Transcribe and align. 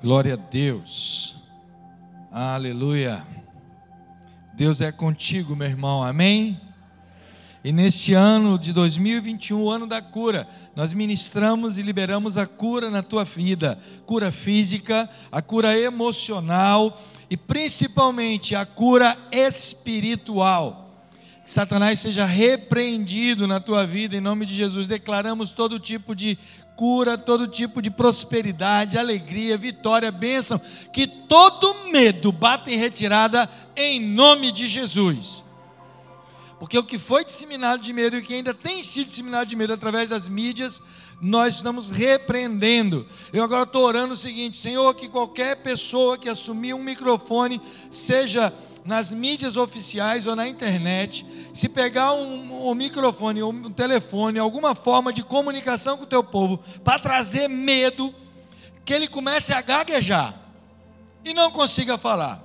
Glória 0.00 0.34
a 0.34 0.36
Deus. 0.36 1.36
Aleluia. 2.30 3.26
Deus 4.54 4.80
é 4.80 4.92
contigo, 4.92 5.56
meu 5.56 5.66
irmão. 5.66 6.04
Amém? 6.04 6.60
E 7.64 7.72
neste 7.72 8.14
ano 8.14 8.56
de 8.56 8.72
2021, 8.72 9.60
o 9.60 9.68
ano 9.68 9.88
da 9.88 10.00
cura, 10.00 10.48
nós 10.76 10.94
ministramos 10.94 11.78
e 11.78 11.82
liberamos 11.82 12.36
a 12.36 12.46
cura 12.46 12.90
na 12.90 13.02
tua 13.02 13.24
vida, 13.24 13.76
cura 14.06 14.30
física, 14.30 15.10
a 15.32 15.42
cura 15.42 15.76
emocional 15.76 17.02
e 17.28 17.36
principalmente 17.36 18.54
a 18.54 18.64
cura 18.64 19.18
espiritual. 19.32 21.08
Que 21.44 21.50
Satanás 21.50 21.98
seja 21.98 22.24
repreendido 22.24 23.48
na 23.48 23.58
tua 23.58 23.84
vida 23.84 24.14
em 24.14 24.20
nome 24.20 24.46
de 24.46 24.54
Jesus. 24.54 24.86
Declaramos 24.86 25.50
todo 25.50 25.80
tipo 25.80 26.14
de 26.14 26.38
cura, 26.78 27.18
todo 27.18 27.48
tipo 27.48 27.82
de 27.82 27.90
prosperidade, 27.90 28.96
alegria, 28.96 29.58
vitória, 29.58 30.12
bênção, 30.12 30.60
que 30.92 31.08
todo 31.08 31.74
medo 31.90 32.30
bata 32.30 32.70
em 32.70 32.76
retirada 32.76 33.50
em 33.74 34.00
nome 34.00 34.52
de 34.52 34.68
Jesus. 34.68 35.44
Porque 36.60 36.78
o 36.78 36.84
que 36.84 36.96
foi 36.96 37.24
disseminado 37.24 37.82
de 37.82 37.92
medo 37.92 38.14
e 38.14 38.20
o 38.20 38.22
que 38.22 38.32
ainda 38.32 38.54
tem 38.54 38.80
sido 38.84 39.06
disseminado 39.06 39.48
de 39.48 39.56
medo 39.56 39.72
através 39.72 40.08
das 40.08 40.28
mídias, 40.28 40.80
nós 41.20 41.56
estamos 41.56 41.90
repreendendo. 41.90 43.06
Eu 43.32 43.42
agora 43.42 43.64
estou 43.64 43.84
orando 43.84 44.14
o 44.14 44.16
seguinte: 44.16 44.56
Senhor, 44.56 44.94
que 44.94 45.08
qualquer 45.08 45.56
pessoa 45.56 46.16
que 46.16 46.28
assumir 46.28 46.74
um 46.74 46.82
microfone, 46.82 47.60
seja 47.90 48.52
nas 48.84 49.12
mídias 49.12 49.56
oficiais 49.56 50.26
ou 50.26 50.34
na 50.34 50.48
internet, 50.48 51.26
se 51.52 51.68
pegar 51.68 52.14
um, 52.14 52.70
um 52.70 52.74
microfone 52.74 53.42
ou 53.42 53.52
um 53.52 53.70
telefone, 53.70 54.38
alguma 54.38 54.74
forma 54.74 55.12
de 55.12 55.22
comunicação 55.22 55.96
com 55.96 56.04
o 56.04 56.06
teu 56.06 56.24
povo, 56.24 56.62
para 56.82 56.98
trazer 56.98 57.48
medo, 57.48 58.14
que 58.84 58.94
ele 58.94 59.06
comece 59.06 59.52
a 59.52 59.60
gaguejar 59.60 60.40
e 61.24 61.34
não 61.34 61.50
consiga 61.50 61.98
falar. 61.98 62.42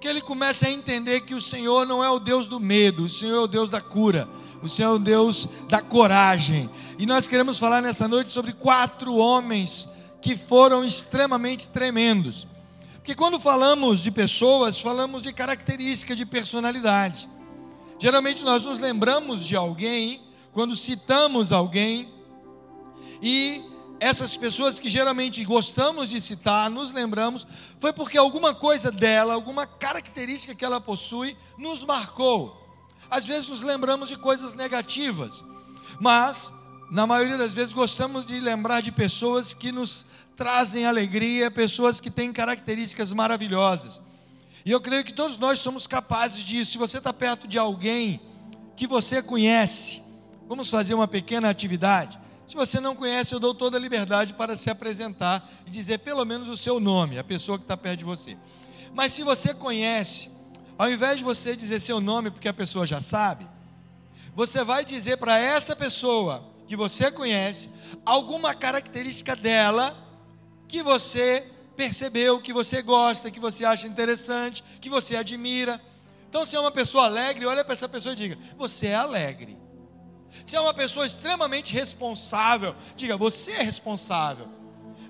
Que 0.00 0.08
ele 0.08 0.20
comece 0.20 0.66
a 0.66 0.70
entender 0.70 1.20
que 1.20 1.34
o 1.34 1.40
Senhor 1.40 1.86
não 1.86 2.02
é 2.02 2.10
o 2.10 2.18
Deus 2.18 2.48
do 2.48 2.58
medo, 2.58 3.04
o 3.04 3.08
Senhor 3.08 3.36
é 3.36 3.40
o 3.40 3.46
Deus 3.46 3.70
da 3.70 3.80
cura, 3.80 4.28
o 4.66 4.68
Senhor 4.68 4.90
é 4.90 4.94
o 4.94 4.98
Deus 4.98 5.48
da 5.68 5.80
coragem. 5.80 6.68
E 6.98 7.06
nós 7.06 7.26
queremos 7.26 7.58
falar 7.58 7.80
nessa 7.80 8.06
noite 8.06 8.32
sobre 8.32 8.52
quatro 8.52 9.14
homens 9.16 9.88
que 10.20 10.36
foram 10.36 10.84
extremamente 10.84 11.68
tremendos. 11.68 12.46
Porque 12.96 13.14
quando 13.14 13.38
falamos 13.38 14.00
de 14.00 14.10
pessoas, 14.10 14.80
falamos 14.80 15.22
de 15.22 15.32
características 15.32 16.16
de 16.16 16.26
personalidade. 16.26 17.28
Geralmente 17.98 18.44
nós 18.44 18.64
nos 18.64 18.78
lembramos 18.78 19.44
de 19.46 19.56
alguém 19.56 20.20
quando 20.52 20.76
citamos 20.76 21.52
alguém 21.52 22.08
e 23.22 23.62
essas 24.00 24.36
pessoas 24.36 24.78
que 24.78 24.90
geralmente 24.90 25.42
gostamos 25.44 26.10
de 26.10 26.20
citar, 26.20 26.68
nos 26.68 26.92
lembramos, 26.92 27.46
foi 27.78 27.92
porque 27.92 28.18
alguma 28.18 28.54
coisa 28.54 28.90
dela, 28.90 29.34
alguma 29.34 29.66
característica 29.66 30.54
que 30.54 30.64
ela 30.64 30.80
possui, 30.80 31.36
nos 31.56 31.84
marcou. 31.84 32.65
Às 33.10 33.24
vezes 33.24 33.48
nos 33.48 33.62
lembramos 33.62 34.08
de 34.08 34.16
coisas 34.16 34.54
negativas, 34.54 35.44
mas 36.00 36.52
na 36.90 37.06
maioria 37.06 37.38
das 37.38 37.54
vezes 37.54 37.72
gostamos 37.72 38.26
de 38.26 38.38
lembrar 38.40 38.80
de 38.80 38.92
pessoas 38.92 39.52
que 39.52 39.72
nos 39.72 40.04
trazem 40.36 40.86
alegria, 40.86 41.50
pessoas 41.50 42.00
que 42.00 42.10
têm 42.10 42.32
características 42.32 43.12
maravilhosas. 43.12 44.00
E 44.64 44.70
eu 44.70 44.80
creio 44.80 45.04
que 45.04 45.12
todos 45.12 45.38
nós 45.38 45.58
somos 45.58 45.86
capazes 45.86 46.44
disso. 46.44 46.72
Se 46.72 46.78
você 46.78 46.98
está 46.98 47.12
perto 47.12 47.46
de 47.46 47.58
alguém 47.58 48.20
que 48.76 48.86
você 48.86 49.22
conhece, 49.22 50.02
vamos 50.48 50.68
fazer 50.68 50.92
uma 50.94 51.08
pequena 51.08 51.48
atividade. 51.48 52.18
Se 52.46 52.54
você 52.54 52.78
não 52.78 52.94
conhece, 52.94 53.34
eu 53.34 53.40
dou 53.40 53.54
toda 53.54 53.76
a 53.76 53.80
liberdade 53.80 54.34
para 54.34 54.56
se 54.56 54.70
apresentar 54.70 55.50
e 55.66 55.70
dizer 55.70 55.98
pelo 55.98 56.24
menos 56.24 56.48
o 56.48 56.56
seu 56.56 56.78
nome, 56.78 57.18
a 57.18 57.24
pessoa 57.24 57.58
que 57.58 57.64
está 57.64 57.76
perto 57.76 58.00
de 58.00 58.04
você. 58.04 58.36
Mas 58.94 59.12
se 59.12 59.22
você 59.22 59.52
conhece, 59.52 60.30
ao 60.78 60.90
invés 60.90 61.18
de 61.18 61.24
você 61.24 61.56
dizer 61.56 61.80
seu 61.80 62.00
nome 62.00 62.30
porque 62.30 62.48
a 62.48 62.54
pessoa 62.54 62.86
já 62.86 63.00
sabe, 63.00 63.48
você 64.34 64.62
vai 64.62 64.84
dizer 64.84 65.16
para 65.16 65.38
essa 65.38 65.74
pessoa 65.74 66.52
que 66.66 66.76
você 66.76 67.10
conhece 67.10 67.70
alguma 68.04 68.54
característica 68.54 69.34
dela 69.34 69.96
que 70.68 70.82
você 70.82 71.46
percebeu, 71.76 72.40
que 72.40 72.52
você 72.52 72.82
gosta, 72.82 73.30
que 73.30 73.38
você 73.38 73.64
acha 73.64 73.86
interessante, 73.86 74.64
que 74.80 74.88
você 74.88 75.16
admira. 75.16 75.80
Então, 76.28 76.44
se 76.44 76.56
é 76.56 76.60
uma 76.60 76.72
pessoa 76.72 77.04
alegre, 77.04 77.46
olha 77.46 77.64
para 77.64 77.74
essa 77.74 77.88
pessoa 77.88 78.12
e 78.12 78.16
diga: 78.16 78.38
Você 78.56 78.88
é 78.88 78.94
alegre. 78.94 79.56
Se 80.44 80.56
é 80.56 80.60
uma 80.60 80.74
pessoa 80.74 81.06
extremamente 81.06 81.72
responsável, 81.72 82.74
diga: 82.96 83.16
Você 83.16 83.52
é 83.52 83.62
responsável. 83.62 84.48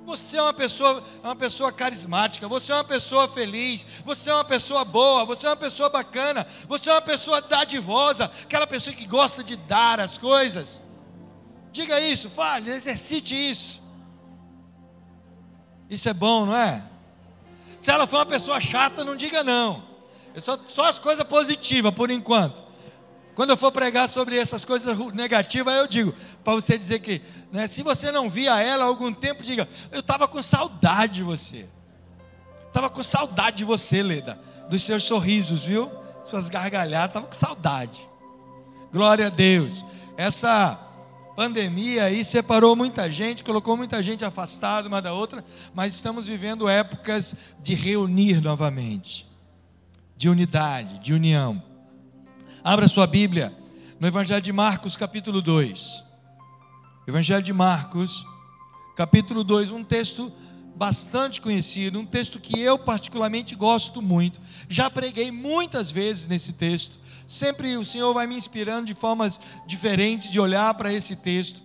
Você 0.06 0.36
é 0.36 0.42
uma 0.42 0.54
pessoa, 0.54 1.02
é 1.20 1.26
uma 1.26 1.34
pessoa 1.34 1.72
carismática, 1.72 2.46
você 2.46 2.70
é 2.70 2.76
uma 2.76 2.84
pessoa 2.84 3.26
feliz, 3.26 3.84
você 4.04 4.30
é 4.30 4.34
uma 4.34 4.44
pessoa 4.44 4.84
boa, 4.84 5.24
você 5.24 5.46
é 5.46 5.50
uma 5.50 5.56
pessoa 5.56 5.88
bacana, 5.88 6.46
você 6.68 6.88
é 6.88 6.92
uma 6.92 7.02
pessoa 7.02 7.42
dadivosa, 7.42 8.30
aquela 8.44 8.68
pessoa 8.68 8.94
que 8.94 9.04
gosta 9.04 9.42
de 9.42 9.56
dar 9.56 9.98
as 9.98 10.16
coisas. 10.16 10.80
Diga 11.72 12.00
isso, 12.00 12.30
fale, 12.30 12.70
exercite 12.70 13.34
isso. 13.34 13.82
Isso 15.90 16.08
é 16.08 16.14
bom, 16.14 16.46
não 16.46 16.56
é? 16.56 16.84
Se 17.80 17.90
ela 17.90 18.06
for 18.06 18.18
uma 18.18 18.26
pessoa 18.26 18.60
chata, 18.60 19.04
não 19.04 19.16
diga 19.16 19.42
não. 19.42 19.82
É 20.36 20.40
só, 20.40 20.56
só 20.68 20.88
as 20.88 21.00
coisas 21.00 21.24
positivas 21.24 21.92
por 21.92 22.12
enquanto. 22.12 22.62
Quando 23.34 23.50
eu 23.50 23.56
for 23.56 23.70
pregar 23.70 24.08
sobre 24.08 24.38
essas 24.38 24.64
coisas 24.64 24.96
negativas, 25.12 25.74
eu 25.74 25.86
digo, 25.86 26.14
para 26.42 26.54
você 26.54 26.78
dizer 26.78 27.00
que, 27.00 27.20
né, 27.52 27.66
se 27.66 27.82
você 27.82 28.10
não 28.10 28.28
via 28.28 28.60
ela 28.60 28.84
há 28.84 28.86
algum 28.86 29.12
tempo, 29.12 29.42
diga, 29.42 29.68
eu 29.90 30.00
estava 30.00 30.26
com 30.26 30.42
saudade 30.42 31.14
de 31.14 31.22
você. 31.22 31.66
Estava 32.66 32.90
com 32.90 33.02
saudade 33.02 33.58
de 33.58 33.64
você, 33.64 34.02
Leda, 34.02 34.38
dos 34.68 34.82
seus 34.82 35.04
sorrisos, 35.04 35.64
viu? 35.64 35.90
Suas 36.24 36.48
gargalhadas, 36.48 37.08
estava 37.08 37.26
com 37.26 37.32
saudade. 37.32 38.08
Glória 38.92 39.28
a 39.28 39.30
Deus. 39.30 39.84
Essa 40.16 40.78
pandemia 41.36 42.04
aí 42.04 42.24
separou 42.24 42.74
muita 42.74 43.10
gente, 43.10 43.44
colocou 43.44 43.76
muita 43.76 44.02
gente 44.02 44.24
afastada 44.24 44.88
uma 44.88 45.02
da 45.02 45.12
outra, 45.12 45.44
mas 45.74 45.94
estamos 45.94 46.26
vivendo 46.26 46.68
épocas 46.68 47.36
de 47.62 47.74
reunir 47.74 48.40
novamente, 48.40 49.26
de 50.16 50.28
unidade, 50.28 50.98
de 50.98 51.12
união. 51.12 51.62
Abra 52.64 52.88
sua 52.88 53.06
Bíblia 53.06 53.54
no 54.00 54.08
Evangelho 54.08 54.40
de 54.40 54.52
Marcos, 54.52 54.96
capítulo 54.96 55.40
2. 55.42 56.05
Evangelho 57.06 57.42
de 57.42 57.52
Marcos, 57.52 58.26
capítulo 58.96 59.44
2, 59.44 59.70
um 59.70 59.84
texto 59.84 60.32
bastante 60.74 61.40
conhecido, 61.40 61.98
um 61.98 62.06
texto 62.06 62.38
que 62.40 62.60
eu 62.60 62.78
particularmente 62.78 63.54
gosto 63.54 64.02
muito. 64.02 64.40
Já 64.68 64.90
preguei 64.90 65.30
muitas 65.30 65.90
vezes 65.90 66.26
nesse 66.26 66.52
texto 66.52 66.98
Sempre 67.26 67.76
o 67.76 67.84
Senhor 67.84 68.14
vai 68.14 68.26
me 68.26 68.36
inspirando 68.36 68.86
de 68.86 68.94
formas 68.94 69.40
diferentes 69.66 70.30
de 70.30 70.38
olhar 70.38 70.72
para 70.74 70.92
esse 70.92 71.16
texto. 71.16 71.60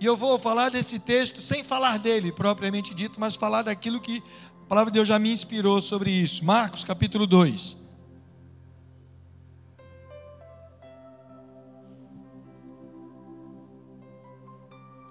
E 0.00 0.06
eu 0.06 0.16
vou 0.16 0.38
falar 0.38 0.70
desse 0.70 0.98
texto 0.98 1.40
sem 1.40 1.62
falar 1.62 1.98
dele 1.98 2.32
propriamente 2.32 2.94
dito, 2.94 3.20
mas 3.20 3.36
falar 3.36 3.62
daquilo 3.62 4.00
que 4.00 4.22
a 4.62 4.66
palavra 4.66 4.90
de 4.90 4.94
Deus 4.94 5.08
já 5.08 5.18
me 5.18 5.30
inspirou 5.30 5.82
sobre 5.82 6.10
isso. 6.10 6.42
Marcos 6.42 6.84
capítulo 6.84 7.26
2. 7.26 7.83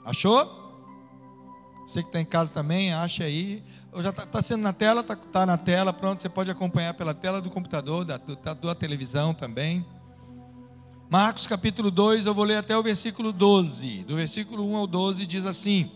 Achou? 0.05 0.61
Você 1.87 2.01
que 2.01 2.09
está 2.09 2.19
em 2.19 2.25
casa 2.25 2.53
também, 2.53 2.93
acha 2.93 3.23
aí. 3.23 3.63
Já 3.97 4.09
está 4.09 4.25
tá 4.25 4.41
sendo 4.41 4.61
na 4.61 4.73
tela, 4.73 5.01
está 5.01 5.15
tá 5.15 5.45
na 5.45 5.57
tela, 5.57 5.93
pronto, 5.93 6.21
você 6.21 6.29
pode 6.29 6.49
acompanhar 6.49 6.93
pela 6.95 7.13
tela 7.13 7.41
do 7.41 7.49
computador, 7.49 8.03
da, 8.03 8.17
da, 8.17 8.53
da 8.53 8.75
televisão 8.75 9.33
também. 9.33 9.85
Marcos 11.09 11.45
capítulo 11.45 11.91
2, 11.91 12.25
eu 12.25 12.33
vou 12.33 12.43
ler 12.43 12.57
até 12.57 12.75
o 12.75 12.81
versículo 12.81 13.31
12. 13.31 14.03
Do 14.05 14.15
versículo 14.15 14.65
1 14.71 14.75
ao 14.75 14.87
12 14.87 15.25
diz 15.27 15.45
assim: 15.45 15.91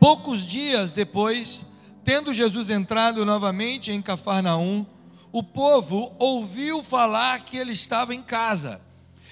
Poucos 0.00 0.46
dias 0.46 0.92
depois, 0.92 1.66
tendo 2.02 2.32
Jesus 2.32 2.70
entrado 2.70 3.26
novamente 3.26 3.92
em 3.92 4.00
Cafarnaum, 4.00 4.86
o 5.30 5.42
povo 5.42 6.14
ouviu 6.18 6.82
falar 6.82 7.44
que 7.44 7.58
ele 7.58 7.72
estava 7.72 8.14
em 8.14 8.22
casa. 8.22 8.80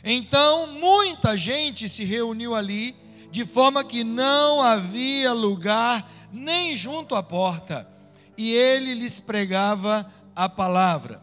Então 0.04 0.66
muita 0.66 1.36
gente 1.36 1.88
se 1.88 2.04
reuniu 2.04 2.54
ali, 2.54 2.94
de 3.32 3.46
forma 3.46 3.82
que 3.82 4.04
não 4.04 4.60
havia 4.60 5.32
lugar 5.32 6.06
nem 6.30 6.76
junto 6.76 7.14
à 7.14 7.22
porta, 7.22 7.88
e 8.36 8.52
ele 8.52 8.92
lhes 8.92 9.20
pregava 9.20 10.06
a 10.36 10.50
palavra. 10.50 11.22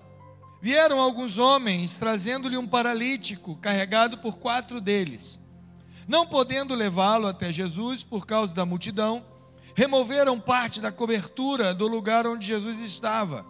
Vieram 0.59 0.99
alguns 0.99 1.37
homens 1.37 1.95
trazendo-lhe 1.95 2.57
um 2.57 2.67
paralítico, 2.67 3.55
carregado 3.57 4.17
por 4.17 4.39
quatro 4.39 4.81
deles. 4.81 5.39
Não 6.07 6.25
podendo 6.25 6.73
levá-lo 6.73 7.27
até 7.27 7.51
Jesus 7.51 8.03
por 8.03 8.25
causa 8.25 8.55
da 8.55 8.65
multidão, 8.65 9.23
removeram 9.75 10.39
parte 10.39 10.81
da 10.81 10.91
cobertura 10.91 11.75
do 11.75 11.87
lugar 11.87 12.25
onde 12.25 12.47
Jesus 12.47 12.79
estava 12.79 13.45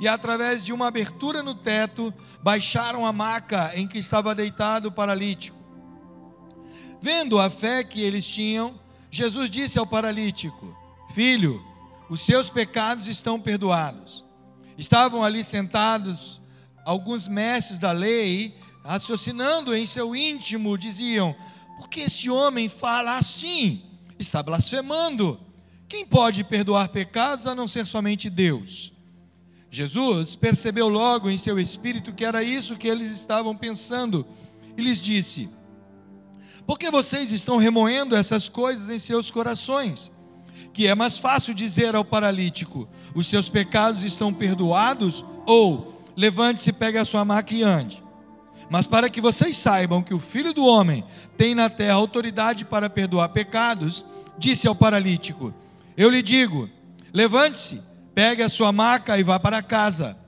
e, 0.00 0.06
através 0.06 0.64
de 0.64 0.72
uma 0.72 0.86
abertura 0.86 1.42
no 1.42 1.56
teto, 1.56 2.14
baixaram 2.40 3.04
a 3.04 3.12
maca 3.12 3.72
em 3.74 3.88
que 3.88 3.98
estava 3.98 4.36
deitado 4.36 4.86
o 4.86 4.92
paralítico. 4.92 5.57
Vendo 7.00 7.38
a 7.38 7.48
fé 7.48 7.84
que 7.84 8.00
eles 8.00 8.26
tinham, 8.26 8.78
Jesus 9.10 9.48
disse 9.48 9.78
ao 9.78 9.86
paralítico: 9.86 10.76
Filho, 11.14 11.62
os 12.08 12.20
seus 12.20 12.50
pecados 12.50 13.06
estão 13.06 13.40
perdoados. 13.40 14.24
Estavam 14.76 15.24
ali 15.24 15.42
sentados 15.42 16.40
alguns 16.84 17.28
mestres 17.28 17.78
da 17.78 17.92
lei, 17.92 18.56
raciocinando 18.84 19.74
em 19.74 19.84
seu 19.84 20.14
íntimo, 20.14 20.78
diziam: 20.78 21.34
Por 21.78 21.88
que 21.88 22.00
esse 22.00 22.30
homem 22.30 22.68
fala 22.68 23.16
assim? 23.16 23.82
Está 24.18 24.42
blasfemando. 24.42 25.40
Quem 25.88 26.04
pode 26.04 26.44
perdoar 26.44 26.88
pecados 26.88 27.46
a 27.46 27.54
não 27.54 27.66
ser 27.66 27.86
somente 27.86 28.28
Deus? 28.28 28.92
Jesus 29.70 30.34
percebeu 30.34 30.88
logo 30.88 31.28
em 31.28 31.36
seu 31.36 31.58
espírito 31.58 32.12
que 32.12 32.24
era 32.24 32.42
isso 32.42 32.76
que 32.76 32.88
eles 32.88 33.10
estavam 33.10 33.54
pensando 33.54 34.26
e 34.76 34.82
lhes 34.82 35.00
disse: 35.00 35.48
Por 36.68 36.78
que 36.78 36.90
vocês 36.90 37.32
estão 37.32 37.56
remoendo 37.56 38.14
essas 38.14 38.46
coisas 38.46 38.90
em 38.90 38.98
seus 38.98 39.30
corações? 39.30 40.12
Que 40.70 40.86
é 40.86 40.94
mais 40.94 41.16
fácil 41.16 41.54
dizer 41.54 41.96
ao 41.96 42.04
paralítico: 42.04 42.86
Os 43.14 43.26
seus 43.26 43.48
pecados 43.48 44.04
estão 44.04 44.34
perdoados? 44.34 45.24
Ou 45.46 46.02
levante-se, 46.14 46.70
pegue 46.70 46.98
a 46.98 47.06
sua 47.06 47.24
maca 47.24 47.54
e 47.54 47.62
ande. 47.62 48.04
Mas 48.68 48.86
para 48.86 49.08
que 49.08 49.18
vocês 49.18 49.56
saibam 49.56 50.02
que 50.02 50.12
o 50.12 50.20
Filho 50.20 50.52
do 50.52 50.62
Homem 50.66 51.02
tem 51.38 51.54
na 51.54 51.70
terra 51.70 51.94
autoridade 51.94 52.66
para 52.66 52.90
perdoar 52.90 53.30
pecados, 53.30 54.04
disse 54.36 54.68
ao 54.68 54.74
paralítico: 54.74 55.54
Eu 55.96 56.10
lhe 56.10 56.20
digo, 56.20 56.68
levante-se 57.14 57.80
pegue 58.14 58.42
a 58.42 58.48
sua 58.50 58.72
maca 58.72 59.18
e 59.18 59.22
vá 59.22 59.40
para 59.40 59.62
casa. 59.62 60.18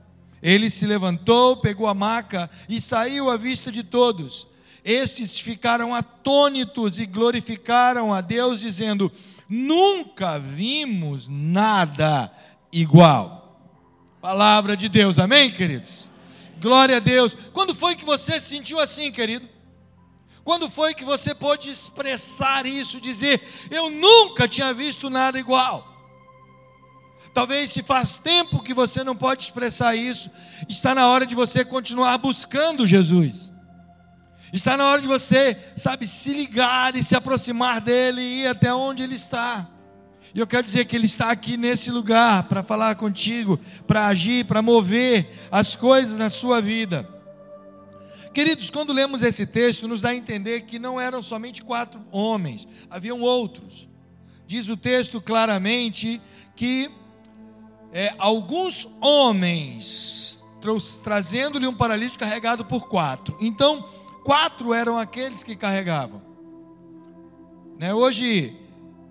Ele 0.41 0.71
se 0.71 0.87
levantou, 0.87 1.57
pegou 1.57 1.85
a 1.85 1.93
maca 1.93 2.49
e 2.67 2.81
saiu 2.81 3.29
à 3.29 3.37
vista 3.37 3.71
de 3.71 3.83
todos. 3.83 4.47
Estes 4.83 5.39
ficaram 5.39 5.93
atônitos 5.93 6.97
e 6.97 7.05
glorificaram 7.05 8.11
a 8.13 8.19
Deus, 8.21 8.61
dizendo: 8.61 9.11
Nunca 9.47 10.39
vimos 10.39 11.27
nada 11.27 12.31
igual. 12.71 13.59
Palavra 14.19 14.75
de 14.75 14.89
Deus, 14.89 15.19
amém, 15.19 15.51
queridos? 15.51 16.09
Glória 16.59 16.97
a 16.97 16.99
Deus. 16.99 17.35
Quando 17.53 17.75
foi 17.75 17.95
que 17.95 18.05
você 18.05 18.39
se 18.39 18.47
sentiu 18.47 18.79
assim, 18.79 19.11
querido? 19.11 19.47
Quando 20.43 20.69
foi 20.69 20.95
que 20.95 21.03
você 21.03 21.35
pôde 21.35 21.69
expressar 21.69 22.65
isso, 22.65 22.99
dizer: 22.99 23.41
Eu 23.69 23.89
nunca 23.89 24.47
tinha 24.47 24.73
visto 24.73 25.09
nada 25.09 25.37
igual? 25.37 25.87
Talvez 27.33 27.69
se 27.69 27.83
faz 27.83 28.17
tempo 28.17 28.63
que 28.63 28.73
você 28.73 29.03
não 29.03 29.15
pode 29.15 29.43
expressar 29.43 29.95
isso, 29.95 30.29
está 30.67 30.95
na 30.95 31.07
hora 31.07 31.25
de 31.25 31.35
você 31.35 31.63
continuar 31.63 32.17
buscando 32.17 32.87
Jesus. 32.87 33.50
Está 34.53 34.75
na 34.75 34.85
hora 34.85 35.01
de 35.01 35.07
você, 35.07 35.57
sabe, 35.77 36.05
se 36.05 36.33
ligar 36.33 36.95
e 36.95 37.03
se 37.03 37.15
aproximar 37.15 37.79
dele 37.79 38.21
e 38.21 38.41
ir 38.41 38.47
até 38.47 38.73
onde 38.73 39.01
ele 39.01 39.15
está. 39.15 39.69
E 40.33 40.39
eu 40.39 40.47
quero 40.47 40.63
dizer 40.63 40.85
que 40.85 40.95
ele 40.95 41.05
está 41.05 41.29
aqui 41.29 41.57
nesse 41.57 41.91
lugar 41.91 42.43
para 42.43 42.63
falar 42.63 42.95
contigo, 42.95 43.59
para 43.87 44.07
agir, 44.07 44.45
para 44.45 44.61
mover 44.61 45.29
as 45.51 45.75
coisas 45.75 46.17
na 46.17 46.29
sua 46.29 46.61
vida. 46.61 47.07
Queridos, 48.33 48.69
quando 48.69 48.93
lemos 48.93 49.21
esse 49.21 49.45
texto, 49.45 49.87
nos 49.87 50.01
dá 50.01 50.09
a 50.09 50.15
entender 50.15 50.61
que 50.61 50.79
não 50.79 50.99
eram 50.99 51.21
somente 51.21 51.61
quatro 51.61 52.01
homens, 52.11 52.65
haviam 52.89 53.19
outros. 53.21 53.89
Diz 54.47 54.69
o 54.69 54.77
texto 54.77 55.21
claramente 55.21 56.21
que 56.55 56.89
é, 57.91 58.13
alguns 58.17 58.87
homens 59.01 60.41
trazendo-lhe 61.03 61.67
um 61.67 61.75
paralítico 61.75 62.19
carregado 62.19 62.63
por 62.63 62.87
quatro. 62.87 63.37
Então, 63.41 63.89
quatro 64.23 64.73
eram 64.73 64.97
aqueles 64.97 65.43
que 65.43 65.55
carregavam. 65.55 66.21
Né? 67.77 67.93
Hoje, 67.93 68.57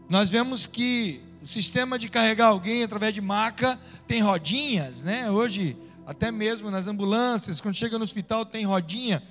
nós 0.08 0.30
vemos 0.30 0.66
que 0.66 1.20
o 1.42 1.46
sistema 1.46 1.98
de 1.98 2.08
carregar 2.08 2.48
alguém 2.48 2.82
através 2.82 3.14
de 3.14 3.20
maca 3.20 3.78
tem 4.06 4.20
rodinhas, 4.20 5.02
né? 5.02 5.30
Hoje, 5.30 5.76
até 6.06 6.30
mesmo 6.30 6.70
nas 6.70 6.86
ambulâncias, 6.86 7.60
quando 7.60 7.74
chega 7.74 7.98
no 7.98 8.04
hospital, 8.04 8.44
tem 8.44 8.64
rodinha. 8.64 9.22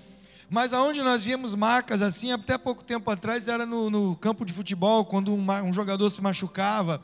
Mas 0.49 0.73
aonde 0.73 1.01
nós 1.01 1.23
víamos 1.23 1.53
macas 1.53 2.01
assim, 2.01 2.31
até 2.31 2.57
pouco 2.57 2.83
tempo 2.83 3.09
atrás, 3.11 3.47
era 3.47 3.65
no, 3.65 3.89
no 3.89 4.15
campo 4.15 4.43
de 4.43 4.51
futebol, 4.51 5.05
quando 5.05 5.33
um, 5.33 5.51
um 5.63 5.73
jogador 5.73 6.09
se 6.09 6.21
machucava 6.21 7.03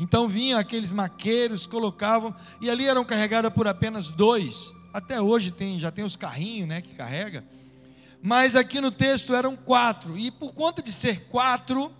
então 0.00 0.26
vinham 0.26 0.58
aqueles 0.58 0.94
maqueiros, 0.94 1.66
colocavam, 1.66 2.34
e 2.58 2.70
ali 2.70 2.86
eram 2.86 3.04
carregadas 3.04 3.52
por 3.52 3.68
apenas 3.68 4.10
dois. 4.10 4.72
Até 4.94 5.20
hoje 5.20 5.50
tem, 5.50 5.78
já 5.78 5.90
tem 5.90 6.02
os 6.02 6.16
carrinhos 6.16 6.66
né, 6.66 6.80
que 6.80 6.94
carrega. 6.94 7.44
Mas 8.22 8.54
aqui 8.54 8.80
no 8.80 8.90
texto 8.90 9.34
eram 9.34 9.56
quatro. 9.56 10.18
E 10.18 10.30
por 10.30 10.52
conta 10.52 10.82
de 10.82 10.92
ser 10.92 11.26
quatro, 11.28 11.92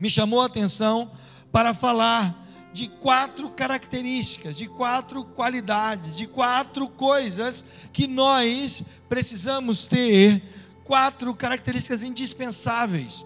me 0.00 0.08
chamou 0.08 0.40
a 0.40 0.46
atenção 0.46 1.10
para 1.52 1.74
falar 1.74 2.44
de 2.72 2.88
quatro 2.88 3.50
características, 3.50 4.56
de 4.58 4.66
quatro 4.66 5.24
qualidades, 5.24 6.16
de 6.16 6.26
quatro 6.26 6.88
coisas 6.88 7.64
que 7.92 8.06
nós 8.06 8.82
precisamos 9.08 9.86
ter, 9.86 10.42
quatro 10.84 11.34
características 11.34 12.02
indispensáveis 12.02 13.24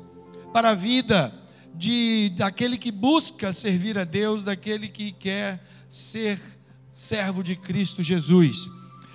para 0.52 0.70
a 0.70 0.74
vida 0.74 1.34
de 1.74 2.32
daquele 2.36 2.78
que 2.78 2.92
busca 2.92 3.52
servir 3.52 3.98
a 3.98 4.04
Deus, 4.04 4.44
daquele 4.44 4.88
que 4.88 5.12
quer 5.12 5.60
ser 5.88 6.40
servo 6.92 7.42
de 7.42 7.56
Cristo 7.56 8.02
Jesus. 8.02 8.70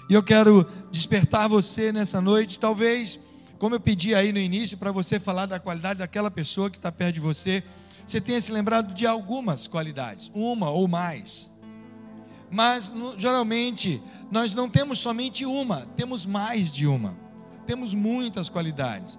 E 0.09 0.13
eu 0.13 0.21
quero 0.21 0.67
despertar 0.91 1.49
você 1.49 1.91
nessa 1.91 2.21
noite, 2.21 2.59
talvez, 2.59 3.19
como 3.57 3.73
eu 3.75 3.79
pedi 3.79 4.13
aí 4.13 4.31
no 4.31 4.37
início, 4.37 4.77
para 4.77 4.91
você 4.91 5.19
falar 5.19 5.47
da 5.47 5.59
qualidade 5.59 5.99
daquela 5.99 6.29
pessoa 6.29 6.69
que 6.69 6.77
está 6.77 6.91
perto 6.91 7.15
de 7.15 7.19
você, 7.19 7.63
você 8.05 8.21
tenha 8.21 8.39
se 8.39 8.51
lembrado 8.51 8.93
de 8.93 9.07
algumas 9.07 9.65
qualidades, 9.65 10.29
uma 10.33 10.69
ou 10.69 10.87
mais. 10.87 11.49
Mas 12.51 12.93
geralmente 13.17 14.01
nós 14.31 14.53
não 14.53 14.69
temos 14.69 14.99
somente 14.99 15.43
uma, 15.43 15.87
temos 15.97 16.25
mais 16.25 16.71
de 16.71 16.85
uma. 16.85 17.17
Temos 17.65 17.95
muitas 17.95 18.47
qualidades. 18.47 19.17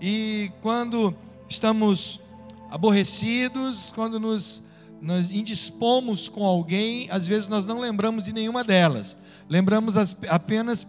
E 0.00 0.50
quando 0.60 1.14
estamos 1.48 2.20
aborrecidos, 2.68 3.92
quando 3.92 4.18
nos, 4.18 4.64
nos 5.04 5.30
indispomos 5.30 6.30
com 6.30 6.44
alguém, 6.44 7.08
às 7.10 7.26
vezes 7.26 7.46
nós 7.46 7.66
não 7.66 7.78
lembramos 7.78 8.24
de 8.24 8.32
nenhuma 8.32 8.64
delas, 8.64 9.16
lembramos 9.48 9.98
as, 9.98 10.16
apenas 10.28 10.86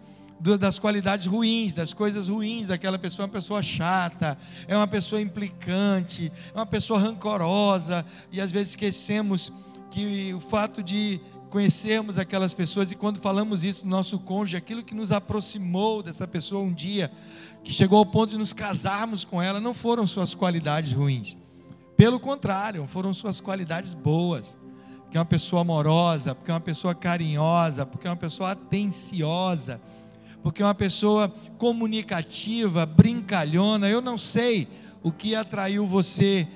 das 0.58 0.78
qualidades 0.78 1.26
ruins, 1.26 1.74
das 1.74 1.92
coisas 1.92 2.28
ruins 2.28 2.66
daquela 2.66 2.98
pessoa, 2.98 3.24
é 3.24 3.26
uma 3.26 3.32
pessoa 3.32 3.62
chata, 3.62 4.38
é 4.66 4.74
uma 4.74 4.86
pessoa 4.86 5.20
implicante, 5.20 6.32
é 6.54 6.58
uma 6.58 6.66
pessoa 6.66 6.98
rancorosa, 6.98 8.06
e 8.32 8.40
às 8.40 8.50
vezes 8.50 8.70
esquecemos 8.70 9.52
que 9.90 10.32
o 10.32 10.40
fato 10.40 10.82
de 10.82 11.20
conhecermos 11.50 12.18
aquelas 12.18 12.54
pessoas 12.54 12.90
e 12.90 12.96
quando 12.96 13.20
falamos 13.20 13.64
isso 13.64 13.84
no 13.84 13.90
nosso 13.90 14.18
cônjuge, 14.18 14.56
aquilo 14.56 14.82
que 14.82 14.94
nos 14.94 15.12
aproximou 15.12 16.02
dessa 16.02 16.26
pessoa 16.26 16.62
um 16.62 16.72
dia, 16.72 17.12
que 17.62 17.72
chegou 17.72 17.98
ao 17.98 18.06
ponto 18.06 18.30
de 18.30 18.38
nos 18.38 18.54
casarmos 18.54 19.26
com 19.26 19.42
ela, 19.42 19.60
não 19.60 19.74
foram 19.74 20.06
suas 20.06 20.34
qualidades 20.34 20.92
ruins 20.92 21.36
pelo 21.96 22.20
contrário, 22.20 22.86
foram 22.86 23.14
suas 23.14 23.40
qualidades 23.40 23.94
boas. 23.94 24.56
Porque 25.02 25.16
é 25.16 25.20
uma 25.20 25.26
pessoa 25.26 25.62
amorosa, 25.62 26.34
porque 26.34 26.50
é 26.50 26.54
uma 26.54 26.60
pessoa 26.60 26.94
carinhosa, 26.94 27.86
porque 27.86 28.06
é 28.06 28.10
uma 28.10 28.16
pessoa 28.16 28.50
atenciosa, 28.50 29.80
porque 30.42 30.62
é 30.62 30.64
uma 30.64 30.74
pessoa 30.74 31.28
comunicativa, 31.58 32.84
brincalhona. 32.84 33.88
Eu 33.88 34.00
não 34.00 34.18
sei 34.18 34.68
o 35.02 35.12
que 35.12 35.34
atraiu 35.34 35.86
você 35.86 36.46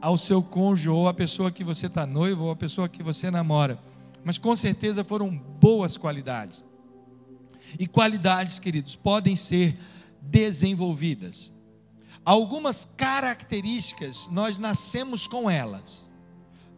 ao 0.00 0.18
seu 0.18 0.42
cônjuge, 0.42 0.90
ou 0.90 1.08
a 1.08 1.14
pessoa 1.14 1.50
que 1.50 1.64
você 1.64 1.86
está 1.86 2.06
noivo, 2.06 2.44
ou 2.44 2.50
a 2.50 2.56
pessoa 2.56 2.88
que 2.88 3.02
você 3.02 3.30
namora. 3.30 3.78
Mas 4.22 4.36
com 4.36 4.54
certeza 4.54 5.02
foram 5.02 5.34
boas 5.34 5.96
qualidades. 5.96 6.62
E 7.78 7.86
qualidades, 7.86 8.58
queridos, 8.58 8.94
podem 8.94 9.34
ser 9.34 9.78
desenvolvidas 10.20 11.53
algumas 12.24 12.88
características, 12.96 14.28
nós 14.30 14.58
nascemos 14.58 15.26
com 15.26 15.50
elas. 15.50 16.10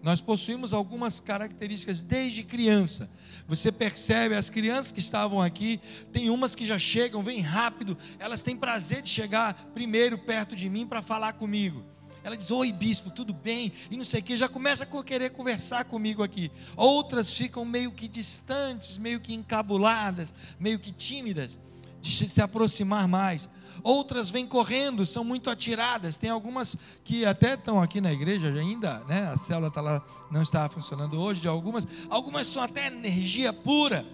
Nós 0.03 0.21
possuímos 0.21 0.73
algumas 0.73 1.19
características 1.19 2.03
desde 2.03 2.43
criança. 2.43 3.11
Você 3.49 3.73
percebe, 3.73 4.35
as 4.35 4.49
crianças 4.49 4.93
que 4.93 5.00
estavam 5.00 5.41
aqui, 5.41 5.81
tem 6.12 6.31
umas 6.31 6.55
que 6.55 6.67
já 6.67 6.79
chegam, 6.79 7.23
vem 7.23 7.41
rápido, 7.41 7.97
elas 8.19 8.43
têm 8.43 8.57
prazer 8.57 9.03
de 9.03 9.09
chegar 9.09 9.71
primeiro 9.75 10.19
perto 10.19 10.55
de 10.55 10.69
mim 10.69 10.87
para 10.87 11.03
falar 11.03 11.33
comigo. 11.35 11.85
Ela 12.23 12.37
diz: 12.37 12.50
Oi, 12.50 12.73
bispo, 12.73 13.11
tudo 13.11 13.33
bem? 13.33 13.73
E 13.91 13.97
não 13.97 14.05
sei 14.05 14.21
o 14.21 14.23
que, 14.23 14.37
já 14.37 14.49
começa 14.49 14.85
a 14.85 15.03
querer 15.05 15.31
conversar 15.31 15.85
comigo 15.85 16.23
aqui. 16.23 16.50
Outras 16.76 17.33
ficam 17.33 17.65
meio 17.65 17.93
que 17.93 18.09
distantes, 18.09 18.99
meio 18.99 19.21
que 19.21 19.35
encabuladas, 19.35 20.35
meio 20.59 20.79
que 20.79 20.93
tímidas, 20.93 21.59
de 22.00 22.29
se 22.29 22.41
aproximar 22.41 23.09
mais 23.09 23.49
outras 23.87 24.31
vêm 24.31 24.47
correndo, 24.47 25.07
são 25.07 25.23
muito 25.23 25.50
atiradas. 25.50 26.16
Tem 26.16 26.31
algumas 26.31 26.76
que 27.05 27.25
até 27.25 27.55
estão 27.55 27.81
aqui 27.81 28.00
na 28.00 28.12
igreja 28.12 28.52
ainda, 28.52 29.00
né? 29.09 29.31
A 29.33 29.37
célula 29.37 29.71
tá 29.71 29.81
lá, 29.81 30.05
não 30.31 30.43
está 30.43 30.69
funcionando 30.69 31.21
hoje, 31.21 31.40
de 31.40 31.49
algumas. 31.49 31.87
Algumas 32.09 32.47
são 32.47 32.62
até 32.62 32.87
energia 32.88 33.52
pura. 33.52 34.07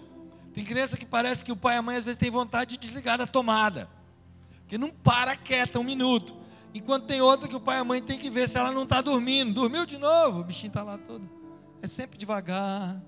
Tem 0.53 0.63
criança 0.63 0.95
que 0.95 1.05
parece 1.05 1.43
que 1.43 1.51
o 1.51 1.55
pai 1.55 1.75
e 1.75 1.79
a 1.79 1.81
mãe 1.81 1.97
às 1.97 2.05
vezes 2.05 2.17
tem 2.17 2.29
vontade 2.29 2.71
de 2.71 2.77
desligar 2.77 3.17
da 3.17 3.25
tomada, 3.25 3.89
que 4.67 4.77
não 4.77 4.89
para 4.89 5.35
quieta 5.35 5.79
um 5.79 5.83
minuto. 5.83 6.35
Enquanto 6.73 7.05
tem 7.05 7.21
outra 7.21 7.47
que 7.47 7.55
o 7.55 7.59
pai 7.59 7.77
e 7.77 7.81
a 7.81 7.83
mãe 7.83 8.01
tem 8.01 8.19
que 8.19 8.29
ver 8.29 8.47
se 8.47 8.57
ela 8.57 8.71
não 8.71 8.83
está 8.83 9.01
dormindo. 9.01 9.53
Dormiu 9.53 9.85
de 9.85 9.97
novo, 9.97 10.41
o 10.41 10.43
bichinho 10.43 10.69
está 10.69 10.83
lá 10.83 10.97
todo 10.97 11.43
é 11.83 11.87
sempre 11.87 12.17
devagar. 12.17 13.03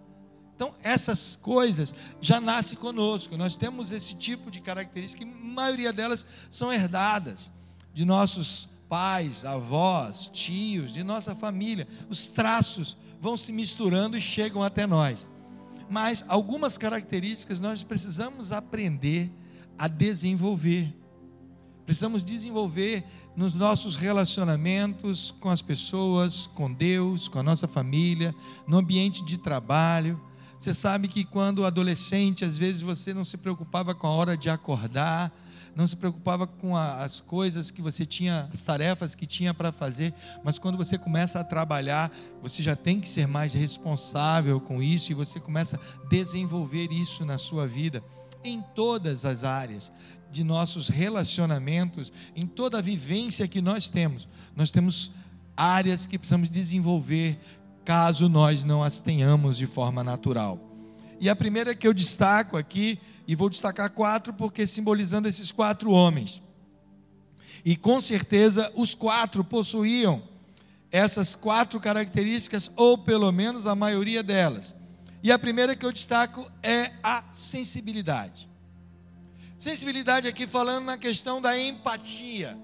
Então, 0.56 0.74
essas 0.82 1.36
coisas 1.36 1.94
já 2.22 2.40
nascem 2.40 2.78
conosco. 2.78 3.36
Nós 3.36 3.58
temos 3.58 3.92
esse 3.92 4.16
tipo 4.16 4.50
de 4.50 4.62
característica, 4.62 5.24
e 5.24 5.28
a 5.28 5.36
maioria 5.36 5.92
delas 5.92 6.26
são 6.50 6.72
herdadas 6.72 7.52
de 7.94 8.06
nossos 8.06 8.70
pais, 8.88 9.44
avós, 9.44 10.30
tios, 10.32 10.94
de 10.94 11.04
nossa 11.04 11.36
família. 11.36 11.88
Os 12.10 12.28
traços 12.28 12.96
vão 13.20 13.36
se 13.36 13.52
misturando 13.52 14.18
e 14.18 14.22
chegam 14.22 14.64
até 14.64 14.88
nós. 14.88 15.28
Mas 15.90 16.24
algumas 16.28 16.78
características 16.78 17.60
nós 17.60 17.84
precisamos 17.84 18.52
aprender 18.52 19.30
a 19.78 19.88
desenvolver. 19.88 20.96
Precisamos 21.86 22.24
desenvolver 22.24 23.04
nos 23.36 23.54
nossos 23.54 23.96
relacionamentos 23.96 25.32
com 25.40 25.50
as 25.50 25.62
pessoas, 25.62 26.48
com 26.48 26.72
Deus, 26.72 27.28
com 27.28 27.40
a 27.40 27.44
nossa 27.44 27.68
família, 27.68 28.34
no 28.66 28.78
ambiente 28.78 29.24
de 29.24 29.38
trabalho. 29.38 30.20
Você 30.66 30.74
sabe 30.74 31.08
que 31.08 31.24
quando 31.24 31.64
adolescente, 31.64 32.44
às 32.44 32.58
vezes 32.58 32.82
você 32.82 33.14
não 33.14 33.24
se 33.24 33.38
preocupava 33.38 33.94
com 33.94 34.08
a 34.08 34.10
hora 34.10 34.36
de 34.36 34.50
acordar, 34.50 35.32
não 35.76 35.86
se 35.86 35.96
preocupava 35.96 36.48
com 36.48 36.76
a, 36.76 37.04
as 37.04 37.22
coisas 37.22 37.70
que 37.70 37.84
você 37.84 38.04
tinha, 38.04 38.50
as 38.52 38.64
tarefas 38.64 39.14
que 39.14 39.28
tinha 39.28 39.54
para 39.54 39.72
fazer, 39.72 40.12
mas 40.44 40.58
quando 40.58 40.76
você 40.76 40.98
começa 40.98 41.40
a 41.40 41.44
trabalhar, 41.44 42.12
você 42.42 42.64
já 42.64 42.76
tem 42.76 43.00
que 43.00 43.08
ser 43.08 43.28
mais 43.28 43.54
responsável 43.54 44.60
com 44.60 44.82
isso 44.82 45.12
e 45.12 45.14
você 45.14 45.40
começa 45.40 45.78
a 45.80 46.08
desenvolver 46.08 46.92
isso 46.92 47.24
na 47.24 47.38
sua 47.38 47.68
vida, 47.68 48.04
em 48.44 48.60
todas 48.74 49.24
as 49.24 49.44
áreas 49.44 49.92
de 50.32 50.44
nossos 50.44 50.90
relacionamentos, 50.90 52.12
em 52.36 52.48
toda 52.48 52.80
a 52.80 52.82
vivência 52.82 53.48
que 53.48 53.62
nós 53.62 53.88
temos. 53.88 54.28
Nós 54.56 54.72
temos 54.72 55.12
áreas 55.56 56.08
que 56.08 56.18
precisamos 56.18 56.50
desenvolver 56.50 57.40
caso 57.86 58.28
nós 58.28 58.64
não 58.64 58.84
as 58.84 59.00
tenhamos 59.00 59.58
de 59.58 59.68
forma 59.68 60.04
natural. 60.04 60.60
E 61.20 61.30
a 61.30 61.36
primeira 61.36 61.76
que 61.76 61.88
eu 61.88 61.94
destaco 61.94 62.58
aqui, 62.58 63.00
e 63.28 63.36
vou 63.36 63.50
destacar 63.50 63.90
quatro, 63.92 64.34
porque 64.34 64.68
simbolizando 64.68 65.28
esses 65.28 65.52
quatro 65.52 65.92
homens. 65.92 66.42
E 67.64 67.76
com 67.76 68.02
certeza 68.02 68.72
os 68.76 68.94
quatro 68.94 69.44
possuíam 69.44 70.24
essas 70.92 71.36
quatro 71.36 71.80
características, 71.80 72.72
ou 72.76 72.98
pelo 72.98 73.32
menos 73.32 73.66
a 73.66 73.76
maioria 73.76 74.24
delas. 74.24 74.74
E 75.22 75.32
a 75.32 75.40
primeira 75.40 75.76
que 75.76 75.86
eu 75.86 75.92
destaco 75.92 76.50
é 76.62 76.92
a 77.04 77.24
sensibilidade. 77.32 78.50
Sensibilidade 79.60 80.28
aqui 80.28 80.46
falando 80.46 80.86
na 80.86 80.98
questão 80.98 81.42
da 81.42 81.60
empatia, 81.60 82.58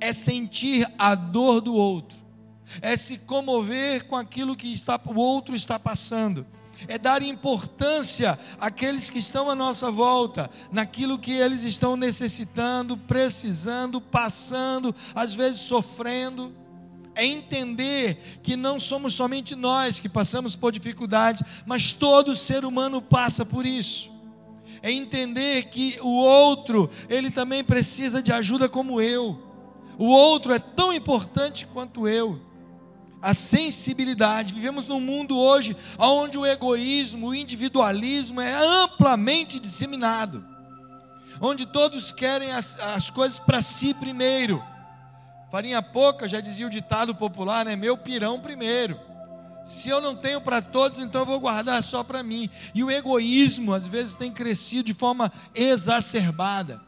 é 0.00 0.12
sentir 0.12 0.90
a 0.98 1.14
dor 1.14 1.60
do 1.60 1.74
outro, 1.74 2.18
é 2.80 2.96
se 2.96 3.18
comover 3.18 4.04
com 4.06 4.16
aquilo 4.16 4.56
que 4.56 4.72
está, 4.72 5.00
o 5.06 5.18
outro 5.18 5.54
está 5.54 5.78
passando, 5.78 6.46
é 6.88 6.96
dar 6.96 7.22
importância 7.22 8.38
àqueles 8.58 9.10
que 9.10 9.18
estão 9.18 9.50
à 9.50 9.54
nossa 9.54 9.90
volta, 9.90 10.50
naquilo 10.72 11.18
que 11.18 11.32
eles 11.32 11.62
estão 11.62 11.96
necessitando, 11.96 12.96
precisando, 12.96 14.00
passando, 14.00 14.94
às 15.14 15.34
vezes 15.34 15.60
sofrendo. 15.60 16.54
É 17.14 17.26
entender 17.26 18.40
que 18.42 18.56
não 18.56 18.80
somos 18.80 19.14
somente 19.14 19.54
nós 19.54 20.00
que 20.00 20.08
passamos 20.08 20.56
por 20.56 20.72
dificuldades, 20.72 21.42
mas 21.66 21.92
todo 21.92 22.34
ser 22.36 22.64
humano 22.64 23.02
passa 23.02 23.44
por 23.44 23.66
isso 23.66 24.10
é 24.82 24.90
entender 24.90 25.64
que 25.64 25.98
o 26.00 26.08
outro, 26.08 26.90
ele 27.08 27.30
também 27.30 27.62
precisa 27.62 28.22
de 28.22 28.32
ajuda 28.32 28.68
como 28.68 29.00
eu. 29.00 29.38
O 29.98 30.06
outro 30.06 30.52
é 30.52 30.58
tão 30.58 30.92
importante 30.92 31.66
quanto 31.66 32.08
eu. 32.08 32.40
A 33.22 33.34
sensibilidade. 33.34 34.54
Vivemos 34.54 34.88
num 34.88 35.00
mundo 35.00 35.38
hoje 35.38 35.76
onde 35.98 36.38
o 36.38 36.46
egoísmo, 36.46 37.28
o 37.28 37.34
individualismo 37.34 38.40
é 38.40 38.54
amplamente 38.54 39.58
disseminado. 39.58 40.44
Onde 41.40 41.66
todos 41.66 42.12
querem 42.12 42.52
as, 42.52 42.78
as 42.78 43.10
coisas 43.10 43.38
para 43.38 43.62
si 43.62 43.94
primeiro. 43.94 44.62
Farinha 45.50 45.82
pouca, 45.82 46.28
já 46.28 46.40
dizia 46.40 46.66
o 46.66 46.70
ditado 46.70 47.14
popular, 47.14 47.64
né? 47.64 47.74
Meu 47.76 47.96
pirão 47.96 48.38
primeiro. 48.40 48.98
Se 49.64 49.88
eu 49.88 50.00
não 50.00 50.16
tenho 50.16 50.40
para 50.40 50.62
todos, 50.62 50.98
então 50.98 51.22
eu 51.22 51.26
vou 51.26 51.40
guardar 51.40 51.82
só 51.82 52.02
para 52.02 52.22
mim. 52.22 52.48
E 52.74 52.82
o 52.82 52.90
egoísmo, 52.90 53.74
às 53.74 53.86
vezes, 53.86 54.14
tem 54.14 54.32
crescido 54.32 54.84
de 54.84 54.94
forma 54.94 55.32
exacerbada. 55.54 56.80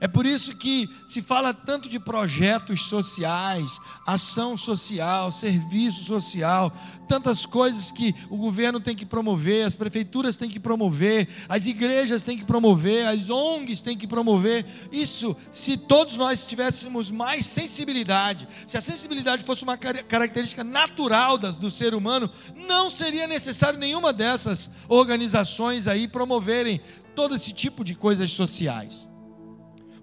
É 0.00 0.08
por 0.08 0.24
isso 0.24 0.56
que 0.56 0.88
se 1.06 1.20
fala 1.20 1.52
tanto 1.52 1.86
de 1.86 2.00
projetos 2.00 2.84
sociais, 2.84 3.78
ação 4.06 4.56
social, 4.56 5.30
serviço 5.30 6.04
social, 6.04 6.72
tantas 7.06 7.44
coisas 7.44 7.92
que 7.92 8.14
o 8.30 8.38
governo 8.38 8.80
tem 8.80 8.96
que 8.96 9.04
promover, 9.04 9.66
as 9.66 9.74
prefeituras 9.74 10.36
têm 10.36 10.48
que 10.48 10.58
promover, 10.58 11.28
as 11.46 11.66
igrejas 11.66 12.22
têm 12.22 12.38
que 12.38 12.46
promover, 12.46 13.06
as 13.08 13.28
ONGs 13.28 13.82
têm 13.82 13.94
que 13.94 14.06
promover. 14.06 14.64
Isso, 14.90 15.36
se 15.52 15.76
todos 15.76 16.16
nós 16.16 16.46
tivéssemos 16.46 17.10
mais 17.10 17.44
sensibilidade, 17.44 18.48
se 18.66 18.78
a 18.78 18.80
sensibilidade 18.80 19.44
fosse 19.44 19.64
uma 19.64 19.76
característica 19.76 20.64
natural 20.64 21.36
do 21.36 21.70
ser 21.70 21.94
humano, 21.94 22.30
não 22.56 22.88
seria 22.88 23.26
necessário 23.26 23.78
nenhuma 23.78 24.14
dessas 24.14 24.70
organizações 24.88 25.86
aí 25.86 26.08
promoverem 26.08 26.80
todo 27.14 27.34
esse 27.34 27.52
tipo 27.52 27.84
de 27.84 27.94
coisas 27.94 28.30
sociais 28.30 29.09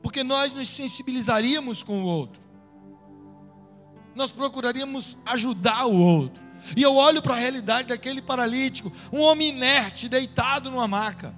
porque 0.08 0.24
nós 0.24 0.54
nos 0.54 0.70
sensibilizaríamos 0.70 1.84
com 1.84 2.02
o 2.02 2.06
outro, 2.06 2.40
nós 4.16 4.32
procuraríamos 4.32 5.18
ajudar 5.26 5.86
o 5.86 5.94
outro. 6.02 6.42
E 6.78 6.82
eu 6.82 6.96
olho 6.96 7.22
para 7.22 7.34
a 7.34 7.38
realidade 7.38 7.90
daquele 7.90 8.22
paralítico, 8.22 8.90
um 9.12 9.20
homem 9.20 9.50
inerte, 9.50 10.08
deitado 10.08 10.72
numa 10.72 10.88
maca. 10.88 11.36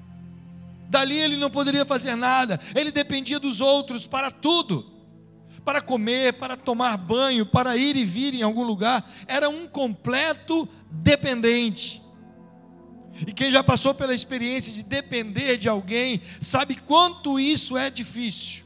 Dali 0.88 1.18
ele 1.18 1.36
não 1.36 1.50
poderia 1.50 1.84
fazer 1.84 2.14
nada, 2.14 2.60
ele 2.76 2.92
dependia 2.92 3.40
dos 3.40 3.60
outros 3.60 4.06
para 4.06 4.30
tudo. 4.30 4.86
Para 5.66 5.82
comer, 5.82 6.34
para 6.34 6.56
tomar 6.56 6.96
banho, 6.96 7.48
para 7.48 7.76
ir 7.76 7.96
e 7.96 8.06
vir 8.06 8.36
em 8.36 8.44
algum 8.44 8.64
lugar, 8.64 9.12
era 9.26 9.50
um 9.50 9.68
completo 9.68 10.70
dependente. 10.92 12.04
E 13.28 13.34
quem 13.34 13.52
já 13.52 13.64
passou 13.64 13.94
pela 13.94 14.14
experiência 14.14 14.72
de 14.72 14.84
depender 14.84 15.58
de 15.58 15.68
alguém, 15.68 16.22
sabe 16.40 16.76
quanto 16.76 17.40
isso 17.40 17.78
é 17.78 17.90
difícil. 17.90 18.64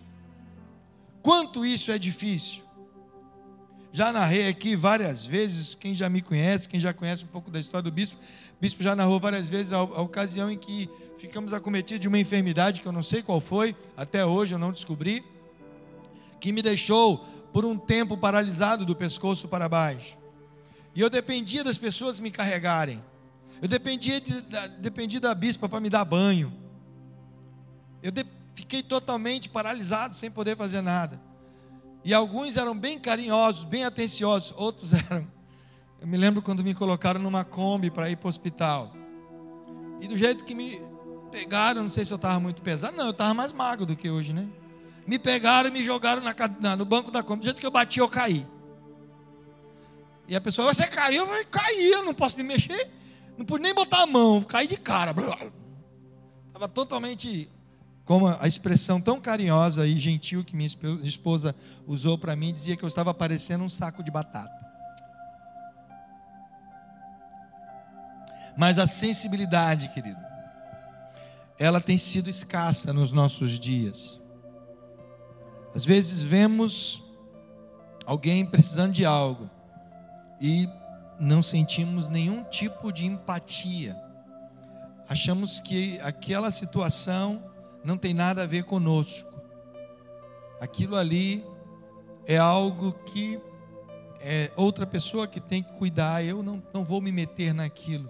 Quanto 1.22 1.66
isso 1.66 1.92
é 1.92 1.98
difícil. 1.98 2.64
Já 3.92 4.12
narrei 4.12 4.48
aqui 4.48 4.76
várias 4.76 5.26
vezes, 5.26 5.76
quem 5.76 5.94
já 5.94 6.10
me 6.10 6.22
conhece, 6.22 6.68
quem 6.68 6.80
já 6.80 6.94
conhece 6.94 7.24
um 7.24 7.28
pouco 7.28 7.52
da 7.52 7.60
história 7.60 7.84
do 7.84 7.92
bispo, 7.92 8.18
o 8.18 8.62
bispo 8.62 8.82
já 8.82 8.96
narrou 8.96 9.20
várias 9.20 9.50
vezes 9.50 9.72
a, 9.72 9.78
a 9.78 10.02
ocasião 10.02 10.50
em 10.50 10.58
que 10.58 10.90
ficamos 11.18 11.54
acometidos 11.54 12.02
de 12.02 12.08
uma 12.08 12.20
enfermidade 12.20 12.82
que 12.82 12.88
eu 12.88 12.92
não 12.92 13.04
sei 13.04 13.22
qual 13.22 13.40
foi, 13.40 13.76
até 13.96 14.26
hoje 14.26 14.56
eu 14.56 14.60
não 14.60 14.72
descobri, 14.72 15.24
que 16.40 16.52
me 16.52 16.62
deixou 16.62 17.20
por 17.54 17.64
um 17.64 17.78
tempo 17.78 18.18
paralisado 18.18 18.84
do 18.84 18.96
pescoço 18.96 19.48
para 19.48 19.70
baixo. 19.70 20.18
E 20.96 21.00
eu 21.00 21.10
dependia 21.10 21.64
das 21.64 21.78
pessoas 21.78 22.20
me 22.20 22.32
carregarem. 22.32 23.02
Eu 23.64 23.70
dependia, 23.70 24.20
de, 24.20 24.42
da, 24.42 24.68
dependia 24.68 25.22
da 25.22 25.34
bispa 25.34 25.70
para 25.70 25.80
me 25.80 25.90
dar 25.90 26.04
banho. 26.04 26.52
Eu 28.02 28.12
de, 28.12 28.26
fiquei 28.54 28.84
totalmente 28.84 29.48
paralisado, 29.48 30.14
sem 30.16 30.30
poder 30.30 30.58
fazer 30.58 30.82
nada. 30.82 31.18
E 32.04 32.14
alguns 32.14 32.58
eram 32.58 32.78
bem 32.78 33.00
carinhosos, 33.00 33.64
bem 33.64 33.86
atenciosos, 33.86 34.54
outros 34.58 34.92
eram. 35.10 35.26
Eu 36.02 36.06
me 36.06 36.18
lembro 36.18 36.42
quando 36.42 36.62
me 36.62 36.76
colocaram 36.76 37.22
numa 37.22 37.46
Kombi 37.46 37.90
para 37.90 38.10
ir 38.10 38.18
para 38.18 38.26
o 38.26 38.30
hospital. 38.30 38.94
E 40.02 40.10
do 40.10 40.18
jeito 40.18 40.44
que 40.44 40.54
me 40.54 40.82
pegaram, 41.32 41.84
não 41.84 41.90
sei 41.90 42.04
se 42.04 42.12
eu 42.12 42.18
estava 42.18 42.42
muito 42.42 42.62
pesado, 42.62 42.98
não, 42.98 43.06
eu 43.06 43.12
estava 43.12 43.34
mais 43.34 43.54
magro 43.54 43.86
do 43.86 43.96
que 43.96 44.10
hoje, 44.10 44.34
né? 44.34 44.46
Me 45.08 45.18
pegaram 45.18 45.70
e 45.70 45.72
me 45.72 45.86
jogaram 45.86 46.22
na, 46.60 46.76
no 46.76 46.84
banco 46.84 47.10
da 47.10 47.24
Kombi. 47.24 47.40
Do 47.40 47.46
jeito 47.46 47.62
que 47.62 47.66
eu 47.66 47.72
bati, 47.72 48.00
eu 48.00 48.10
caí. 48.10 48.46
E 50.28 50.36
a 50.36 50.42
pessoa, 50.42 50.74
você 50.74 50.86
caiu? 50.86 51.22
Eu 51.22 51.28
falei, 51.28 51.46
caí, 51.46 51.92
eu 51.92 52.04
não 52.04 52.14
posso 52.14 52.36
me 52.36 52.44
mexer. 52.44 52.92
Não 53.38 53.46
pude 53.46 53.64
nem 53.64 53.74
botar 53.74 54.04
a 54.04 54.08
mão, 54.08 54.42
caí 54.42 54.68
de 54.68 54.78
cara. 54.78 55.14
Estava 56.48 56.68
totalmente 56.68 57.50
como 58.06 58.28
a 58.28 58.48
expressão 58.48 59.00
tão 59.00 59.20
carinhosa 59.20 59.88
e 59.88 59.98
gentil 59.98 60.44
que 60.44 60.56
minha 60.56 60.70
esposa 61.04 61.56
usou 61.88 62.18
para 62.18 62.36
mim, 62.36 62.54
dizia 62.54 62.76
que 62.76 62.84
eu 62.84 62.88
estava 62.88 63.14
parecendo 63.14 63.64
um 63.64 63.70
saco 63.70 64.04
de 64.04 64.12
batata. 64.12 64.62
Mas 68.58 68.78
a 68.78 68.86
sensibilidade, 68.86 69.90
querido, 69.90 70.20
ela 71.58 71.82
tem 71.82 71.98
sido 71.98 72.30
escassa 72.30 72.94
nos 72.94 73.12
nossos 73.12 73.60
dias. 73.60 74.20
Às 75.74 75.86
vezes 75.86 76.22
vemos 76.22 77.02
alguém 78.06 78.46
precisando 78.46 78.92
de 78.92 79.06
algo 79.06 79.50
e 80.40 80.68
não 81.20 81.44
sentimos 81.44 82.10
nenhum 82.10 82.44
tipo 82.44 82.92
de 82.92 83.06
empatia. 83.06 83.96
Achamos 85.08 85.60
que 85.60 86.00
aquela 86.02 86.52
situação 86.52 87.44
não 87.84 87.98
tem 87.98 88.14
nada 88.14 88.44
a 88.44 88.48
ver 88.48 88.64
conosco. 88.64 89.32
Aquilo 90.60 90.96
ali 90.96 91.46
é 92.26 92.38
algo 92.38 92.94
que 92.94 93.40
é 94.20 94.52
outra 94.56 94.88
pessoa 94.88 95.28
que 95.28 95.42
tem 95.42 95.62
que 95.62 95.74
cuidar, 95.74 96.24
eu 96.24 96.42
não, 96.42 96.64
não 96.74 96.84
vou 96.84 97.02
me 97.02 97.12
meter 97.12 97.54
naquilo. 97.54 98.10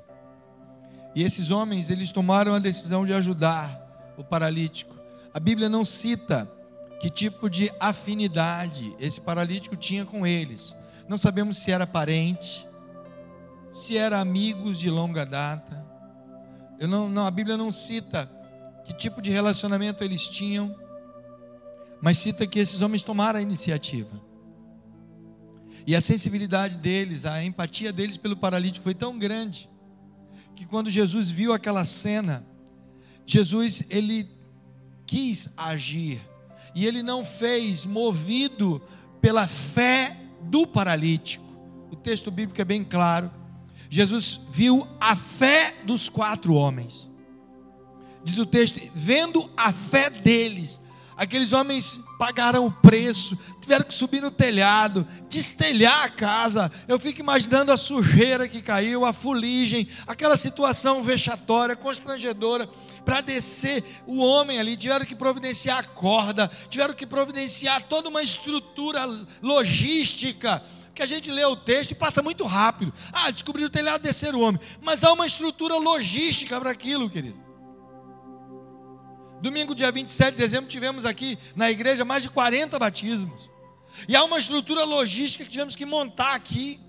E 1.16 1.24
esses 1.24 1.50
homens, 1.50 1.90
eles 1.90 2.12
tomaram 2.12 2.54
a 2.54 2.60
decisão 2.60 3.06
de 3.06 3.14
ajudar 3.14 4.14
o 4.16 4.24
paralítico. 4.24 4.96
A 5.34 5.40
Bíblia 5.40 5.68
não 5.68 5.84
cita 5.84 6.50
que 7.00 7.10
tipo 7.10 7.50
de 7.50 7.72
afinidade 7.80 8.96
esse 9.00 9.20
paralítico 9.20 9.76
tinha 9.76 10.06
com 10.06 10.26
eles. 10.26 10.76
Não 11.08 11.18
sabemos 11.18 11.58
se 11.58 11.72
era 11.72 11.86
parente, 11.86 12.68
se 13.74 13.98
era 13.98 14.20
amigos 14.20 14.80
de 14.80 14.88
longa 14.88 15.26
data. 15.26 15.84
Eu 16.80 16.88
não, 16.88 17.10
não, 17.10 17.26
a 17.26 17.32
Bíblia 17.32 17.58
não 17.58 17.72
cita 17.72 18.32
que 18.86 18.94
tipo 18.94 19.20
de 19.20 19.32
relacionamento 19.32 20.04
eles 20.04 20.28
tinham, 20.28 20.76
mas 22.00 22.20
cita 22.20 22.46
que 22.46 22.60
esses 22.60 22.82
homens 22.82 23.02
tomaram 23.02 23.40
a 23.40 23.42
iniciativa. 23.42 24.22
E 25.88 25.96
a 25.96 26.02
sensibilidade 26.02 26.78
deles, 26.78 27.26
a 27.26 27.44
empatia 27.44 27.92
deles 27.92 28.16
pelo 28.16 28.38
paralítico 28.38 28.84
foi 28.84 28.94
tão 28.94 29.18
grande 29.18 29.68
que 30.56 30.66
quando 30.66 30.90
Jesus 30.90 31.30
viu 31.30 31.52
aquela 31.52 31.84
cena, 31.84 32.46
Jesus 33.26 33.84
ele 33.90 34.30
quis 35.08 35.50
agir 35.58 36.22
e 36.76 36.86
ele 36.86 37.02
não 37.02 37.26
fez 37.26 37.88
movido 37.88 38.82
pela 39.20 39.48
fé 39.48 40.16
do 40.44 40.68
paralítico. 40.68 41.44
O 41.92 41.96
texto 41.96 42.30
bíblico 42.30 42.62
é 42.62 42.66
bem 42.66 42.84
claro. 42.84 43.32
Jesus 43.94 44.42
viu 44.50 44.88
a 45.00 45.16
fé 45.16 45.76
dos 45.84 46.10
quatro 46.10 46.56
homens. 46.56 47.08
Diz 48.24 48.40
o 48.40 48.46
texto, 48.46 48.80
vendo 48.96 49.48
a 49.56 49.72
fé 49.72 50.10
deles, 50.10 50.82
Aqueles 51.16 51.54
homens 51.54 52.00
pagaram 52.18 52.66
o 52.66 52.72
preço, 52.72 53.38
tiveram 53.62 53.86
que 53.86 53.94
subir 53.94 54.22
no 54.22 54.32
telhado, 54.32 55.08
destelhar 55.30 56.06
a 56.06 56.10
casa. 56.10 56.72
Eu 56.88 57.00
fico 57.00 57.20
imaginando 57.20 57.72
a 57.72 57.78
sujeira 57.78 58.48
que 58.48 58.62
caiu, 58.62 59.06
a 59.06 59.14
fuligem, 59.14 59.88
aquela 60.08 60.36
situação 60.36 61.04
vexatória, 61.04 61.76
constrangedora, 61.76 62.68
para 63.06 63.22
descer 63.22 63.84
o 64.08 64.18
homem 64.18 64.60
ali. 64.60 64.76
Tiveram 64.76 65.06
que 65.06 65.16
providenciar 65.16 65.80
a 65.80 65.84
corda, 65.84 66.50
tiveram 66.68 66.96
que 66.96 67.06
providenciar 67.06 67.84
toda 67.84 68.10
uma 68.10 68.24
estrutura 68.24 69.06
logística 69.42 70.64
que 70.94 71.02
a 71.02 71.06
gente 71.06 71.32
lê 71.32 71.44
o 71.46 71.56
texto 71.56 71.92
e 71.92 71.96
passa 71.96 72.22
muito 72.22 72.46
rápido. 72.46 72.94
Ah, 73.12 73.32
descobriram 73.32 73.68
o 73.68 73.72
telhado, 73.72 74.02
descer 74.02 74.36
o 74.36 74.42
homem. 74.42 74.62
Mas 74.82 75.04
há 75.04 75.12
uma 75.12 75.26
estrutura 75.26 75.76
logística 75.76 76.60
para 76.60 76.72
aquilo, 76.72 77.10
querido. 77.10 77.42
Domingo, 79.42 79.76
dia 79.76 79.92
27 79.92 80.32
de 80.32 80.38
dezembro, 80.38 80.70
tivemos 80.70 81.06
aqui 81.06 81.38
na 81.56 81.70
igreja 81.70 82.06
mais 82.06 82.24
de 82.24 82.30
40 82.30 82.80
batismos. 82.80 83.50
E 84.08 84.16
há 84.16 84.24
uma 84.24 84.38
estrutura 84.38 84.84
logística 84.84 85.44
que 85.44 85.52
tivemos 85.52 85.76
que 85.76 85.86
montar 85.86 86.34
aqui. 86.34 86.80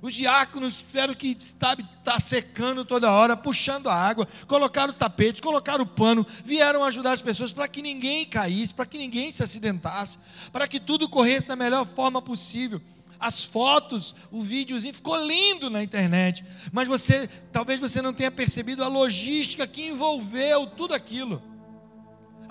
Os 0.00 0.14
diáconos 0.14 0.78
tiveram 0.78 1.14
que 1.14 1.28
estar 1.28 1.76
tá 2.04 2.18
secando 2.18 2.84
toda 2.84 3.10
hora, 3.10 3.36
puxando 3.36 3.88
a 3.88 3.94
água, 3.94 4.26
colocaram 4.48 4.92
o 4.92 4.96
tapete, 4.96 5.40
colocaram 5.40 5.84
o 5.84 5.86
pano, 5.86 6.26
vieram 6.44 6.84
ajudar 6.84 7.12
as 7.12 7.22
pessoas 7.22 7.52
para 7.52 7.68
que 7.68 7.80
ninguém 7.80 8.26
caísse, 8.26 8.74
para 8.74 8.86
que 8.86 8.98
ninguém 8.98 9.30
se 9.30 9.44
acidentasse, 9.44 10.18
para 10.50 10.66
que 10.66 10.80
tudo 10.80 11.08
corresse 11.08 11.46
da 11.46 11.54
melhor 11.54 11.86
forma 11.86 12.20
possível. 12.20 12.82
As 13.22 13.44
fotos, 13.44 14.14
o 14.30 14.42
videozinho 14.42 14.92
ficou 14.92 15.16
lindo 15.16 15.70
na 15.70 15.82
internet, 15.82 16.44
mas 16.72 16.86
você, 16.86 17.26
talvez 17.50 17.80
você 17.80 18.02
não 18.02 18.12
tenha 18.12 18.30
percebido 18.30 18.84
a 18.84 18.88
logística 18.88 19.66
que 19.66 19.86
envolveu 19.86 20.66
tudo 20.66 20.92
aquilo 20.92 21.52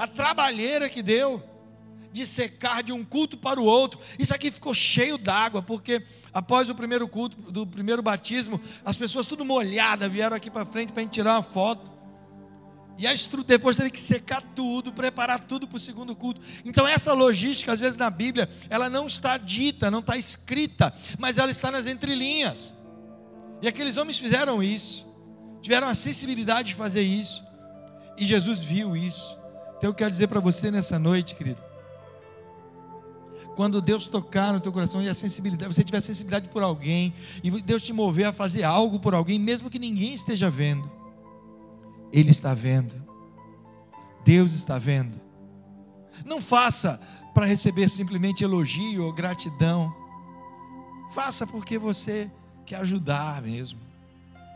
a 0.01 0.07
trabalheira 0.07 0.89
que 0.89 1.03
deu 1.03 1.43
de 2.11 2.25
secar 2.25 2.81
de 2.81 2.91
um 2.91 3.05
culto 3.05 3.37
para 3.37 3.61
o 3.61 3.63
outro. 3.63 3.99
Isso 4.17 4.33
aqui 4.33 4.49
ficou 4.49 4.73
cheio 4.73 5.15
d'água, 5.15 5.61
porque 5.61 6.03
após 6.33 6.69
o 6.69 6.75
primeiro 6.75 7.07
culto, 7.07 7.37
do 7.51 7.67
primeiro 7.67 8.01
batismo, 8.01 8.59
as 8.83 8.97
pessoas 8.97 9.27
tudo 9.27 9.45
molhadas 9.45 10.11
vieram 10.11 10.35
aqui 10.35 10.49
para 10.49 10.65
frente 10.65 10.91
para 10.91 11.01
a 11.01 11.03
gente 11.03 11.13
tirar 11.13 11.35
uma 11.35 11.43
foto. 11.43 11.91
E 13.01 13.07
a 13.07 13.15
depois 13.47 13.75
teve 13.75 13.89
que 13.89 13.99
secar 13.99 14.43
tudo, 14.55 14.93
preparar 14.93 15.39
tudo 15.39 15.67
para 15.67 15.77
o 15.77 15.79
segundo 15.79 16.15
culto. 16.15 16.39
Então 16.63 16.87
essa 16.87 17.13
logística, 17.13 17.73
às 17.73 17.79
vezes 17.79 17.97
na 17.97 18.11
Bíblia, 18.11 18.47
ela 18.69 18.91
não 18.91 19.07
está 19.07 19.39
dita, 19.39 19.89
não 19.89 20.01
está 20.01 20.15
escrita, 20.15 20.93
mas 21.17 21.39
ela 21.39 21.49
está 21.49 21.71
nas 21.71 21.87
entrelinhas. 21.87 22.75
E 23.59 23.67
aqueles 23.67 23.97
homens 23.97 24.19
fizeram 24.19 24.61
isso, 24.61 25.07
tiveram 25.63 25.87
a 25.87 25.95
sensibilidade 25.95 26.69
de 26.69 26.75
fazer 26.75 27.01
isso. 27.01 27.43
E 28.19 28.23
Jesus 28.23 28.59
viu 28.59 28.95
isso. 28.95 29.35
Então 29.79 29.89
eu 29.89 29.95
quero 29.95 30.11
dizer 30.11 30.27
para 30.27 30.39
você 30.39 30.69
nessa 30.69 30.99
noite, 30.99 31.33
querido. 31.33 31.59
Quando 33.55 33.81
Deus 33.81 34.05
tocar 34.05 34.53
no 34.53 34.59
teu 34.59 34.71
coração 34.71 35.01
e 35.01 35.09
a 35.09 35.15
sensibilidade, 35.15 35.73
você 35.73 35.83
tiver 35.83 36.01
sensibilidade 36.01 36.49
por 36.49 36.61
alguém, 36.61 37.15
e 37.43 37.49
Deus 37.49 37.81
te 37.81 37.93
mover 37.93 38.27
a 38.27 38.31
fazer 38.31 38.61
algo 38.61 38.99
por 38.99 39.15
alguém, 39.15 39.39
mesmo 39.39 39.71
que 39.71 39.79
ninguém 39.79 40.13
esteja 40.13 40.51
vendo, 40.51 41.00
Ele 42.11 42.31
está 42.31 42.53
vendo. 42.53 43.01
Deus 44.23 44.53
está 44.53 44.77
vendo. 44.77 45.19
Não 46.25 46.41
faça 46.41 46.99
para 47.33 47.45
receber 47.45 47.89
simplesmente 47.89 48.43
elogio 48.43 49.05
ou 49.05 49.13
gratidão. 49.13 49.93
Faça 51.11 51.47
porque 51.47 51.77
você 51.77 52.29
quer 52.65 52.77
ajudar 52.77 53.41
mesmo. 53.41 53.79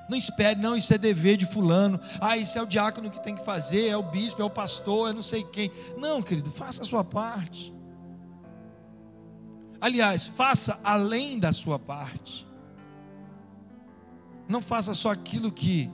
Não 0.07 0.17
espere, 0.17 0.59
não, 0.59 0.75
isso 0.75 0.93
é 0.93 0.97
dever 0.97 1.35
de 1.35 1.45
fulano. 1.45 1.99
Ah, 2.21 2.37
isso 2.37 2.57
é 2.57 2.61
o 2.61 2.67
diácono 2.67 3.09
que 3.09 3.23
tem 3.23 3.33
que 3.33 3.43
fazer, 3.43 3.87
é 3.87 3.97
o 3.97 4.03
bispo, 4.03 4.41
é 4.41 4.45
o 4.45 4.49
pastor, 4.49 5.09
é 5.09 5.13
não 5.13 5.23
sei 5.23 5.43
quem. 5.43 5.71
Não, 5.97 6.21
querido, 6.21 6.51
faça 6.51 6.83
a 6.83 6.85
sua 6.85 7.03
parte. 7.03 7.73
Aliás, 9.81 10.27
faça 10.27 10.79
além 10.83 11.39
da 11.39 11.51
sua 11.51 11.79
parte. 11.79 12.47
Não 14.47 14.61
faça 14.61 14.93
só 14.93 15.11
aquilo 15.11 15.51
que 15.51 15.89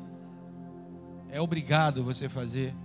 é 1.31 1.39
obrigado 1.39 2.03
você 2.03 2.27
fazer. 2.27 2.75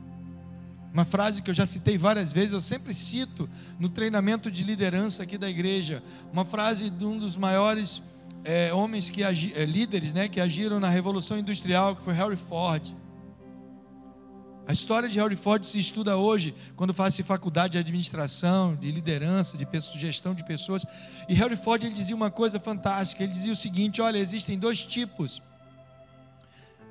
Uma 0.93 1.05
frase 1.05 1.43
que 1.43 1.51
eu 1.51 1.55
já 1.55 1.67
citei 1.67 1.99
várias 1.99 2.33
vezes, 2.33 2.53
eu 2.53 2.61
sempre 2.61 2.95
cito 2.95 3.51
no 3.79 3.91
treinamento 3.91 4.51
de 4.51 4.65
liderança 4.65 5.25
aqui 5.25 5.37
da 5.37 5.51
igreja. 5.51 6.03
Uma 6.33 6.45
frase 6.45 6.89
de 6.89 7.05
um 7.05 7.19
dos 7.19 7.37
maiores 7.37 8.03
é, 8.45 8.73
homens 8.73 9.11
que 9.11 9.23
agi, 9.23 9.53
é, 9.55 9.65
líderes, 9.65 10.15
né, 10.15 10.29
que 10.29 10.41
agiram 10.41 10.81
na 10.81 10.89
revolução 10.89 11.39
industrial, 11.39 11.97
que 11.97 12.03
foi 12.03 12.15
Harry 12.15 12.37
Ford. 12.37 12.97
A 14.67 14.73
história 14.73 15.09
de 15.09 15.19
Harry 15.21 15.37
Ford 15.37 15.63
se 15.65 15.79
estuda 15.79 16.17
hoje 16.17 16.55
quando 16.75 16.95
faz 16.95 17.17
faculdade 17.21 17.73
de 17.73 17.79
administração, 17.79 18.75
de 18.75 18.91
liderança, 18.91 19.57
de 19.57 19.67
gestão 19.99 20.35
de 20.35 20.45
pessoas. 20.45 20.85
E 21.29 21.35
Harry 21.35 21.57
Ford 21.57 21.85
ele 21.85 21.95
dizia 21.95 22.17
uma 22.17 22.31
coisa 22.31 22.59
fantástica. 22.59 23.23
Ele 23.23 23.33
dizia 23.33 23.53
o 23.53 23.57
seguinte: 23.57 24.01
olha, 24.01 24.19
existem 24.19 24.59
dois 24.59 24.85
tipos 24.85 25.41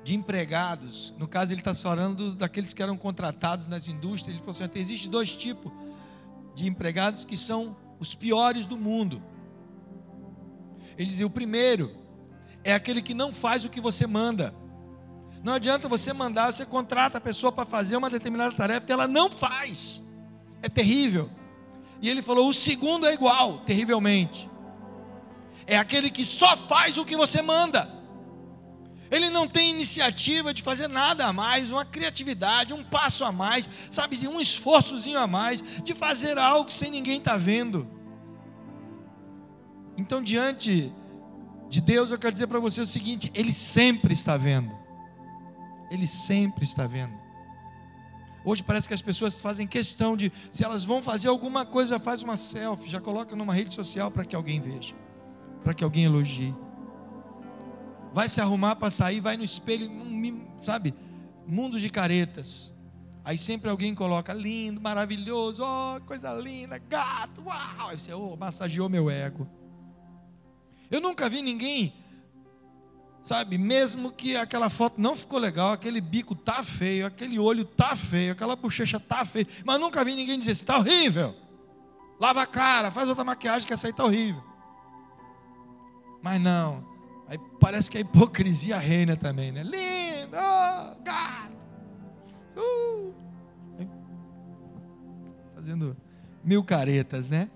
de 0.06 0.14
empregados. 0.14 1.12
No 1.18 1.26
caso, 1.26 1.52
ele 1.52 1.60
está 1.60 1.74
falando 1.74 2.32
daqueles 2.32 2.72
que 2.72 2.80
eram 2.80 2.96
contratados 2.96 3.66
nas 3.66 3.88
indústrias. 3.88 4.36
Ele 4.36 4.38
falou 4.38 4.52
assim: 4.52 4.80
existem 4.80 5.10
dois 5.10 5.34
tipos 5.34 5.72
de 6.54 6.68
empregados 6.68 7.24
que 7.24 7.36
são 7.36 7.76
os 7.98 8.14
piores 8.14 8.66
do 8.66 8.78
mundo. 8.78 9.20
Ele 10.96 11.08
dizia: 11.08 11.26
o 11.26 11.30
primeiro 11.30 11.92
é 12.62 12.72
aquele 12.72 13.02
que 13.02 13.14
não 13.14 13.34
faz 13.34 13.64
o 13.64 13.68
que 13.68 13.80
você 13.80 14.06
manda. 14.06 14.54
Não 15.42 15.54
adianta 15.54 15.88
você 15.88 16.12
mandar, 16.12 16.52
você 16.52 16.64
contrata 16.64 17.18
a 17.18 17.20
pessoa 17.20 17.50
para 17.50 17.66
fazer 17.66 17.96
uma 17.96 18.08
determinada 18.08 18.54
tarefa 18.54 18.86
e 18.88 18.92
ela 18.92 19.08
não 19.08 19.28
faz. 19.28 20.04
É 20.62 20.68
terrível. 20.68 21.28
E 22.00 22.08
ele 22.08 22.22
falou: 22.22 22.48
o 22.48 22.54
segundo 22.54 23.08
é 23.08 23.12
igual, 23.12 23.58
terrivelmente. 23.64 24.48
É 25.66 25.76
aquele 25.76 26.12
que 26.12 26.24
só 26.24 26.56
faz 26.56 26.96
o 26.96 27.04
que 27.04 27.16
você 27.16 27.42
manda. 27.42 27.95
Ele 29.16 29.30
não 29.30 29.48
tem 29.48 29.70
iniciativa 29.70 30.52
de 30.52 30.62
fazer 30.62 30.88
nada 30.88 31.26
a 31.26 31.32
mais, 31.32 31.72
uma 31.72 31.84
criatividade, 31.84 32.74
um 32.74 32.84
passo 32.84 33.24
a 33.24 33.32
mais, 33.32 33.68
sabe, 33.90 34.28
um 34.28 34.38
esforçozinho 34.38 35.18
a 35.18 35.26
mais, 35.26 35.64
de 35.82 35.94
fazer 35.94 36.38
algo 36.38 36.70
sem 36.70 36.90
ninguém 36.90 37.18
estar 37.18 37.32
tá 37.32 37.36
vendo. 37.36 37.88
Então, 39.96 40.22
diante 40.22 40.92
de 41.68 41.80
Deus, 41.80 42.10
eu 42.10 42.18
quero 42.18 42.32
dizer 42.32 42.46
para 42.46 42.60
você 42.60 42.80
o 42.82 42.86
seguinte: 42.86 43.30
Ele 43.34 43.52
sempre 43.52 44.12
está 44.12 44.36
vendo. 44.36 44.70
Ele 45.90 46.06
sempre 46.06 46.64
está 46.64 46.86
vendo. 46.86 47.14
Hoje 48.44 48.62
parece 48.62 48.86
que 48.86 48.94
as 48.94 49.02
pessoas 49.02 49.40
fazem 49.40 49.66
questão 49.66 50.16
de, 50.16 50.32
se 50.52 50.64
elas 50.64 50.84
vão 50.84 51.02
fazer 51.02 51.28
alguma 51.28 51.66
coisa, 51.66 51.98
faz 51.98 52.22
uma 52.22 52.36
selfie, 52.36 52.88
já 52.88 53.00
coloca 53.00 53.34
numa 53.34 53.52
rede 53.52 53.74
social 53.74 54.10
para 54.10 54.24
que 54.24 54.36
alguém 54.36 54.60
veja, 54.60 54.94
para 55.64 55.74
que 55.74 55.82
alguém 55.82 56.04
elogie. 56.04 56.54
Vai 58.16 58.30
se 58.30 58.40
arrumar 58.40 58.76
para 58.76 58.88
sair, 58.88 59.20
vai 59.20 59.36
no 59.36 59.44
espelho, 59.44 59.90
sabe? 60.56 60.94
Mundo 61.46 61.78
de 61.78 61.90
caretas. 61.90 62.72
Aí 63.22 63.36
sempre 63.36 63.68
alguém 63.68 63.94
coloca 63.94 64.32
lindo, 64.32 64.80
maravilhoso, 64.80 65.62
oh, 65.62 66.00
coisa 66.00 66.32
linda, 66.32 66.78
gato, 66.78 67.42
uau! 67.44 67.90
Aí 67.90 67.98
você, 67.98 68.14
oh, 68.14 68.34
massageou 68.34 68.88
meu 68.88 69.10
ego. 69.10 69.46
Eu 70.90 70.98
nunca 70.98 71.28
vi 71.28 71.42
ninguém, 71.42 71.92
sabe, 73.22 73.58
mesmo 73.58 74.10
que 74.10 74.34
aquela 74.34 74.70
foto 74.70 74.98
não 74.98 75.14
ficou 75.14 75.38
legal, 75.38 75.72
aquele 75.72 76.00
bico 76.00 76.34
tá 76.34 76.64
feio, 76.64 77.04
aquele 77.04 77.38
olho 77.38 77.66
tá 77.66 77.94
feio, 77.94 78.32
aquela 78.32 78.56
bochecha 78.56 78.98
tá 78.98 79.26
feia, 79.26 79.46
mas 79.62 79.78
nunca 79.78 80.02
vi 80.02 80.14
ninguém 80.14 80.38
dizer, 80.38 80.52
está 80.52 80.78
horrível. 80.78 81.34
Lava 82.18 82.40
a 82.40 82.46
cara, 82.46 82.90
faz 82.90 83.10
outra 83.10 83.24
maquiagem 83.24 83.66
que 83.66 83.74
essa 83.74 83.86
aí 83.86 83.90
está 83.90 84.04
horrível. 84.04 84.42
Mas 86.22 86.40
não. 86.40 86.95
Aí 87.28 87.38
parece 87.60 87.90
que 87.90 87.98
a 87.98 88.00
hipocrisia 88.00 88.78
reina 88.78 89.16
também, 89.16 89.50
né? 89.50 89.62
Lindo, 89.62 90.36
oh, 90.36 91.02
gato. 91.02 91.56
Uh. 92.56 93.14
Fazendo 95.54 95.96
mil 96.44 96.62
caretas, 96.62 97.28
né? 97.28 97.50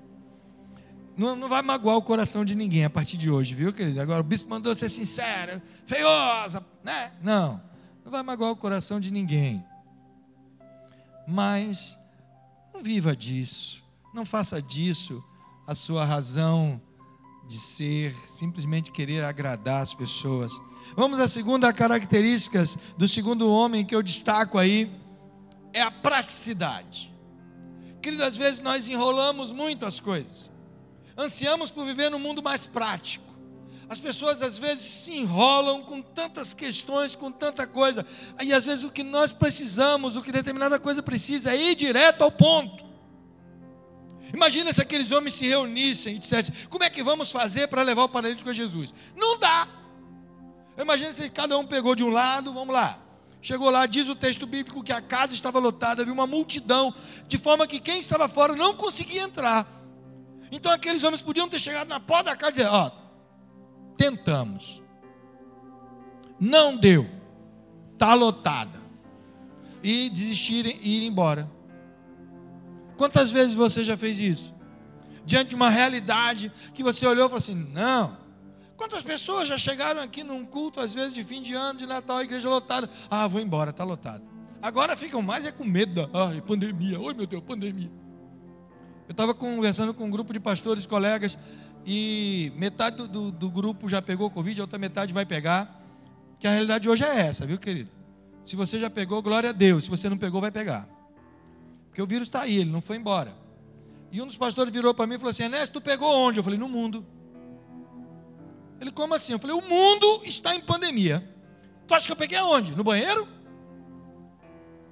Não, 1.16 1.37
não 1.37 1.48
vai 1.48 1.62
magoar 1.62 1.96
o 1.96 2.02
coração 2.02 2.44
de 2.44 2.54
ninguém 2.54 2.85
a 2.85 2.90
partir 2.90 3.16
de 3.16 3.30
hoje, 3.30 3.54
viu, 3.54 3.72
querido? 3.72 4.00
Agora 4.00 4.20
o 4.20 4.24
bispo 4.24 4.50
mandou 4.50 4.74
ser 4.74 4.88
sincero, 4.88 5.61
feiosa, 5.87 6.64
né? 6.83 7.12
Não, 7.22 7.61
não 8.04 8.11
vai 8.11 8.22
magoar 8.22 8.50
o 8.50 8.56
coração 8.56 8.98
de 8.98 9.12
ninguém. 9.12 9.64
Mas 11.28 11.98
não 12.72 12.83
viva 12.83 13.14
disso, 13.14 13.85
não 14.12 14.24
faça 14.24 14.61
disso 14.61 15.22
a 15.66 15.74
sua 15.74 16.04
razão 16.04 16.80
de 17.51 17.59
ser, 17.59 18.15
simplesmente 18.27 18.93
querer 18.93 19.25
agradar 19.25 19.83
as 19.83 19.93
pessoas. 19.93 20.53
Vamos 20.97 21.19
à 21.19 21.27
segunda 21.27 21.73
característica 21.73 22.63
do 22.97 23.09
segundo 23.09 23.51
homem 23.51 23.85
que 23.85 23.95
eu 23.95 24.03
destaco 24.03 24.57
aí, 24.57 24.91
é 25.73 25.83
a 25.83 25.91
praticidade. 25.91 27.13
Querido, 28.01 28.25
às 28.25 28.37
vezes 28.37 28.61
nós 28.61 28.89
enrolamos 28.89 29.53
muito 29.53 29.85
as 29.85 29.99
coisas 29.99 30.51
ansiamos 31.21 31.71
por 31.71 31.85
viver 31.85 32.11
num 32.11 32.19
mundo 32.19 32.43
mais 32.43 32.67
prático. 32.67 33.31
As 33.89 33.99
pessoas 33.99 34.41
às 34.41 34.59
vezes 34.59 34.85
se 34.85 35.13
enrolam 35.13 35.83
com 35.83 36.01
tantas 36.01 36.55
questões, 36.55 37.17
com 37.17 37.31
tanta 37.31 37.67
coisa, 37.67 38.07
e 38.41 38.53
às 38.53 38.65
vezes 38.65 38.85
o 38.85 38.91
que 38.91 39.03
nós 39.03 39.33
precisamos, 39.33 40.15
o 40.15 40.23
que 40.23 40.31
determinada 40.31 40.79
coisa 40.79 41.03
precisa, 41.03 41.53
é 41.53 41.61
ir 41.61 41.75
direto 41.75 42.23
ao 42.23 42.31
ponto. 42.31 42.89
Imagina 44.33 44.73
se 44.73 44.81
aqueles 44.81 45.11
homens 45.11 45.35
se 45.35 45.47
reunissem 45.47 46.16
e 46.16 46.19
dissessem: 46.19 46.55
como 46.69 46.85
é 46.85 46.90
que 46.90 47.03
vamos 47.03 47.31
fazer 47.31 47.69
para 47.69 47.83
levar 47.83 48.05
o 48.05 48.09
paralítico 48.09 48.51
a 48.51 48.53
Jesus? 48.53 48.95
Não 49.16 49.38
dá. 49.38 49.69
Imagina 50.79 51.12
se 51.12 51.29
cada 51.29 51.59
um 51.59 51.66
pegou 51.66 51.95
de 51.95 52.05
um 52.05 52.11
lado, 52.11 52.53
vamos 52.53 52.75
lá. 52.75 52.99
Chegou 53.43 53.71
lá, 53.71 53.87
diz 53.87 54.07
o 54.07 54.14
texto 54.14 54.47
bíblico 54.47 54.83
que 54.83 54.93
a 54.93 55.01
casa 55.01 55.35
estava 55.35 55.59
lotada, 55.59 56.03
havia 56.03 56.12
uma 56.12 56.27
multidão, 56.27 56.95
de 57.27 57.38
forma 57.38 57.66
que 57.66 57.81
quem 57.81 57.99
estava 57.99 58.29
fora 58.29 58.55
não 58.55 58.75
conseguia 58.75 59.23
entrar. 59.23 59.66
Então 60.53 60.71
aqueles 60.71 61.03
homens 61.05 61.23
podiam 61.23 61.49
ter 61.49 61.59
chegado 61.59 61.88
na 61.88 62.01
porta 62.01 62.31
da 62.31 62.37
casa 62.37 62.53
e 62.53 62.57
dizer: 62.57 62.69
Ó, 62.69 62.90
tentamos, 63.97 64.83
não 66.38 66.77
deu, 66.77 67.09
está 67.95 68.14
lotada, 68.14 68.81
e 69.83 70.11
desistirem 70.11 70.79
e 70.83 70.99
ir 70.99 71.07
embora. 71.07 71.51
Quantas 73.01 73.33
vezes 73.33 73.55
você 73.55 73.83
já 73.83 73.97
fez 73.97 74.21
isso? 74.21 74.55
Diante 75.25 75.49
de 75.49 75.55
uma 75.55 75.71
realidade 75.71 76.53
que 76.75 76.83
você 76.83 77.07
olhou 77.07 77.25
e 77.25 77.29
falou 77.31 77.39
assim: 77.39 77.55
não. 77.55 78.19
Quantas 78.77 79.03
pessoas 79.03 79.49
já 79.49 79.57
chegaram 79.57 80.03
aqui 80.03 80.23
num 80.23 80.45
culto, 80.45 80.81
às 80.81 80.93
vezes 80.93 81.15
de 81.15 81.25
fim 81.25 81.41
de 81.41 81.55
ano, 81.55 81.79
de 81.79 81.87
Natal, 81.87 82.19
a 82.19 82.23
igreja 82.23 82.47
lotada? 82.47 82.91
Ah, 83.11 83.27
vou 83.27 83.41
embora, 83.41 83.71
está 83.71 83.85
lotado. 83.85 84.23
Agora 84.61 84.95
ficam 84.99 85.23
mais 85.23 85.47
é 85.47 85.51
com 85.51 85.65
medo 85.65 85.95
da 85.95 86.11
ah, 86.13 86.43
pandemia. 86.47 87.01
Oi, 87.01 87.15
meu 87.15 87.27
Deus, 87.27 87.43
pandemia. 87.43 87.91
Eu 89.09 89.13
estava 89.13 89.33
conversando 89.33 89.95
com 89.95 90.05
um 90.05 90.11
grupo 90.11 90.35
de 90.35 90.39
pastores, 90.39 90.85
colegas, 90.85 91.39
e 91.87 92.53
metade 92.55 92.99
do, 92.99 93.09
do, 93.09 93.33
do, 93.33 93.51
grupo 93.51 93.89
já 93.89 94.03
pegou 94.03 94.31
Covid, 94.31 94.61
a 94.61 94.65
outra 94.65 94.79
metade 94.79 95.11
vai 95.11 95.25
pegar. 95.25 95.83
Que 96.39 96.47
a 96.47 96.51
realidade 96.51 96.87
hoje 96.87 97.03
é 97.03 97.19
essa, 97.19 97.47
viu, 97.47 97.57
querido? 97.57 97.89
Se 98.45 98.57
você 98.57 98.79
já 98.79 98.91
pegou, 98.91 99.23
glória 99.23 99.49
a 99.49 99.55
Deus. 99.55 99.85
Se 99.85 99.91
você 99.91 100.07
não 100.07 100.19
pegou, 100.19 100.39
vai 100.43 100.51
pegar. 100.51 101.00
Porque 101.90 102.00
o 102.00 102.07
vírus 102.07 102.29
está 102.29 102.42
aí, 102.42 102.57
ele 102.57 102.70
não 102.70 102.81
foi 102.81 102.96
embora. 102.96 103.37
E 104.11 104.22
um 104.22 104.26
dos 104.26 104.37
pastores 104.37 104.72
virou 104.72 104.94
para 104.94 105.07
mim 105.07 105.16
e 105.16 105.18
falou 105.18 105.31
assim: 105.31 105.42
Ernesto, 105.42 105.81
tu 105.81 105.85
pegou 105.85 106.09
onde? 106.09 106.38
Eu 106.38 106.44
falei: 106.44 106.59
no 106.59 106.68
mundo. 106.68 107.05
Ele, 108.81 108.90
como 108.90 109.14
assim? 109.14 109.33
Eu 109.33 109.38
falei: 109.38 109.55
o 109.55 109.62
mundo 109.62 110.22
está 110.24 110.55
em 110.55 110.61
pandemia. 110.61 111.29
Tu 111.87 111.94
acha 111.94 112.07
que 112.07 112.12
eu 112.12 112.16
peguei 112.16 112.38
aonde? 112.38 112.74
No 112.74 112.85
banheiro? 112.85 113.26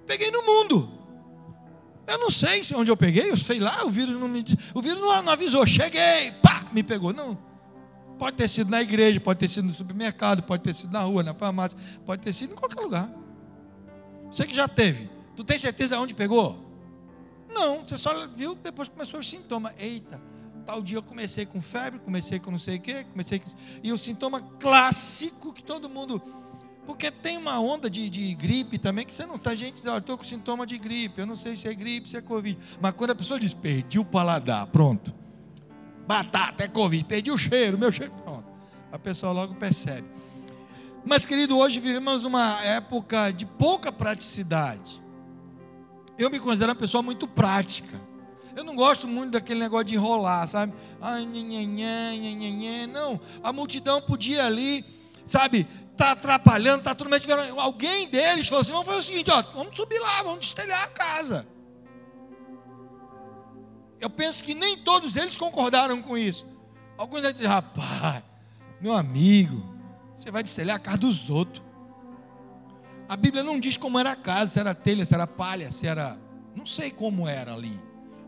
Peguei 0.06 0.30
no 0.30 0.44
mundo. 0.44 0.98
Eu 2.06 2.18
não 2.18 2.30
sei 2.30 2.62
onde 2.74 2.90
eu 2.90 2.96
peguei, 2.96 3.30
eu 3.30 3.37
sei 3.37 3.61
lá, 3.61 3.84
o 3.84 3.90
vírus 3.90 4.18
não 4.18 4.26
me 4.26 4.42
o 4.74 4.80
vírus 4.80 4.98
não, 4.98 5.22
não 5.22 5.30
avisou, 5.30 5.66
cheguei, 5.66 6.32
pá, 6.42 6.64
me 6.72 6.82
pegou. 6.82 7.12
Não. 7.12 7.37
Pode 8.18 8.37
ter 8.37 8.48
sido 8.48 8.70
na 8.70 8.80
igreja, 8.80 9.20
pode 9.20 9.38
ter 9.38 9.48
sido 9.48 9.66
no 9.66 9.74
supermercado, 9.74 10.42
pode 10.42 10.62
ter 10.62 10.72
sido 10.72 10.90
na 10.90 11.00
rua, 11.00 11.22
na 11.22 11.34
farmácia, 11.34 11.78
pode 12.04 12.22
ter 12.22 12.32
sido 12.32 12.54
em 12.54 12.56
qualquer 12.56 12.80
lugar. 12.80 13.11
Você 14.32 14.44
que 14.46 14.54
já 14.54 14.66
teve, 14.66 15.11
tu 15.37 15.44
tem 15.44 15.56
certeza 15.58 16.00
onde 16.00 16.14
pegou? 16.14 16.67
Não, 17.48 17.84
você 17.84 17.96
só 17.96 18.26
viu 18.28 18.54
depois 18.54 18.88
começou 18.88 19.20
os 19.20 19.28
sintomas. 19.28 19.72
Eita, 19.78 20.20
tal 20.66 20.82
dia 20.82 20.98
eu 20.98 21.02
comecei 21.02 21.46
com 21.46 21.61
febre, 21.62 21.98
comecei 22.00 22.38
com 22.38 22.50
não 22.50 22.58
sei 22.58 22.76
o 22.76 22.80
quê, 22.80 23.04
comecei 23.04 23.38
com... 23.38 23.50
E 23.82 23.92
o 23.92 23.98
sintoma 23.98 24.40
clássico 24.40 25.52
que 25.52 25.62
todo 25.62 25.88
mundo 25.88 26.22
porque 26.88 27.11
tem 27.11 27.37
uma 27.37 27.61
onda 27.61 27.90
de, 27.90 28.08
de 28.08 28.34
gripe 28.34 28.78
também 28.78 29.04
que 29.04 29.12
você 29.12 29.26
não 29.26 29.34
está, 29.34 29.54
gente 29.54 29.74
diz, 29.74 29.84
oh, 29.84 29.98
estou 29.98 30.16
com 30.16 30.24
sintoma 30.24 30.66
de 30.66 30.78
gripe, 30.78 31.20
eu 31.20 31.26
não 31.26 31.37
sei 31.37 31.54
se 31.54 31.68
é 31.68 31.74
gripe, 31.74 32.08
se 32.08 32.16
é 32.16 32.22
Covid. 32.22 32.58
Mas 32.80 32.94
quando 32.94 33.11
a 33.11 33.14
pessoa 33.14 33.38
diz, 33.38 33.52
perdi 33.52 33.98
o 33.98 34.04
paladar, 34.06 34.66
pronto. 34.68 35.14
Batata, 36.06 36.64
é 36.64 36.68
Covid, 36.68 37.04
perdi 37.04 37.30
o 37.30 37.37
cheiro, 37.37 37.76
meu 37.76 37.92
cheiro, 37.92 38.11
pronto. 38.24 38.48
A 38.90 38.98
pessoa 38.98 39.32
logo 39.32 39.54
percebe. 39.56 40.08
Mas, 41.04 41.26
querido, 41.26 41.58
hoje 41.58 41.78
vivemos 41.78 42.24
uma 42.24 42.58
época 42.62 43.30
de 43.32 43.44
pouca 43.44 43.92
praticidade. 43.92 45.02
Eu 46.18 46.28
me 46.28 46.40
considero 46.40 46.72
uma 46.72 46.78
pessoa 46.78 47.02
muito 47.02 47.28
prática. 47.28 48.00
Eu 48.57 48.64
não 48.64 48.74
gosto 48.74 49.07
muito 49.07 49.33
daquele 49.33 49.61
negócio 49.61 49.85
de 49.85 49.94
enrolar, 49.94 50.48
sabe? 50.48 50.74
Ai, 51.00 51.24
nhe, 51.24 51.42
nhe, 51.44 51.64
nhe, 51.64 52.87
não, 52.88 53.20
a 53.40 53.52
multidão 53.52 54.02
podia 54.02 54.44
ali, 54.44 54.85
sabe, 55.24 55.64
está 55.92 56.11
atrapalhando, 56.11 56.78
está 56.78 56.92
tudo, 56.92 57.09
mas 57.09 57.20
tiveram, 57.20 57.61
alguém 57.61 58.09
deles 58.09 58.48
falou 58.48 58.62
assim: 58.62 58.72
vamos 58.72 58.87
fazer 58.87 58.98
o 58.98 59.02
seguinte, 59.02 59.31
ó, 59.31 59.42
vamos 59.54 59.76
subir 59.76 60.00
lá, 60.00 60.22
vamos 60.24 60.40
destelhar 60.40 60.83
a 60.83 60.88
casa. 60.88 61.46
Eu 64.00 64.11
penso 64.11 64.42
que 64.42 64.54
nem 64.54 64.78
todos 64.78 65.16
eles 65.16 65.37
concordaram 65.37 66.00
com 66.02 66.18
isso. 66.18 66.46
Alguns 66.96 67.22
dizer, 67.33 67.46
rapaz, 67.46 68.22
meu 68.81 68.92
amigo, 68.94 69.62
você 70.14 70.31
vai 70.31 70.42
destelhar 70.42 70.76
a 70.76 70.81
casa 70.81 70.98
dos 70.98 71.31
outros. 71.31 71.67
A 73.09 73.16
Bíblia 73.16 73.42
não 73.42 73.59
diz 73.59 73.77
como 73.77 73.99
era 73.99 74.12
a 74.12 74.16
casa, 74.16 74.53
se 74.53 74.61
era 74.61 74.75
telha, 74.75 75.07
se 75.07 75.14
era 75.14 75.27
palha, 75.27 75.71
se 75.71 75.87
era. 75.87 76.18
Não 76.55 76.66
sei 76.66 76.90
como 76.90 77.27
era 77.27 77.55
ali. 77.55 77.81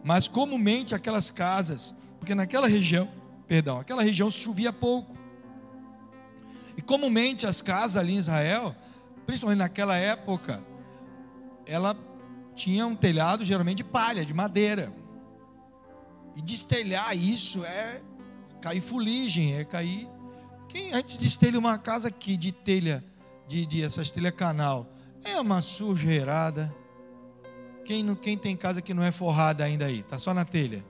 Mas 0.02 0.26
comumente 0.26 0.94
aquelas 0.94 1.30
casas, 1.30 1.94
porque 2.18 2.34
naquela 2.34 2.66
região, 2.66 3.10
perdão, 3.46 3.78
aquela 3.78 4.02
região 4.02 4.30
chovia 4.30 4.72
pouco. 4.72 5.14
E 6.76 6.80
comumente 6.80 7.46
as 7.46 7.60
casas 7.60 7.98
ali 7.98 8.14
em 8.14 8.18
Israel, 8.18 8.74
principalmente 9.26 9.58
naquela 9.58 9.96
época, 9.96 10.62
ela 11.66 11.94
tinha 12.54 12.86
um 12.86 12.96
telhado 12.96 13.44
geralmente 13.44 13.78
de 13.78 13.84
palha, 13.84 14.24
de 14.24 14.32
madeira. 14.32 14.92
E 16.34 16.40
destelhar 16.40 17.14
isso 17.14 17.64
é 17.64 18.00
cair 18.62 18.80
fuligem, 18.80 19.56
é 19.56 19.64
cair. 19.64 20.08
Quem 20.68 20.92
a 20.92 20.96
gente 20.96 21.18
destelha 21.18 21.58
uma 21.58 21.76
casa 21.76 22.08
aqui 22.08 22.36
de 22.36 22.52
telha, 22.52 23.04
de, 23.50 23.66
de 23.66 23.82
essas 23.82 24.10
telhas 24.10 24.32
canal, 24.32 24.86
é 25.24 25.38
uma 25.40 25.60
sujeirada. 25.60 26.74
Quem, 27.84 28.02
não, 28.02 28.14
quem 28.14 28.38
tem 28.38 28.56
casa 28.56 28.80
que 28.80 28.94
não 28.94 29.02
é 29.02 29.10
forrada 29.10 29.64
ainda 29.64 29.86
aí, 29.86 30.02
tá 30.04 30.16
só 30.16 30.32
na 30.32 30.44
telha. 30.44 30.84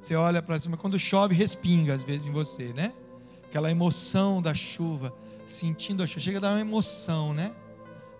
Você 0.00 0.14
olha 0.14 0.42
para 0.42 0.58
cima, 0.58 0.76
quando 0.76 0.98
chove, 0.98 1.34
respinga 1.34 1.94
às 1.94 2.02
vezes 2.02 2.26
em 2.26 2.32
você, 2.32 2.72
né? 2.72 2.92
aquela 3.56 3.70
emoção 3.70 4.42
da 4.42 4.52
chuva, 4.52 5.14
sentindo 5.46 6.02
a 6.02 6.06
chuva, 6.06 6.20
chega 6.20 6.38
a 6.38 6.40
dar 6.40 6.50
uma 6.52 6.60
emoção, 6.60 7.32
né? 7.32 7.52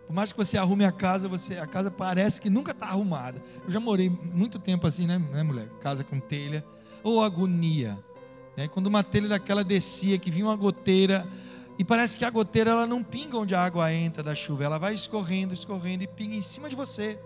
Por 0.07 0.15
mais 0.15 0.31
que 0.31 0.39
você 0.39 0.57
arrume 0.57 0.85
a 0.85 0.93
casa, 0.93 1.29
você, 1.29 1.59
a 1.59 1.67
casa 1.67 1.91
parece 1.91 2.41
que 2.41 2.49
nunca 2.49 2.71
está 2.71 2.87
arrumada. 2.87 3.43
Eu 3.65 3.71
já 3.71 3.81
morei 3.81 4.09
muito 4.09 4.59
tempo 4.59 4.87
assim, 4.87 5.05
né, 5.07 5.19
né 5.19 5.43
mulher? 5.43 5.69
Casa 5.81 6.05
com 6.05 6.21
telha. 6.21 6.65
Ou 7.03 7.23
agonia. 7.23 7.99
Né? 8.57 8.69
Quando 8.69 8.87
uma 8.87 9.03
telha 9.03 9.29
daquela 9.29 9.65
descia, 9.65 10.17
que 10.17 10.31
vinha 10.31 10.47
uma 10.47 10.55
goteira, 10.55 11.27
e 11.79 11.85
parece 11.85 12.17
que 12.17 12.25
a 12.25 12.31
goteira 12.31 12.71
ela 12.71 12.87
não 12.87 13.03
pinga 13.03 13.37
onde 13.37 13.55
a 13.55 13.63
água 13.63 13.93
entra 13.93 14.23
da 14.23 14.35
chuva, 14.35 14.65
ela 14.65 14.79
vai 14.79 14.95
escorrendo, 14.95 15.53
escorrendo 15.53 16.05
e 16.05 16.07
pinga 16.07 16.35
em 16.35 16.41
cima 16.41 16.69
de 16.69 16.77
você. 16.77 17.19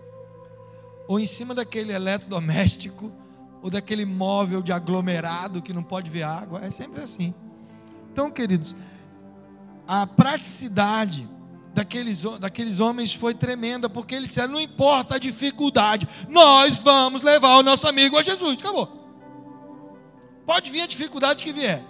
Ou 1.07 1.19
em 1.19 1.25
cima 1.25 1.55
daquele 1.55 1.93
eletrodoméstico, 1.93 3.11
ou 3.61 3.69
daquele 3.69 4.05
móvel 4.05 4.61
de 4.61 4.71
aglomerado 4.71 5.61
que 5.61 5.73
não 5.73 5.83
pode 5.83 6.09
ver 6.09 6.23
água. 6.23 6.61
É 6.63 6.69
sempre 6.69 7.01
assim. 7.01 7.33
Então, 8.11 8.29
queridos, 8.29 8.75
a 9.87 10.05
praticidade 10.05 11.27
daqueles, 11.73 12.23
daqueles 12.39 12.79
homens 12.79 13.13
foi 13.13 13.33
tremenda, 13.33 13.89
porque 13.89 14.15
eles 14.15 14.29
disseram: 14.29 14.53
não 14.53 14.61
importa 14.61 15.15
a 15.15 15.19
dificuldade, 15.19 16.07
nós 16.27 16.79
vamos 16.79 17.21
levar 17.21 17.57
o 17.57 17.63
nosso 17.63 17.87
amigo 17.87 18.17
a 18.17 18.23
Jesus. 18.23 18.59
Acabou. 18.59 18.99
Pode 20.45 20.71
vir 20.71 20.81
a 20.81 20.87
dificuldade 20.87 21.43
que 21.43 21.53
vier. 21.53 21.83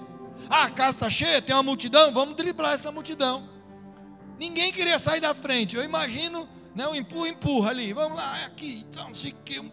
Ah, 0.52 0.66
a 0.66 0.70
casa 0.70 0.98
está 0.98 1.10
cheia, 1.10 1.42
tem 1.42 1.56
uma 1.56 1.64
multidão, 1.64 2.12
vamos 2.12 2.36
driblar 2.36 2.74
essa 2.74 2.92
multidão. 2.92 3.50
Ninguém 4.38 4.72
queria 4.72 5.00
sair 5.00 5.22
da 5.22 5.34
frente. 5.34 5.76
Eu 5.76 5.84
imagino, 5.84 6.48
né, 6.76 6.88
um 6.88 6.94
empurra, 6.94 7.30
empurra 7.30 7.70
ali. 7.70 7.94
Vamos 7.94 8.18
lá, 8.18 8.40
é 8.40 8.46
aqui, 8.46 8.86
então, 8.88 9.08
não 9.08 9.16
sei 9.16 9.32
o 9.32 9.36
que. 9.46 9.72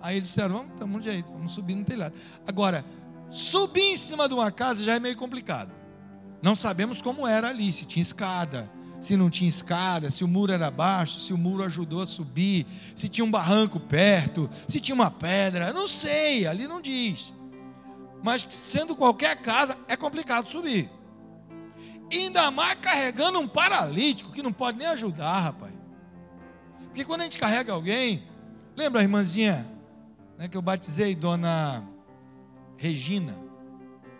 Aí 0.00 0.16
eles 0.16 0.28
disseram: 0.28 0.56
vamos, 0.56 0.72
estamos 0.72 1.02
de 1.02 1.10
jeito, 1.10 1.32
vamos 1.32 1.52
subir 1.52 1.74
no 1.74 1.84
telhado. 1.84 2.14
Agora, 2.46 2.84
Subir 3.34 3.82
em 3.82 3.96
cima 3.96 4.28
de 4.28 4.34
uma 4.34 4.52
casa 4.52 4.84
já 4.84 4.94
é 4.94 5.00
meio 5.00 5.16
complicado. 5.16 5.72
Não 6.40 6.54
sabemos 6.54 7.02
como 7.02 7.26
era 7.26 7.48
ali, 7.48 7.72
se 7.72 7.84
tinha 7.84 8.00
escada, 8.00 8.70
se 9.00 9.16
não 9.16 9.28
tinha 9.28 9.48
escada, 9.48 10.08
se 10.08 10.22
o 10.22 10.28
muro 10.28 10.52
era 10.52 10.70
baixo, 10.70 11.18
se 11.18 11.32
o 11.32 11.36
muro 11.36 11.64
ajudou 11.64 12.00
a 12.00 12.06
subir, 12.06 12.64
se 12.94 13.08
tinha 13.08 13.24
um 13.24 13.30
barranco 13.30 13.80
perto, 13.80 14.48
se 14.68 14.78
tinha 14.78 14.94
uma 14.94 15.10
pedra, 15.10 15.72
não 15.72 15.88
sei, 15.88 16.46
ali 16.46 16.68
não 16.68 16.80
diz. 16.80 17.33
Mas 18.24 18.46
sendo 18.48 18.96
qualquer 18.96 19.36
casa, 19.36 19.76
é 19.86 19.94
complicado 19.98 20.48
subir. 20.48 20.90
Ainda 22.10 22.50
mais 22.50 22.74
carregando 22.80 23.38
um 23.38 23.46
paralítico 23.46 24.32
que 24.32 24.42
não 24.42 24.50
pode 24.50 24.78
nem 24.78 24.86
ajudar, 24.86 25.40
rapaz. 25.40 25.74
Porque 26.86 27.04
quando 27.04 27.20
a 27.20 27.24
gente 27.24 27.38
carrega 27.38 27.74
alguém, 27.74 28.26
lembra 28.74 29.02
a 29.02 29.02
irmãzinha 29.02 29.70
né, 30.38 30.48
que 30.48 30.56
eu 30.56 30.62
batizei, 30.62 31.14
dona 31.14 31.86
Regina, 32.78 33.36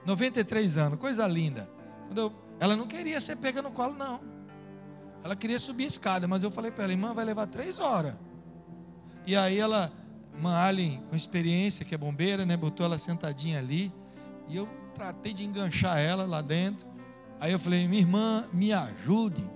93 0.05 0.77
anos, 0.77 0.99
coisa 0.99 1.27
linda. 1.27 1.67
Eu, 2.14 2.31
ela 2.61 2.77
não 2.77 2.87
queria 2.87 3.23
ser 3.23 3.37
pega 3.37 3.62
no 3.62 3.71
colo, 3.71 3.95
não. 3.95 4.21
Ela 5.25 5.35
queria 5.35 5.59
subir 5.59 5.85
a 5.85 5.87
escada, 5.87 6.29
mas 6.29 6.43
eu 6.43 6.51
falei 6.51 6.71
para 6.71 6.85
ela, 6.85 6.93
irmã, 6.93 7.14
vai 7.14 7.25
levar 7.25 7.47
três 7.47 7.79
horas. 7.79 8.14
E 9.27 9.35
aí 9.35 9.59
ela, 9.59 9.90
uma 10.38 10.64
Alien 10.64 11.03
com 11.09 11.16
experiência, 11.16 11.85
que 11.85 11.94
é 11.94 11.99
bombeira, 11.99 12.44
né, 12.44 12.57
botou 12.57 12.85
ela 12.85 12.99
sentadinha 12.99 13.59
ali. 13.59 13.92
E 14.49 14.57
eu 14.57 14.68
tratei 14.94 15.33
de 15.33 15.44
enganchar 15.44 15.99
ela 15.99 16.25
lá 16.25 16.40
dentro. 16.40 16.87
Aí 17.40 17.53
eu 17.53 17.59
falei, 17.59 17.87
minha 17.87 18.03
irmã, 18.03 18.49
me 18.53 18.73
ajude. 18.73 19.49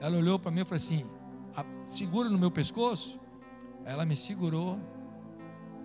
Ela 0.00 0.16
olhou 0.16 0.38
para 0.38 0.50
mim 0.50 0.60
e 0.60 0.64
falou 0.64 0.76
assim: 0.76 1.06
segura 1.86 2.28
no 2.28 2.38
meu 2.38 2.50
pescoço. 2.50 3.18
Ela 3.84 4.04
me 4.04 4.16
segurou. 4.16 4.78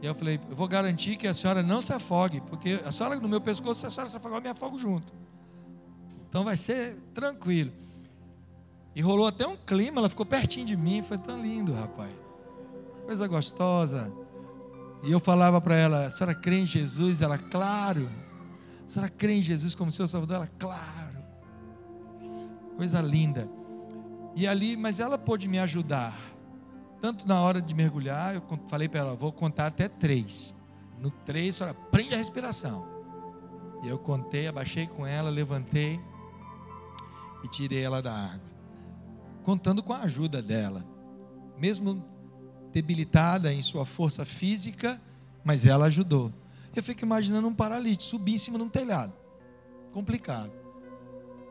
E 0.01 0.05
eu 0.05 0.15
falei, 0.15 0.39
eu 0.49 0.55
vou 0.55 0.67
garantir 0.67 1.15
que 1.15 1.27
a 1.27 1.33
senhora 1.33 1.61
não 1.61 1.81
se 1.81 1.93
afogue, 1.93 2.41
porque 2.41 2.81
a 2.83 2.91
senhora 2.91 3.15
no 3.17 3.29
meu 3.29 3.39
pescoço, 3.39 3.81
se 3.81 3.85
a 3.85 3.89
senhora 3.89 4.09
se 4.09 4.17
afogar, 4.17 4.39
eu 4.39 4.43
me 4.43 4.49
afogo 4.49 4.77
junto. 4.77 5.13
Então 6.27 6.43
vai 6.43 6.57
ser 6.57 6.97
tranquilo. 7.13 7.71
E 8.95 9.01
rolou 9.01 9.27
até 9.27 9.45
um 9.47 9.55
clima, 9.55 9.99
ela 9.99 10.09
ficou 10.09 10.25
pertinho 10.25 10.65
de 10.65 10.75
mim, 10.75 11.03
foi 11.03 11.17
tão 11.17 11.39
lindo, 11.39 11.71
rapaz. 11.71 12.11
Coisa 13.05 13.27
gostosa. 13.27 14.11
E 15.03 15.11
eu 15.11 15.19
falava 15.19 15.59
para 15.59 15.75
ela, 15.75 16.05
a 16.05 16.11
senhora 16.11 16.35
crê 16.35 16.59
em 16.59 16.67
Jesus? 16.67 17.21
Ela, 17.21 17.37
claro. 17.37 18.07
A 18.87 18.89
senhora 18.89 19.11
crê 19.11 19.33
em 19.33 19.43
Jesus 19.43 19.73
como 19.73 19.91
seu 19.91 20.07
Salvador? 20.07 20.37
Ela, 20.37 20.47
claro. 20.59 21.17
Coisa 22.77 23.01
linda. 23.01 23.49
E 24.35 24.47
ali, 24.47 24.77
mas 24.77 24.99
ela 24.99 25.17
pôde 25.17 25.47
me 25.47 25.59
ajudar. 25.59 26.15
Tanto 27.01 27.27
na 27.27 27.41
hora 27.41 27.59
de 27.61 27.73
mergulhar, 27.73 28.35
eu 28.35 28.43
falei 28.67 28.87
para 28.87 28.99
ela, 28.99 29.15
vou 29.15 29.31
contar 29.31 29.67
até 29.67 29.87
três. 29.87 30.53
No 30.99 31.09
três, 31.09 31.55
a 31.55 31.57
senhora 31.57 31.73
prende 31.91 32.13
a 32.13 32.17
respiração. 32.17 32.85
E 33.83 33.87
eu 33.87 33.97
contei, 33.97 34.47
abaixei 34.47 34.85
com 34.85 35.05
ela, 35.05 35.29
levantei 35.31 35.99
e 37.43 37.47
tirei 37.47 37.83
ela 37.83 38.01
da 38.01 38.13
água. 38.13 38.51
Contando 39.41 39.81
com 39.81 39.93
a 39.93 40.01
ajuda 40.01 40.41
dela. 40.43 40.85
Mesmo 41.57 42.05
debilitada 42.71 43.53
em 43.53 43.61
sua 43.61 43.85
força 43.85 44.25
física, 44.25 44.99
mas 45.43 45.65
ela 45.65 45.85
ajudou. 45.85 46.31
Eu 46.75 46.81
fico 46.81 47.03
imaginando 47.03 47.47
um 47.47 47.53
paralítico 47.53 48.03
subir 48.03 48.35
em 48.35 48.37
cima 48.37 48.57
de 48.57 48.63
um 48.63 48.69
telhado. 48.69 49.13
Complicado. 49.91 50.51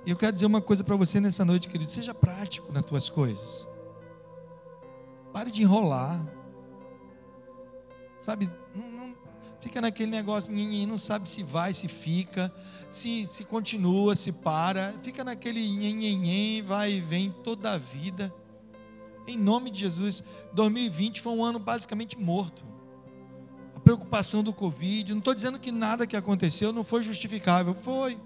E 0.06 0.10
eu 0.10 0.16
quero 0.16 0.32
dizer 0.32 0.46
uma 0.46 0.62
coisa 0.62 0.82
para 0.82 0.96
você 0.96 1.20
nessa 1.20 1.44
noite, 1.44 1.68
querido: 1.68 1.90
seja 1.90 2.14
prático 2.14 2.72
nas 2.72 2.84
tuas 2.84 3.10
coisas. 3.10 3.66
Pare 5.32 5.50
de 5.50 5.62
enrolar. 5.62 6.24
Sabe, 8.22 8.50
não, 8.74 8.90
não, 8.90 9.14
fica 9.60 9.80
naquele 9.80 10.10
negócio, 10.10 10.52
não 10.86 10.98
sabe 10.98 11.28
se 11.28 11.42
vai, 11.42 11.72
se 11.72 11.88
fica, 11.88 12.52
se, 12.90 13.26
se 13.26 13.44
continua, 13.44 14.14
se 14.14 14.32
para. 14.32 14.94
Fica 15.02 15.22
naquele 15.22 15.60
nhenhenhen, 15.60 16.62
vai 16.62 16.92
e 16.94 17.00
vem 17.00 17.30
toda 17.30 17.72
a 17.72 17.78
vida. 17.78 18.34
Em 19.30 19.38
nome 19.38 19.70
de 19.70 19.80
Jesus, 19.80 20.22
2020 20.52 21.20
foi 21.20 21.32
um 21.32 21.44
ano 21.44 21.58
basicamente 21.58 22.18
morto. 22.18 22.64
A 23.74 23.80
preocupação 23.80 24.42
do 24.42 24.52
Covid, 24.52 25.12
não 25.12 25.18
estou 25.18 25.34
dizendo 25.34 25.58
que 25.58 25.72
nada 25.72 26.06
que 26.06 26.16
aconteceu 26.16 26.72
não 26.72 26.84
foi 26.84 27.02
justificável, 27.02 27.74
foi 27.74 28.18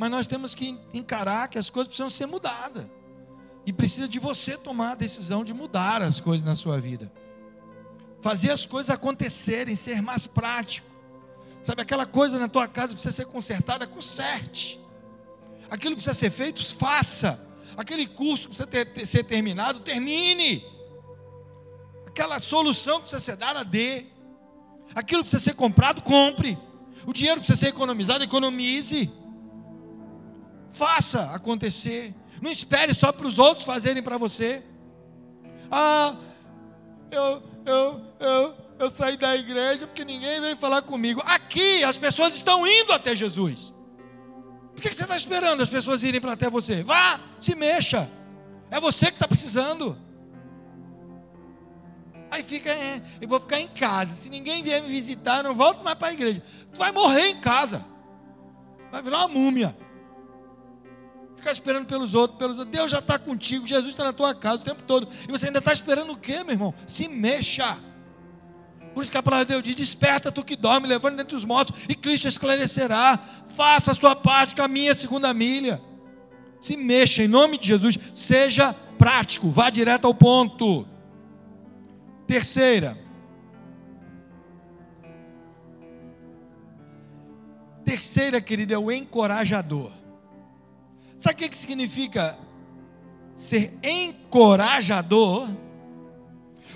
mas 0.00 0.10
nós 0.10 0.26
temos 0.26 0.54
que 0.54 0.80
encarar 0.94 1.46
que 1.48 1.58
as 1.58 1.68
coisas 1.68 1.88
precisam 1.88 2.08
ser 2.08 2.24
mudadas. 2.24 2.86
E 3.66 3.72
precisa 3.72 4.08
de 4.08 4.18
você 4.18 4.56
tomar 4.56 4.92
a 4.92 4.94
decisão 4.94 5.44
de 5.44 5.52
mudar 5.52 6.00
as 6.00 6.18
coisas 6.18 6.42
na 6.42 6.56
sua 6.56 6.80
vida. 6.80 7.12
Fazer 8.22 8.50
as 8.50 8.64
coisas 8.64 8.88
acontecerem, 8.88 9.76
ser 9.76 10.00
mais 10.00 10.26
prático. 10.26 10.88
Sabe, 11.62 11.82
aquela 11.82 12.06
coisa 12.06 12.38
na 12.38 12.48
tua 12.48 12.66
casa 12.66 12.94
precisa 12.94 13.12
ser 13.14 13.26
consertada, 13.26 13.86
conserte. 13.86 14.80
Aquilo 15.68 15.94
precisa 15.94 16.14
ser 16.14 16.30
feito, 16.30 16.64
faça. 16.74 17.38
Aquele 17.76 18.06
curso 18.06 18.48
que 18.48 18.56
precisa 18.56 18.66
ter, 18.66 19.06
ser 19.06 19.24
terminado, 19.24 19.80
termine. 19.80 20.64
Aquela 22.06 22.38
solução 22.38 22.96
que 22.96 23.02
precisa 23.02 23.20
ser 23.20 23.36
dada, 23.36 23.64
dê. 23.64 24.06
Aquilo 24.94 25.22
que 25.22 25.30
precisa 25.30 25.50
ser 25.50 25.54
comprado, 25.54 26.02
compre. 26.02 26.58
O 27.06 27.12
dinheiro 27.12 27.40
que 27.40 27.46
precisa 27.46 27.66
ser 27.66 27.74
economizado, 27.74 28.24
economize. 28.24 29.10
Faça 30.72 31.30
acontecer. 31.32 32.14
Não 32.40 32.50
espere 32.50 32.94
só 32.94 33.12
para 33.12 33.26
os 33.26 33.38
outros 33.38 33.64
fazerem 33.64 34.02
para 34.02 34.18
você. 34.18 34.62
Ah, 35.70 36.16
eu, 37.10 37.42
eu, 37.64 38.00
eu, 38.18 38.54
eu 38.78 38.90
saí 38.90 39.16
da 39.16 39.36
igreja 39.36 39.86
porque 39.86 40.04
ninguém 40.04 40.40
veio 40.40 40.56
falar 40.56 40.82
comigo. 40.82 41.22
Aqui 41.26 41.84
as 41.84 41.98
pessoas 41.98 42.34
estão 42.34 42.66
indo 42.66 42.92
até 42.92 43.14
Jesus. 43.14 43.72
Por 44.80 44.88
que 44.88 44.94
você 44.96 45.02
está 45.02 45.14
esperando 45.14 45.62
as 45.62 45.68
pessoas 45.68 46.02
irem 46.02 46.22
para 46.22 46.32
até 46.32 46.48
você? 46.48 46.82
Vá, 46.82 47.20
se 47.38 47.54
mexa. 47.54 48.10
É 48.70 48.80
você 48.80 49.06
que 49.06 49.12
está 49.12 49.28
precisando. 49.28 49.94
Aí 52.30 52.42
fica, 52.42 52.70
é, 52.70 53.02
eu 53.20 53.28
vou 53.28 53.38
ficar 53.38 53.60
em 53.60 53.68
casa. 53.68 54.14
Se 54.14 54.30
ninguém 54.30 54.62
vier 54.62 54.80
me 54.80 54.88
visitar, 54.88 55.42
não 55.42 55.54
volto 55.54 55.84
mais 55.84 55.98
para 55.98 56.08
a 56.08 56.12
igreja. 56.14 56.42
Tu 56.72 56.78
vai 56.78 56.92
morrer 56.92 57.28
em 57.28 57.40
casa. 57.40 57.84
Vai 58.90 59.02
virar 59.02 59.18
uma 59.18 59.28
múmia 59.28 59.76
ficar 61.36 61.52
esperando 61.52 61.86
pelos 61.86 62.12
outros, 62.12 62.38
pelos 62.38 62.58
outros. 62.58 62.76
Deus 62.76 62.90
já 62.90 62.98
está 62.98 63.18
contigo, 63.18 63.66
Jesus 63.66 63.94
está 63.94 64.04
na 64.04 64.12
tua 64.12 64.34
casa 64.34 64.62
o 64.62 64.64
tempo 64.64 64.82
todo. 64.82 65.08
E 65.26 65.32
você 65.32 65.46
ainda 65.46 65.58
está 65.58 65.72
esperando 65.72 66.12
o 66.12 66.16
quê, 66.16 66.44
meu 66.44 66.52
irmão? 66.52 66.74
Se 66.86 67.08
mexa. 67.08 67.78
Por 68.94 69.02
isso 69.02 69.10
que 69.10 69.18
a 69.18 69.22
palavra 69.22 69.46
de 69.46 69.52
Deus 69.52 69.62
diz: 69.62 69.74
Desperta 69.74 70.32
tu 70.32 70.44
que 70.44 70.56
dorme, 70.56 70.86
levando 70.86 71.16
dentre 71.16 71.36
os 71.36 71.44
mortos, 71.44 71.78
e 71.88 71.94
Cristo 71.94 72.28
esclarecerá. 72.28 73.18
Faça 73.46 73.92
a 73.92 73.94
sua 73.94 74.16
parte, 74.16 74.54
caminhe 74.54 74.90
a 74.90 74.94
segunda 74.94 75.32
milha. 75.32 75.80
Se 76.58 76.76
mexa 76.76 77.22
em 77.22 77.28
nome 77.28 77.56
de 77.56 77.68
Jesus, 77.68 77.98
seja 78.12 78.74
prático, 78.98 79.48
vá 79.50 79.70
direto 79.70 80.06
ao 80.06 80.14
ponto. 80.14 80.86
Terceira. 82.26 82.98
Terceira, 87.84 88.40
querida, 88.40 88.74
é 88.74 88.78
o 88.78 88.92
encorajador. 88.92 89.90
Sabe 91.18 91.44
o 91.44 91.48
que 91.50 91.56
significa 91.56 92.38
ser 93.34 93.76
encorajador? 93.82 95.48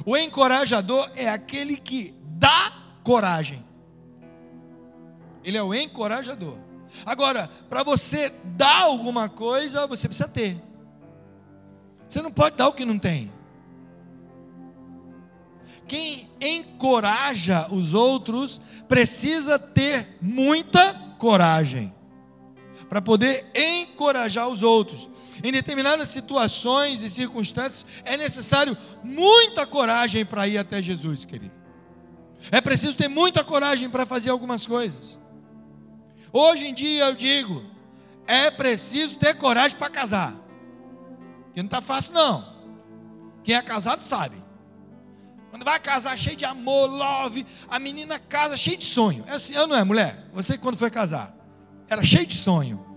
O 0.04 0.16
encorajador 0.16 1.10
é 1.14 1.28
aquele 1.28 1.76
que 1.76 2.14
dá 2.22 2.72
coragem. 3.02 3.64
Ele 5.42 5.56
é 5.56 5.62
o 5.62 5.74
encorajador. 5.74 6.56
Agora, 7.04 7.50
para 7.68 7.82
você 7.82 8.32
dar 8.44 8.82
alguma 8.82 9.28
coisa, 9.28 9.86
você 9.86 10.06
precisa 10.06 10.28
ter. 10.28 10.60
Você 12.08 12.22
não 12.22 12.30
pode 12.30 12.56
dar 12.56 12.68
o 12.68 12.72
que 12.72 12.84
não 12.84 12.98
tem. 12.98 13.32
Quem 15.86 16.30
encoraja 16.40 17.68
os 17.70 17.92
outros 17.92 18.60
precisa 18.88 19.58
ter 19.58 20.16
muita 20.20 20.94
coragem 21.18 21.92
para 22.88 23.02
poder 23.02 23.50
encorajar 23.54 24.48
os 24.48 24.62
outros. 24.62 25.10
Em 25.44 25.52
determinadas 25.52 26.08
situações 26.08 27.02
e 27.02 27.10
circunstâncias, 27.10 27.84
é 28.02 28.16
necessário 28.16 28.74
muita 29.02 29.66
coragem 29.66 30.24
para 30.24 30.48
ir 30.48 30.56
até 30.56 30.80
Jesus, 30.80 31.26
querido. 31.26 31.52
É 32.50 32.62
preciso 32.62 32.96
ter 32.96 33.08
muita 33.08 33.44
coragem 33.44 33.90
para 33.90 34.06
fazer 34.06 34.30
algumas 34.30 34.66
coisas. 34.66 35.20
Hoje 36.32 36.64
em 36.64 36.72
dia 36.72 37.04
eu 37.04 37.14
digo, 37.14 37.62
é 38.26 38.50
preciso 38.50 39.18
ter 39.18 39.34
coragem 39.34 39.76
para 39.76 39.90
casar. 39.90 40.34
Que 41.52 41.60
não 41.60 41.66
está 41.66 41.82
fácil, 41.82 42.14
não. 42.14 42.54
Quem 43.42 43.54
é 43.54 43.60
casado 43.60 44.02
sabe. 44.02 44.42
Quando 45.50 45.62
vai 45.62 45.78
casar 45.78 46.18
cheio 46.18 46.36
de 46.36 46.46
amor, 46.46 46.86
love, 46.90 47.46
a 47.68 47.78
menina 47.78 48.18
casa 48.18 48.56
cheio 48.56 48.78
de 48.78 48.84
sonho. 48.86 49.24
É 49.26 49.34
assim, 49.34 49.52
não 49.52 49.76
é, 49.76 49.84
mulher? 49.84 50.26
Você 50.32 50.56
quando 50.56 50.78
foi 50.78 50.90
casar? 50.90 51.36
Era 51.86 52.02
cheio 52.02 52.24
de 52.24 52.34
sonho. 52.34 52.93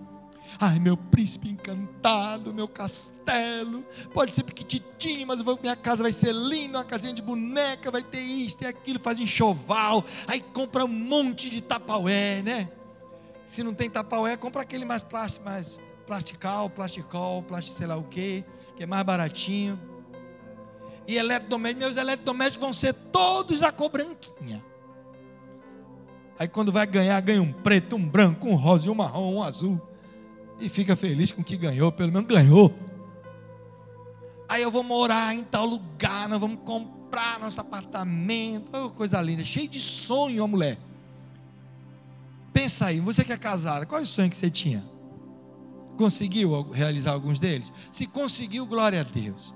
Ai, 0.60 0.80
meu 0.80 0.96
príncipe 0.96 1.48
encantado, 1.48 2.52
meu 2.52 2.66
castelo. 2.66 3.84
Pode 4.12 4.34
ser 4.34 4.42
pequititinho, 4.42 5.24
mas 5.24 5.40
minha 5.62 5.76
casa 5.76 6.02
vai 6.02 6.10
ser 6.10 6.34
linda, 6.34 6.78
uma 6.78 6.84
casinha 6.84 7.12
de 7.12 7.22
boneca, 7.22 7.92
vai 7.92 8.02
ter 8.02 8.20
isso, 8.20 8.56
ter 8.56 8.66
aquilo, 8.66 8.98
faz 8.98 9.20
enxoval. 9.20 10.04
Aí 10.26 10.40
compra 10.40 10.84
um 10.84 10.88
monte 10.88 11.48
de 11.48 11.60
tapaué, 11.60 12.42
né? 12.42 12.68
Se 13.46 13.62
não 13.62 13.72
tem 13.72 13.88
tapaué, 13.88 14.36
compra 14.36 14.62
aquele 14.62 14.84
mais 14.84 15.02
plástico, 15.02 15.44
mais 15.44 15.78
plastical, 16.06 16.68
plasticol, 16.68 17.42
plástico 17.42 17.76
sei 17.76 17.86
lá 17.86 17.96
o 17.96 18.02
que, 18.02 18.44
que 18.74 18.82
é 18.82 18.86
mais 18.86 19.04
baratinho. 19.04 19.78
E 21.06 21.16
eletrodomésticos, 21.16 21.86
meus 21.86 21.96
eletrodomésticos 21.96 22.60
vão 22.60 22.72
ser 22.72 22.94
todos 22.94 23.62
a 23.62 23.70
cor 23.70 23.90
branquinha. 23.90 24.64
Aí 26.36 26.48
quando 26.48 26.72
vai 26.72 26.86
ganhar, 26.86 27.20
ganha 27.20 27.40
um 27.40 27.52
preto, 27.52 27.94
um 27.94 28.08
branco, 28.08 28.48
um 28.48 28.54
rosa, 28.56 28.90
um 28.90 28.94
marrom, 28.94 29.36
um 29.36 29.42
azul. 29.42 29.80
E 30.60 30.68
fica 30.68 30.96
feliz 30.96 31.30
com 31.30 31.40
o 31.40 31.44
que 31.44 31.56
ganhou, 31.56 31.92
pelo 31.92 32.12
menos 32.12 32.28
ganhou. 32.28 32.74
Aí 34.48 34.62
eu 34.62 34.70
vou 34.70 34.82
morar 34.82 35.34
em 35.34 35.44
tal 35.44 35.66
lugar, 35.66 36.28
nós 36.28 36.40
vamos 36.40 36.60
comprar 36.64 37.38
nosso 37.38 37.60
apartamento. 37.60 38.70
Oh, 38.74 38.90
coisa 38.90 39.20
linda, 39.20 39.44
cheio 39.44 39.68
de 39.68 39.78
sonho, 39.78 40.42
a 40.42 40.48
mulher. 40.48 40.78
Pensa 42.52 42.86
aí, 42.86 42.98
você 42.98 43.22
que 43.22 43.32
é 43.32 43.36
casada, 43.36 43.86
qual 43.86 44.00
é 44.00 44.02
o 44.02 44.06
sonho 44.06 44.30
que 44.30 44.36
você 44.36 44.50
tinha? 44.50 44.82
Conseguiu 45.96 46.62
realizar 46.70 47.12
alguns 47.12 47.38
deles? 47.38 47.72
Se 47.92 48.06
conseguiu, 48.06 48.64
glória 48.66 49.00
a 49.00 49.04
Deus. 49.04 49.54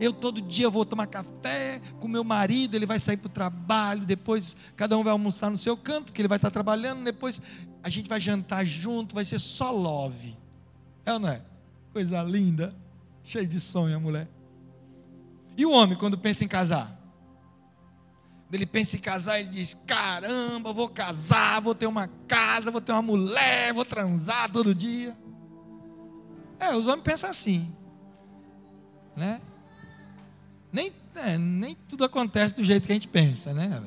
Eu 0.00 0.12
todo 0.12 0.40
dia 0.40 0.68
vou 0.68 0.84
tomar 0.84 1.06
café 1.06 1.80
com 2.00 2.08
meu 2.08 2.24
marido, 2.24 2.74
ele 2.74 2.86
vai 2.86 2.98
sair 2.98 3.16
para 3.16 3.26
o 3.26 3.30
trabalho, 3.30 4.04
depois 4.04 4.56
cada 4.76 4.96
um 4.96 5.02
vai 5.02 5.12
almoçar 5.12 5.50
no 5.50 5.58
seu 5.58 5.76
canto, 5.76 6.12
que 6.12 6.20
ele 6.20 6.28
vai 6.28 6.36
estar 6.36 6.50
trabalhando, 6.50 7.04
depois 7.04 7.40
a 7.82 7.88
gente 7.88 8.08
vai 8.08 8.20
jantar 8.20 8.64
junto, 8.64 9.14
vai 9.14 9.24
ser 9.24 9.38
só 9.38 9.70
love. 9.70 10.36
É 11.04 11.12
ou 11.12 11.18
não 11.18 11.28
é? 11.28 11.42
Coisa 11.92 12.22
linda, 12.22 12.74
cheio 13.24 13.46
de 13.46 13.60
sonho 13.60 13.96
a 13.96 14.00
mulher. 14.00 14.28
E 15.56 15.66
o 15.66 15.72
homem, 15.72 15.96
quando 15.96 16.16
pensa 16.16 16.44
em 16.44 16.48
casar? 16.48 16.96
Ele 18.52 18.64
pensa 18.64 18.96
em 18.96 19.00
casar, 19.00 19.40
ele 19.40 19.50
diz: 19.50 19.76
caramba, 19.86 20.72
vou 20.72 20.88
casar, 20.88 21.60
vou 21.60 21.74
ter 21.74 21.86
uma 21.86 22.08
casa, 22.26 22.70
vou 22.70 22.80
ter 22.80 22.92
uma 22.92 23.02
mulher, 23.02 23.74
vou 23.74 23.84
transar 23.84 24.50
todo 24.50 24.74
dia. 24.74 25.16
É, 26.58 26.74
os 26.74 26.86
homens 26.86 27.04
pensam 27.04 27.30
assim, 27.30 27.70
né? 29.14 29.40
Nem, 30.72 30.92
é, 31.14 31.38
nem 31.38 31.76
tudo 31.88 32.04
acontece 32.04 32.54
do 32.54 32.64
jeito 32.64 32.86
que 32.86 32.92
a 32.92 32.94
gente 32.94 33.08
pensa, 33.08 33.52
né? 33.52 33.82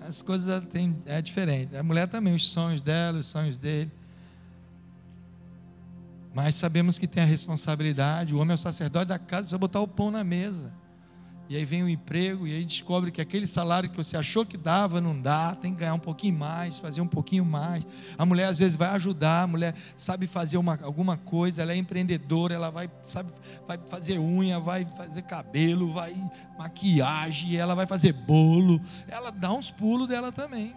As 0.00 0.22
coisas 0.22 0.64
têm, 0.66 0.96
é 1.06 1.22
diferente. 1.22 1.76
A 1.76 1.82
mulher 1.82 2.08
também, 2.08 2.34
os 2.34 2.50
sonhos 2.50 2.82
dela, 2.82 3.18
os 3.18 3.26
sonhos 3.26 3.56
dele. 3.56 3.90
Mas 6.34 6.54
sabemos 6.54 6.98
que 6.98 7.06
tem 7.06 7.22
a 7.22 7.26
responsabilidade. 7.26 8.34
O 8.34 8.38
homem 8.38 8.52
é 8.52 8.54
o 8.54 8.58
sacerdote 8.58 9.06
da 9.06 9.18
casa, 9.18 9.42
precisa 9.42 9.58
botar 9.58 9.80
o 9.80 9.88
pão 9.88 10.10
na 10.10 10.24
mesa 10.24 10.72
e 11.52 11.56
aí 11.56 11.66
vem 11.66 11.82
o 11.82 11.88
emprego, 11.88 12.46
e 12.46 12.54
aí 12.54 12.64
descobre 12.64 13.10
que 13.10 13.20
aquele 13.20 13.46
salário 13.46 13.90
que 13.90 13.96
você 13.98 14.16
achou 14.16 14.46
que 14.46 14.56
dava, 14.56 15.02
não 15.02 15.20
dá, 15.20 15.54
tem 15.54 15.70
que 15.70 15.80
ganhar 15.80 15.92
um 15.92 15.98
pouquinho 15.98 16.34
mais, 16.34 16.78
fazer 16.78 17.02
um 17.02 17.06
pouquinho 17.06 17.44
mais. 17.44 17.86
A 18.16 18.24
mulher 18.24 18.46
às 18.46 18.58
vezes 18.58 18.74
vai 18.74 18.88
ajudar, 18.88 19.42
a 19.42 19.46
mulher 19.46 19.74
sabe 19.94 20.26
fazer 20.26 20.56
uma, 20.56 20.78
alguma 20.82 21.18
coisa, 21.18 21.60
ela 21.60 21.74
é 21.74 21.76
empreendedora, 21.76 22.54
ela 22.54 22.70
vai, 22.70 22.90
sabe, 23.06 23.32
vai 23.68 23.78
fazer 23.90 24.18
unha, 24.18 24.58
vai 24.58 24.86
fazer 24.96 25.20
cabelo, 25.24 25.92
vai 25.92 26.16
maquiagem, 26.56 27.56
ela 27.56 27.74
vai 27.74 27.84
fazer 27.84 28.14
bolo, 28.14 28.80
ela 29.06 29.30
dá 29.30 29.52
uns 29.52 29.70
pulos 29.70 30.08
dela 30.08 30.32
também. 30.32 30.74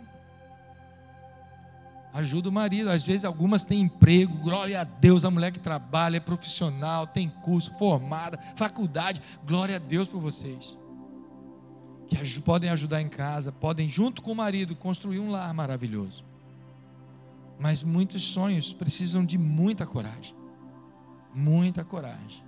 Ajuda 2.16 2.48
o 2.48 2.52
marido. 2.52 2.90
Às 2.90 3.04
vezes 3.04 3.26
algumas 3.26 3.66
têm 3.66 3.82
emprego, 3.82 4.38
glória 4.38 4.80
a 4.80 4.84
Deus, 4.86 5.26
a 5.26 5.30
mulher 5.30 5.52
que 5.52 5.60
trabalha, 5.60 6.16
é 6.16 6.20
profissional, 6.22 7.06
tem 7.06 7.28
curso, 7.28 7.74
formada, 7.78 8.40
faculdade. 8.56 9.22
Glória 9.46 9.76
a 9.76 9.80
Deus 9.80 10.08
por 10.08 10.22
vocês. 10.22 10.78
Que 12.08 12.40
podem 12.40 12.70
ajudar 12.70 13.02
em 13.02 13.10
casa, 13.10 13.52
podem, 13.52 13.90
junto 13.90 14.22
com 14.22 14.32
o 14.32 14.36
marido, 14.36 14.78
construir 14.78 15.20
um 15.20 15.30
lar 15.30 15.54
maravilhoso. 15.54 16.24
Mas 17.60 17.84
muitos 17.84 18.24
sonhos 18.24 18.74
precisam 18.74 19.26
de 19.26 19.38
muita 19.38 19.86
coragem. 19.86 20.34
Muita 21.34 21.84
coragem. 21.84 22.46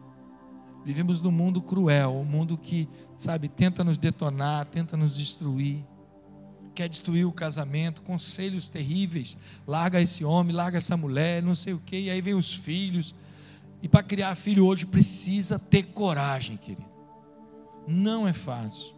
Vivemos 0.86 1.22
num 1.22 1.30
mundo 1.30 1.62
cruel, 1.62 2.16
um 2.16 2.24
mundo 2.24 2.58
que, 2.58 2.88
sabe, 3.18 3.50
tenta 3.50 3.84
nos 3.84 3.98
detonar, 3.98 4.66
tenta 4.68 4.96
nos 4.96 5.18
destruir 5.18 5.84
quer 6.78 6.88
destruir 6.88 7.26
o 7.26 7.32
casamento, 7.32 8.04
conselhos 8.04 8.70
terríveis. 8.70 9.36
Larga 9.66 10.00
esse 10.00 10.24
homem, 10.24 10.56
larga 10.56 10.78
essa 10.78 10.96
mulher, 10.96 11.42
não 11.42 11.56
sei 11.56 11.74
o 11.74 11.82
quê, 11.84 12.02
e 12.02 12.10
aí 12.12 12.22
vem 12.22 12.36
os 12.36 12.54
filhos. 12.54 13.16
E 13.82 13.88
para 13.88 14.04
criar 14.04 14.36
filho 14.36 14.64
hoje 14.64 14.86
precisa 14.86 15.58
ter 15.58 15.88
coragem, 15.88 16.56
querido. 16.56 16.86
Não 17.88 18.28
é 18.28 18.34
fácil. 18.34 18.96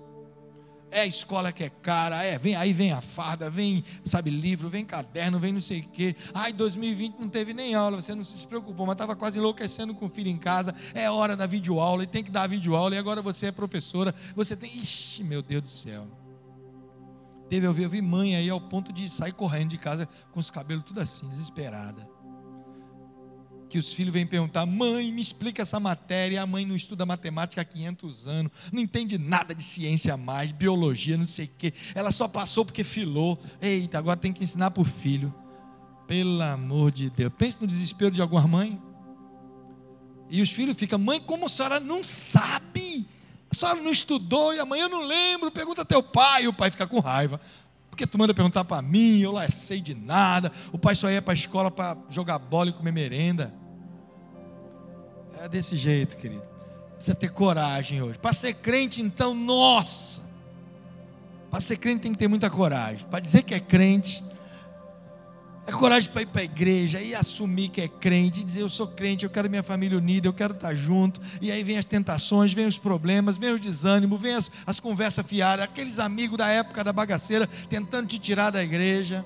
É 0.92 1.02
a 1.02 1.06
escola 1.06 1.54
que 1.54 1.64
é 1.64 1.70
cara, 1.70 2.22
é, 2.22 2.38
vem, 2.38 2.54
aí 2.54 2.74
vem 2.74 2.92
a 2.92 3.00
farda, 3.00 3.50
vem, 3.50 3.86
sabe, 4.04 4.30
livro, 4.30 4.68
vem 4.68 4.84
caderno, 4.84 5.40
vem 5.40 5.54
não 5.54 5.62
sei 5.62 5.80
o 5.80 5.88
quê. 5.88 6.18
Ai, 6.34 6.52
2020 6.52 7.18
não 7.18 7.30
teve 7.30 7.54
nem 7.54 7.76
aula, 7.76 8.02
você 8.02 8.14
não 8.14 8.26
se 8.26 8.46
preocupou, 8.46 8.86
mas 8.86 8.96
estava 8.96 9.16
quase 9.16 9.40
enlouquecendo 9.40 9.96
com 9.96 10.08
o 10.08 10.10
filho 10.10 10.30
em 10.30 10.38
casa. 10.38 10.76
É 10.94 11.10
hora 11.10 11.38
da 11.38 11.46
videoaula, 11.46 12.04
e 12.04 12.08
tem 12.08 12.26
que 12.26 12.32
dar 12.32 12.46
videoaula, 12.48 12.96
e 12.96 12.98
agora 12.98 13.22
você 13.22 13.46
é 13.46 13.52
professora, 13.54 14.14
você 14.36 14.54
tem. 14.54 14.70
Ixi, 14.82 15.24
meu 15.24 15.42
Deus 15.42 15.64
do 15.64 15.70
céu. 15.70 16.19
Teve, 17.50 17.66
eu 17.66 17.74
vi, 17.74 17.84
eu 17.84 17.90
vi 17.90 18.02
mãe 18.02 18.36
aí 18.36 18.50
ao 18.50 18.62
ponto 18.62 18.94
de 18.94 19.10
sair 19.10 19.34
correndo 19.34 19.70
de 19.70 19.78
casa 19.78 20.08
com 20.32 20.40
os 20.40 20.52
cabelos 20.52 20.84
tudo 20.84 21.02
assim, 21.02 21.28
desesperada. 21.28 22.08
Que 23.68 23.78
os 23.78 23.92
filhos 23.92 24.14
vêm 24.14 24.26
perguntar: 24.26 24.66
mãe, 24.66 25.12
me 25.12 25.22
explica 25.22 25.64
essa 25.64 25.80
matéria. 25.80 26.42
A 26.42 26.46
mãe 26.46 26.66
não 26.66 26.76
estuda 26.76 27.06
matemática 27.06 27.62
há 27.62 27.66
500 27.66 28.28
anos, 28.28 28.52
não 28.72 28.82
entende 28.82 29.18
nada 29.18 29.54
de 29.54 29.64
ciência 29.64 30.16
mais, 30.16 30.52
biologia, 30.52 31.18
não 31.18 31.26
sei 31.26 31.46
o 31.46 31.52
quê. 31.58 31.74
Ela 31.96 32.12
só 32.12 32.28
passou 32.28 32.64
porque 32.64 32.84
filou. 32.84 33.40
Eita, 33.62 33.98
agora 33.98 34.18
tem 34.18 34.32
que 34.32 34.44
ensinar 34.44 34.72
para 34.72 34.82
o 34.82 34.86
filho. 34.86 35.34
Pelo 36.08 36.42
amor 36.42 36.92
de 36.92 37.10
Deus. 37.10 37.32
Pense 37.38 37.62
no 37.62 37.68
desespero 37.68 38.12
de 38.12 38.22
alguma 38.22 38.48
mãe. 38.48 38.82
E 40.30 40.42
os 40.42 40.50
filhos 40.52 40.78
ficam: 40.78 41.00
mãe, 41.00 41.20
como 41.20 41.46
a 41.46 41.50
senhora 41.50 41.80
não 41.80 42.04
sabe? 42.04 43.08
Senhora 43.60 43.82
não 43.82 43.92
estudou 43.92 44.54
e 44.54 44.60
amanhã 44.60 44.84
eu 44.84 44.90
não 44.90 45.04
lembro, 45.04 45.52
pergunta 45.52 45.84
teu 45.84 46.02
pai, 46.02 46.48
o 46.48 46.54
pai 46.54 46.72
fica 46.72 46.88
com 46.88 47.00
raiva. 47.00 47.42
Porque 47.90 48.08
tu 48.08 48.18
manda 48.18 48.34
perguntar 48.34 48.64
para 48.64 48.82
mim, 48.82 49.20
eu 49.20 49.32
lá 49.34 49.50
sei 49.50 49.82
de 49.82 49.94
nada. 49.94 50.52
O 50.72 50.78
pai 50.78 50.96
só 50.96 51.10
ia 51.10 51.22
para 51.22 51.34
a 51.34 51.36
escola 51.36 51.70
para 51.70 51.98
jogar 52.10 52.40
bola 52.40 52.70
e 52.70 52.74
comer 52.74 52.94
merenda. 52.94 53.54
É 55.38 55.50
desse 55.50 55.76
jeito, 55.76 56.16
querido. 56.16 56.44
Precisa 56.96 57.16
ter 57.16 57.30
coragem 57.32 58.02
hoje. 58.02 58.18
Para 58.18 58.32
ser 58.32 58.54
crente, 58.54 59.02
então, 59.02 59.34
nossa. 59.34 60.22
Para 61.52 61.60
ser 61.60 61.78
crente 61.78 62.02
tem 62.04 62.14
que 62.14 62.18
ter 62.18 62.28
muita 62.28 62.50
coragem. 62.50 63.06
Para 63.08 63.20
dizer 63.20 63.44
que 63.44 63.54
é 63.54 63.60
crente, 63.60 64.24
é 65.68 65.72
coragem 65.72 66.12
para 66.12 66.24
ir 66.24 66.26
para 66.26 66.42
a 66.42 66.44
igreja 66.44 67.02
e 67.02 67.14
assumir 67.14 67.70
que 67.70 67.82
é 67.82 67.88
crente, 67.88 68.42
e 68.42 68.44
dizer 68.44 68.62
eu 68.62 68.70
sou 68.70 68.88
crente, 68.88 69.24
eu 69.24 69.30
quero 69.30 69.50
minha 69.50 69.62
família 69.62 69.98
unida, 69.98 70.28
eu 70.28 70.34
quero 70.34 70.54
estar 70.54 70.74
junto. 70.74 71.22
E 71.40 71.52
aí 71.52 71.64
vem 71.64 71.78
as 71.78 71.86
tentações, 71.86 72.54
vem 72.54 72.66
os 72.66 72.80
problemas, 72.80 73.38
vem 73.38 73.54
os 73.54 73.60
desânimos, 73.60 74.20
vem 74.20 74.34
as, 74.34 74.50
as 74.66 74.80
conversas 74.80 75.26
fiadas, 75.26 75.66
aqueles 75.66 76.00
amigos 76.00 76.38
da 76.38 76.48
época 76.48 76.84
da 76.84 76.92
bagaceira 76.92 77.48
tentando 77.70 78.08
te 78.08 78.18
tirar 78.18 78.50
da 78.50 78.64
igreja. 78.64 79.26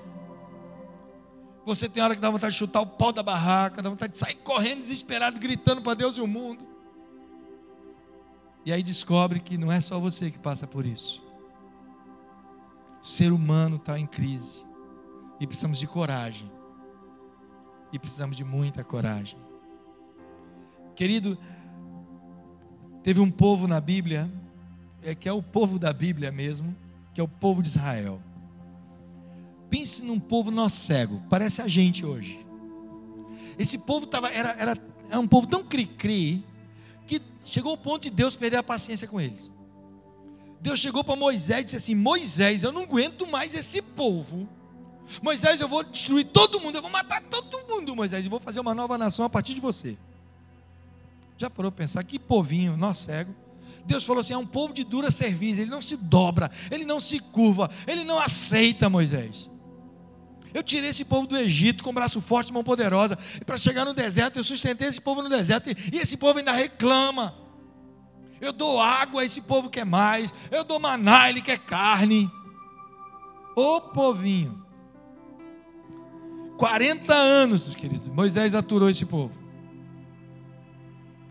Você 1.64 1.88
tem 1.88 2.02
hora 2.02 2.14
que 2.14 2.20
dá 2.20 2.28
vontade 2.28 2.52
de 2.52 2.58
chutar 2.58 2.82
o 2.82 2.86
pau 2.86 3.10
da 3.10 3.22
barraca, 3.22 3.80
dá 3.80 3.88
vontade 3.88 4.12
de 4.12 4.18
sair 4.18 4.34
correndo 4.34 4.80
desesperado, 4.80 5.40
gritando 5.40 5.80
para 5.80 5.94
Deus 5.94 6.18
e 6.18 6.20
o 6.20 6.26
mundo. 6.26 6.66
E 8.66 8.72
aí 8.72 8.82
descobre 8.82 9.40
que 9.40 9.56
não 9.56 9.72
é 9.72 9.80
só 9.80 9.98
você 9.98 10.30
que 10.30 10.38
passa 10.38 10.66
por 10.66 10.84
isso. 10.84 11.22
O 13.02 13.06
ser 13.06 13.32
humano 13.32 13.76
está 13.76 13.98
em 13.98 14.06
crise. 14.06 14.64
E 15.40 15.46
precisamos 15.46 15.78
de 15.78 15.86
coragem. 15.86 16.50
E 17.92 17.98
precisamos 17.98 18.36
de 18.36 18.44
muita 18.44 18.82
coragem. 18.82 19.38
Querido, 20.94 21.36
teve 23.02 23.20
um 23.20 23.30
povo 23.30 23.66
na 23.66 23.80
Bíblia, 23.80 24.30
é, 25.02 25.14
que 25.14 25.28
é 25.28 25.32
o 25.32 25.42
povo 25.42 25.78
da 25.78 25.92
Bíblia 25.92 26.30
mesmo, 26.30 26.74
que 27.12 27.20
é 27.20 27.24
o 27.24 27.28
povo 27.28 27.62
de 27.62 27.68
Israel. 27.68 28.20
Pense 29.68 30.04
num 30.04 30.20
povo 30.20 30.50
nosso 30.50 30.76
cego, 30.76 31.22
parece 31.28 31.60
a 31.60 31.68
gente 31.68 32.04
hoje. 32.04 32.44
Esse 33.58 33.78
povo 33.78 34.06
tava, 34.06 34.28
era, 34.28 34.50
era, 34.52 34.76
era 35.08 35.20
um 35.20 35.26
povo 35.26 35.46
tão 35.46 35.64
cri-cri, 35.64 36.44
que 37.06 37.20
chegou 37.44 37.72
ao 37.72 37.78
ponto 37.78 38.02
de 38.02 38.10
Deus 38.10 38.36
perder 38.36 38.58
a 38.58 38.62
paciência 38.62 39.06
com 39.06 39.20
eles. 39.20 39.52
Deus 40.60 40.78
chegou 40.78 41.04
para 41.04 41.14
Moisés 41.14 41.60
e 41.60 41.64
disse 41.64 41.76
assim: 41.76 41.94
Moisés, 41.94 42.62
eu 42.62 42.72
não 42.72 42.82
aguento 42.82 43.26
mais 43.26 43.54
esse 43.54 43.82
povo 43.82 44.48
Moisés, 45.22 45.60
eu 45.60 45.68
vou 45.68 45.82
destruir 45.84 46.24
todo 46.24 46.60
mundo, 46.60 46.76
eu 46.76 46.82
vou 46.82 46.90
matar 46.90 47.20
todo 47.22 47.66
mundo, 47.68 47.94
Moisés, 47.94 48.24
e 48.24 48.28
vou 48.28 48.40
fazer 48.40 48.60
uma 48.60 48.74
nova 48.74 48.98
nação 48.98 49.24
a 49.24 49.30
partir 49.30 49.54
de 49.54 49.60
você. 49.60 49.96
Já 51.36 51.50
parou 51.50 51.70
para 51.70 51.84
pensar? 51.84 52.02
Que 52.04 52.18
povinho, 52.18 52.76
nós 52.76 52.98
cego. 52.98 53.34
Deus 53.84 54.04
falou 54.04 54.20
assim: 54.20 54.32
é 54.32 54.38
um 54.38 54.46
povo 54.46 54.72
de 54.72 54.84
dura 54.84 55.10
serviço, 55.10 55.60
ele 55.60 55.70
não 55.70 55.82
se 55.82 55.96
dobra, 55.96 56.50
ele 56.70 56.84
não 56.84 56.98
se 56.98 57.20
curva, 57.20 57.70
ele 57.86 58.04
não 58.04 58.18
aceita 58.18 58.88
Moisés. 58.88 59.50
Eu 60.52 60.62
tirei 60.62 60.90
esse 60.90 61.04
povo 61.04 61.26
do 61.26 61.36
Egito 61.36 61.82
com 61.82 61.92
braço 61.92 62.20
forte 62.20 62.52
mão 62.52 62.62
poderosa, 62.62 63.18
e 63.40 63.44
para 63.44 63.56
chegar 63.56 63.84
no 63.84 63.92
deserto, 63.92 64.38
eu 64.38 64.44
sustentei 64.44 64.88
esse 64.88 65.00
povo 65.00 65.20
no 65.20 65.28
deserto, 65.28 65.68
e 65.68 65.98
esse 65.98 66.16
povo 66.16 66.38
ainda 66.38 66.52
reclama. 66.52 67.34
Eu 68.40 68.52
dou 68.52 68.80
água, 68.80 69.24
esse 69.24 69.40
povo 69.40 69.68
quer 69.68 69.84
mais, 69.84 70.32
eu 70.50 70.64
dou 70.64 70.78
maná, 70.78 71.28
ele 71.28 71.42
quer 71.42 71.58
carne. 71.58 72.30
Ô 73.56 73.80
povinho, 73.80 74.63
40 76.56 77.12
anos, 77.12 77.74
queridos, 77.74 78.08
Moisés 78.08 78.54
aturou 78.54 78.88
esse 78.88 79.04
povo. 79.04 79.38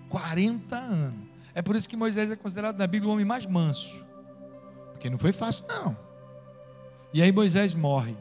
40 0.10 0.76
anos. 0.76 1.34
É 1.56 1.62
por 1.62 1.76
isso 1.76 1.88
que 1.88 1.96
Moisés 1.96 2.30
é 2.30 2.36
considerado 2.36 2.78
na 2.78 2.88
Bíblia 2.88 3.10
o 3.10 3.14
homem 3.14 3.26
mais 3.26 3.46
manso. 3.46 4.04
Porque 4.92 5.10
não 5.10 5.18
foi 5.18 5.32
fácil, 5.32 5.66
não. 5.68 5.98
E 7.14 7.22
aí 7.22 7.32
Moisés 7.32 7.74
morre. 7.74 8.16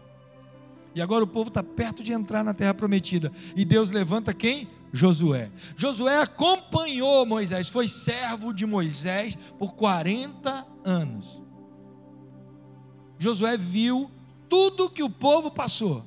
E 0.94 1.00
agora 1.00 1.24
o 1.24 1.26
povo 1.26 1.48
está 1.48 1.62
perto 1.62 2.02
de 2.02 2.12
entrar 2.12 2.44
na 2.44 2.52
terra 2.52 2.74
prometida. 2.74 3.32
E 3.56 3.64
Deus 3.64 3.90
levanta 3.90 4.34
quem? 4.34 4.68
Josué. 4.92 5.50
Josué 5.74 6.20
acompanhou 6.20 7.24
Moisés, 7.24 7.70
foi 7.70 7.88
servo 7.88 8.52
de 8.52 8.66
Moisés 8.66 9.36
por 9.58 9.74
40 9.74 10.66
anos. 10.84 11.42
Josué 13.18 13.56
viu 13.56 14.10
tudo 14.48 14.90
que 14.90 15.02
o 15.02 15.08
povo 15.08 15.50
passou. 15.50 16.04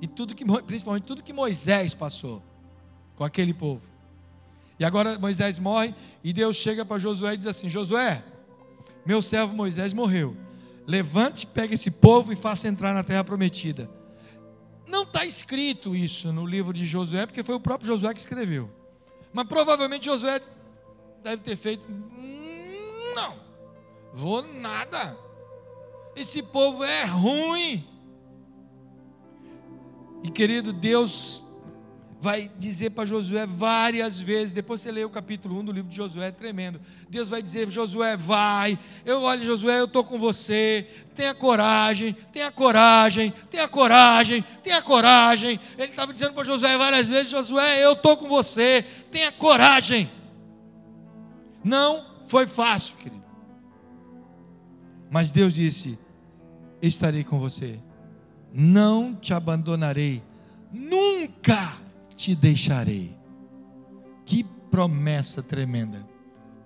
E 0.00 0.06
tudo 0.06 0.34
que, 0.34 0.44
principalmente 0.62 1.04
tudo 1.04 1.22
que 1.22 1.32
Moisés 1.32 1.94
passou 1.94 2.42
com 3.16 3.24
aquele 3.24 3.52
povo. 3.52 3.82
E 4.78 4.84
agora 4.84 5.18
Moisés 5.18 5.58
morre 5.58 5.94
e 6.24 6.32
Deus 6.32 6.56
chega 6.56 6.84
para 6.84 6.98
Josué 6.98 7.34
e 7.34 7.36
diz 7.36 7.46
assim: 7.46 7.68
Josué, 7.68 8.24
meu 9.04 9.20
servo 9.20 9.54
Moisés 9.54 9.92
morreu. 9.92 10.36
Levante, 10.86 11.46
pegue 11.46 11.74
esse 11.74 11.90
povo 11.90 12.32
e 12.32 12.36
faça 12.36 12.66
entrar 12.66 12.94
na 12.94 13.04
terra 13.04 13.22
prometida. 13.22 13.90
Não 14.88 15.02
está 15.02 15.24
escrito 15.24 15.94
isso 15.94 16.32
no 16.32 16.46
livro 16.46 16.72
de 16.72 16.86
Josué, 16.86 17.26
porque 17.26 17.42
foi 17.42 17.54
o 17.54 17.60
próprio 17.60 17.86
Josué 17.86 18.12
que 18.14 18.20
escreveu. 18.20 18.70
Mas 19.32 19.46
provavelmente 19.46 20.06
Josué 20.06 20.40
deve 21.22 21.42
ter 21.42 21.56
feito. 21.56 21.84
Não, 23.14 23.36
vou 24.14 24.42
nada. 24.42 25.16
Esse 26.16 26.42
povo 26.42 26.82
é 26.82 27.04
ruim. 27.04 27.86
E 30.22 30.30
querido, 30.30 30.72
Deus 30.72 31.44
vai 32.20 32.50
dizer 32.58 32.90
para 32.90 33.06
Josué 33.06 33.46
várias 33.46 34.20
vezes, 34.20 34.52
depois 34.52 34.82
você 34.82 34.92
lê 34.92 35.02
o 35.02 35.08
capítulo 35.08 35.58
1 35.58 35.64
do 35.64 35.72
livro 35.72 35.88
de 35.88 35.96
Josué, 35.96 36.28
é 36.28 36.30
tremendo. 36.30 36.78
Deus 37.08 37.30
vai 37.30 37.40
dizer: 37.40 37.70
Josué, 37.70 38.16
vai. 38.16 38.78
Eu 39.06 39.22
olho, 39.22 39.42
Josué, 39.42 39.80
eu 39.80 39.86
estou 39.86 40.04
com 40.04 40.18
você. 40.18 40.86
Tenha 41.14 41.34
coragem, 41.34 42.12
tenha 42.30 42.50
coragem, 42.52 43.32
tenha 43.50 43.66
coragem, 43.66 44.44
tenha 44.62 44.82
coragem. 44.82 45.58
Ele 45.78 45.88
estava 45.88 46.12
dizendo 46.12 46.34
para 46.34 46.44
Josué 46.44 46.76
várias 46.76 47.08
vezes: 47.08 47.30
Josué, 47.30 47.82
eu 47.82 47.92
estou 47.92 48.16
com 48.16 48.28
você. 48.28 48.84
Tenha 49.10 49.32
coragem. 49.32 50.10
Não 51.64 52.04
foi 52.26 52.46
fácil, 52.46 52.96
querido. 52.96 53.24
Mas 55.10 55.30
Deus 55.30 55.54
disse: 55.54 55.98
Estarei 56.82 57.24
com 57.24 57.38
você. 57.38 57.80
Não 58.52 59.14
te 59.14 59.32
abandonarei. 59.32 60.22
Nunca 60.72 61.76
te 62.16 62.34
deixarei. 62.34 63.16
Que 64.26 64.44
promessa 64.70 65.42
tremenda. 65.42 66.06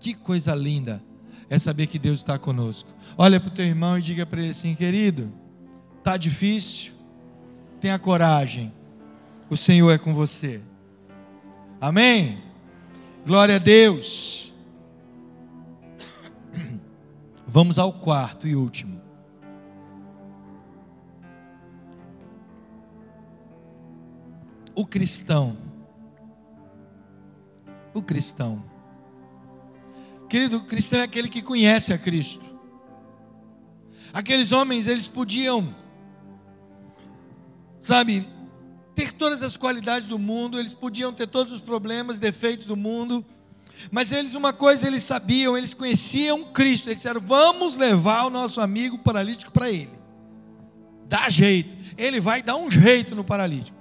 Que 0.00 0.14
coisa 0.14 0.54
linda 0.54 1.02
é 1.48 1.58
saber 1.58 1.86
que 1.86 1.98
Deus 1.98 2.20
está 2.20 2.38
conosco. 2.38 2.92
Olha 3.16 3.38
para 3.38 3.48
o 3.48 3.54
teu 3.54 3.64
irmão 3.64 3.98
e 3.98 4.02
diga 4.02 4.26
para 4.26 4.40
ele 4.40 4.50
assim, 4.50 4.74
querido, 4.74 5.32
tá 6.02 6.16
difícil? 6.16 6.92
Tenha 7.80 7.98
coragem. 7.98 8.72
O 9.48 9.56
Senhor 9.56 9.90
é 9.90 9.98
com 9.98 10.14
você. 10.14 10.60
Amém. 11.80 12.42
Glória 13.26 13.56
a 13.56 13.58
Deus. 13.58 14.52
Vamos 17.46 17.78
ao 17.78 17.92
quarto 17.92 18.48
e 18.48 18.56
último. 18.56 19.03
O 24.74 24.86
cristão. 24.86 25.56
O 27.92 28.02
cristão. 28.02 28.64
Querido, 30.28 30.56
o 30.56 30.64
cristão 30.64 31.00
é 31.00 31.02
aquele 31.02 31.28
que 31.28 31.42
conhece 31.42 31.92
a 31.92 31.98
Cristo. 31.98 32.44
Aqueles 34.12 34.52
homens, 34.52 34.86
eles 34.86 35.08
podiam, 35.08 35.74
sabe, 37.80 38.28
ter 38.94 39.12
todas 39.12 39.42
as 39.42 39.56
qualidades 39.56 40.06
do 40.06 40.18
mundo, 40.18 40.58
eles 40.58 40.72
podiam 40.72 41.12
ter 41.12 41.26
todos 41.26 41.52
os 41.52 41.60
problemas, 41.60 42.18
defeitos 42.18 42.66
do 42.66 42.76
mundo, 42.76 43.24
mas 43.90 44.12
eles, 44.12 44.34
uma 44.34 44.52
coisa 44.52 44.86
eles 44.86 45.02
sabiam, 45.02 45.58
eles 45.58 45.74
conheciam 45.74 46.44
Cristo, 46.44 46.88
eles 46.88 46.98
disseram: 46.98 47.20
vamos 47.20 47.76
levar 47.76 48.24
o 48.24 48.30
nosso 48.30 48.60
amigo 48.60 48.98
paralítico 48.98 49.52
para 49.52 49.70
ele. 49.70 49.90
Dá 51.06 51.28
jeito, 51.28 51.76
ele 51.98 52.20
vai 52.20 52.40
dar 52.40 52.56
um 52.56 52.70
jeito 52.70 53.14
no 53.14 53.24
paralítico. 53.24 53.73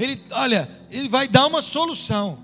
Ele, 0.00 0.22
olha, 0.30 0.66
ele 0.90 1.10
vai 1.10 1.28
dar 1.28 1.46
uma 1.46 1.60
solução. 1.60 2.42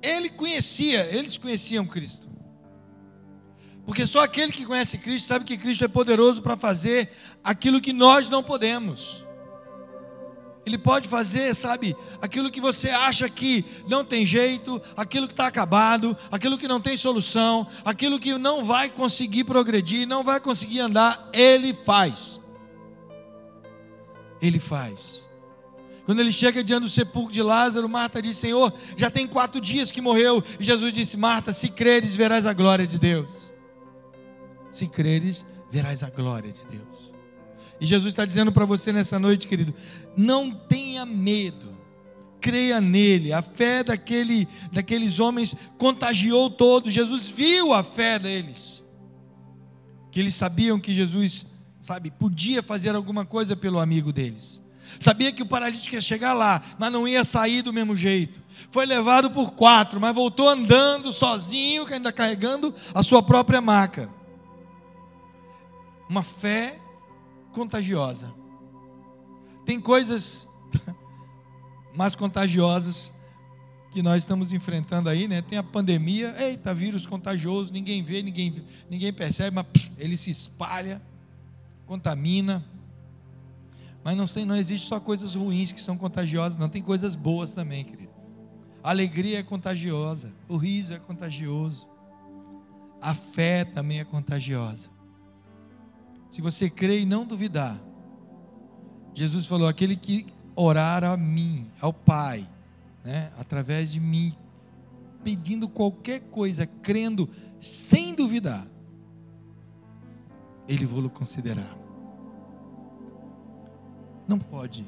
Ele 0.00 0.28
conhecia, 0.28 1.04
eles 1.12 1.36
conheciam 1.36 1.84
Cristo. 1.84 2.28
Porque 3.84 4.06
só 4.06 4.22
aquele 4.22 4.52
que 4.52 4.64
conhece 4.64 4.96
Cristo 4.98 5.26
sabe 5.26 5.44
que 5.44 5.58
Cristo 5.58 5.84
é 5.84 5.88
poderoso 5.88 6.40
para 6.40 6.56
fazer 6.56 7.10
aquilo 7.42 7.80
que 7.80 7.92
nós 7.92 8.28
não 8.28 8.44
podemos. 8.44 9.26
Ele 10.64 10.78
pode 10.78 11.08
fazer, 11.08 11.52
sabe, 11.52 11.96
aquilo 12.22 12.50
que 12.50 12.60
você 12.60 12.88
acha 12.90 13.28
que 13.28 13.64
não 13.88 14.04
tem 14.04 14.24
jeito, 14.24 14.80
aquilo 14.96 15.26
que 15.26 15.32
está 15.32 15.48
acabado, 15.48 16.16
aquilo 16.30 16.56
que 16.56 16.68
não 16.68 16.80
tem 16.80 16.96
solução, 16.96 17.66
aquilo 17.84 18.20
que 18.20 18.38
não 18.38 18.64
vai 18.64 18.88
conseguir 18.88 19.44
progredir, 19.44 20.06
não 20.06 20.22
vai 20.22 20.40
conseguir 20.40 20.78
andar, 20.78 21.28
Ele 21.32 21.74
faz. 21.74 22.40
Ele 24.40 24.60
faz. 24.60 25.23
Quando 26.04 26.20
ele 26.20 26.32
chega 26.32 26.62
diante 26.62 26.82
do 26.82 26.88
sepulcro 26.88 27.32
de 27.32 27.42
Lázaro, 27.42 27.88
Marta 27.88 28.20
diz: 28.20 28.36
Senhor, 28.36 28.72
já 28.96 29.10
tem 29.10 29.26
quatro 29.26 29.60
dias 29.60 29.90
que 29.90 30.00
morreu. 30.00 30.44
E 30.60 30.64
Jesus 30.64 30.92
disse: 30.92 31.16
Marta, 31.16 31.52
se 31.52 31.68
creres, 31.68 32.14
verás 32.14 32.46
a 32.46 32.52
glória 32.52 32.86
de 32.86 32.98
Deus. 32.98 33.50
Se 34.70 34.86
creres, 34.86 35.44
verás 35.70 36.02
a 36.02 36.10
glória 36.10 36.52
de 36.52 36.62
Deus. 36.64 37.12
E 37.80 37.86
Jesus 37.86 38.12
está 38.12 38.24
dizendo 38.24 38.52
para 38.52 38.64
você 38.64 38.92
nessa 38.92 39.18
noite, 39.18 39.48
querido: 39.48 39.74
não 40.16 40.50
tenha 40.50 41.06
medo, 41.06 41.74
creia 42.38 42.80
nele. 42.82 43.32
A 43.32 43.40
fé 43.40 43.82
daquele, 43.82 44.46
daqueles 44.72 45.18
homens 45.18 45.56
contagiou 45.78 46.50
todos. 46.50 46.92
Jesus 46.92 47.28
viu 47.28 47.72
a 47.72 47.82
fé 47.82 48.18
deles, 48.18 48.84
que 50.12 50.20
eles 50.20 50.34
sabiam 50.34 50.78
que 50.78 50.92
Jesus, 50.92 51.46
sabe, 51.80 52.10
podia 52.10 52.62
fazer 52.62 52.94
alguma 52.94 53.24
coisa 53.24 53.56
pelo 53.56 53.78
amigo 53.80 54.12
deles. 54.12 54.63
Sabia 54.98 55.32
que 55.32 55.42
o 55.42 55.46
paralítico 55.46 55.94
ia 55.94 56.00
chegar 56.00 56.32
lá, 56.32 56.62
mas 56.78 56.92
não 56.92 57.06
ia 57.06 57.24
sair 57.24 57.62
do 57.62 57.72
mesmo 57.72 57.96
jeito. 57.96 58.42
Foi 58.70 58.86
levado 58.86 59.30
por 59.30 59.52
quatro, 59.52 60.00
mas 60.00 60.14
voltou 60.14 60.48
andando 60.48 61.12
sozinho, 61.12 61.86
ainda 61.92 62.12
carregando 62.12 62.74
a 62.94 63.02
sua 63.02 63.22
própria 63.22 63.60
maca. 63.60 64.08
Uma 66.08 66.22
fé 66.22 66.78
contagiosa. 67.52 68.32
Tem 69.64 69.80
coisas 69.80 70.46
mais 71.94 72.14
contagiosas 72.14 73.14
que 73.94 74.02
nós 74.02 74.24
estamos 74.24 74.52
enfrentando 74.52 75.08
aí, 75.08 75.28
né? 75.28 75.40
Tem 75.40 75.56
a 75.56 75.62
pandemia, 75.62 76.34
eita, 76.36 76.74
vírus 76.74 77.06
contagioso, 77.06 77.72
ninguém 77.72 78.02
vê, 78.02 78.22
ninguém, 78.22 78.52
ninguém 78.90 79.12
percebe, 79.12 79.54
mas 79.54 79.66
ele 79.96 80.16
se 80.16 80.30
espalha, 80.30 81.00
contamina. 81.86 82.64
Mas 84.04 84.16
não, 84.18 84.26
tem, 84.26 84.44
não 84.44 84.54
existe 84.54 84.86
só 84.86 85.00
coisas 85.00 85.34
ruins 85.34 85.72
que 85.72 85.80
são 85.80 85.96
contagiosas, 85.96 86.58
não 86.58 86.68
tem 86.68 86.82
coisas 86.82 87.16
boas 87.16 87.54
também, 87.54 87.84
querido. 87.84 88.12
A 88.82 88.90
alegria 88.90 89.38
é 89.38 89.42
contagiosa, 89.42 90.30
o 90.46 90.58
riso 90.58 90.92
é 90.92 90.98
contagioso, 90.98 91.88
a 93.00 93.14
fé 93.14 93.64
também 93.64 94.00
é 94.00 94.04
contagiosa. 94.04 94.90
Se 96.28 96.42
você 96.42 96.68
crê 96.68 97.00
e 97.00 97.06
não 97.06 97.24
duvidar, 97.24 97.80
Jesus 99.14 99.46
falou: 99.46 99.66
aquele 99.66 99.96
que 99.96 100.26
orar 100.54 101.02
a 101.02 101.16
mim, 101.16 101.70
ao 101.80 101.92
Pai, 101.92 102.46
né, 103.02 103.32
através 103.38 103.90
de 103.90 104.00
mim, 104.00 104.36
pedindo 105.22 105.66
qualquer 105.66 106.20
coisa, 106.20 106.66
crendo 106.66 107.30
sem 107.58 108.14
duvidar, 108.14 108.66
Ele 110.68 110.84
vou 110.84 111.08
considerar. 111.08 111.83
Não 114.26 114.38
pode. 114.38 114.86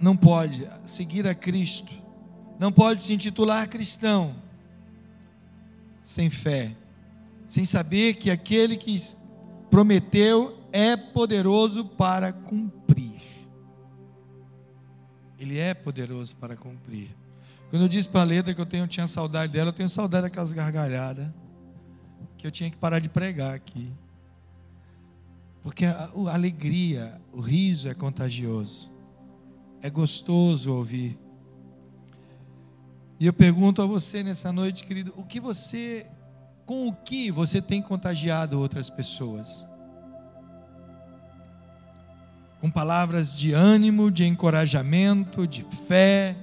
Não 0.00 0.16
pode 0.16 0.68
seguir 0.84 1.26
a 1.26 1.34
Cristo. 1.34 1.92
Não 2.58 2.70
pode 2.70 3.02
se 3.02 3.12
intitular 3.12 3.68
cristão 3.68 4.34
sem 6.02 6.30
fé, 6.30 6.74
sem 7.46 7.64
saber 7.64 8.14
que 8.14 8.30
aquele 8.30 8.76
que 8.76 8.98
prometeu 9.70 10.58
é 10.72 10.96
poderoso 10.96 11.84
para 11.84 12.32
cumprir. 12.32 13.20
Ele 15.38 15.58
é 15.58 15.72
poderoso 15.72 16.36
para 16.36 16.56
cumprir. 16.56 17.16
Quando 17.70 17.82
eu 17.82 17.88
disse 17.88 18.08
para 18.08 18.22
a 18.22 18.24
Leda 18.24 18.52
que 18.52 18.60
eu 18.60 18.66
tenho, 18.66 18.86
tinha 18.86 19.06
saudade 19.06 19.52
dela, 19.52 19.68
eu 19.68 19.72
tenho 19.72 19.88
saudade 19.88 20.24
daquelas 20.24 20.52
gargalhadas 20.52 21.28
que 22.36 22.46
eu 22.46 22.50
tinha 22.50 22.70
que 22.70 22.76
parar 22.76 22.98
de 22.98 23.08
pregar 23.08 23.54
aqui. 23.54 23.92
Porque 25.62 25.84
a, 25.84 26.10
a 26.28 26.34
alegria, 26.34 27.20
o 27.32 27.40
riso 27.40 27.88
é 27.88 27.94
contagioso. 27.94 28.90
É 29.82 29.90
gostoso 29.90 30.72
ouvir. 30.72 31.18
E 33.18 33.26
eu 33.26 33.32
pergunto 33.32 33.82
a 33.82 33.86
você 33.86 34.22
nessa 34.22 34.50
noite, 34.52 34.84
querido, 34.84 35.12
o 35.16 35.22
que 35.22 35.38
você, 35.38 36.06
com 36.64 36.88
o 36.88 36.94
que 36.94 37.30
você 37.30 37.60
tem 37.60 37.82
contagiado 37.82 38.58
outras 38.58 38.88
pessoas? 38.88 39.66
Com 42.60 42.70
palavras 42.70 43.34
de 43.36 43.52
ânimo, 43.52 44.10
de 44.10 44.24
encorajamento, 44.24 45.46
de 45.46 45.62
fé, 45.86 46.34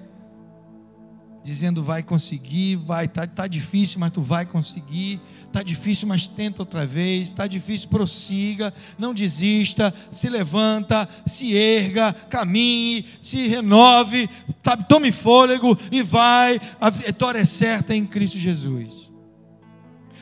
dizendo 1.47 1.81
vai 1.81 2.03
conseguir, 2.03 2.75
vai, 2.75 3.07
tá, 3.07 3.25
tá 3.25 3.47
difícil, 3.47 4.01
mas 4.01 4.11
tu 4.11 4.21
vai 4.21 4.45
conseguir, 4.45 5.21
tá 5.49 5.63
difícil, 5.63 6.05
mas 6.05 6.27
tenta 6.27 6.61
outra 6.61 6.85
vez, 6.85 7.31
tá 7.31 7.47
difícil, 7.47 7.87
prossiga, 7.87 8.73
não 8.99 9.13
desista, 9.13 9.93
se 10.11 10.27
levanta, 10.27 11.07
se 11.25 11.55
erga, 11.55 12.11
caminhe, 12.11 13.05
se 13.21 13.47
renove, 13.47 14.29
tá, 14.61 14.75
tome 14.75 15.09
fôlego 15.09 15.79
e 15.89 16.03
vai, 16.03 16.59
a 16.81 16.89
vitória 16.89 17.39
é 17.39 17.45
certa 17.45 17.95
em 17.95 18.05
Cristo 18.05 18.37
Jesus. 18.37 19.06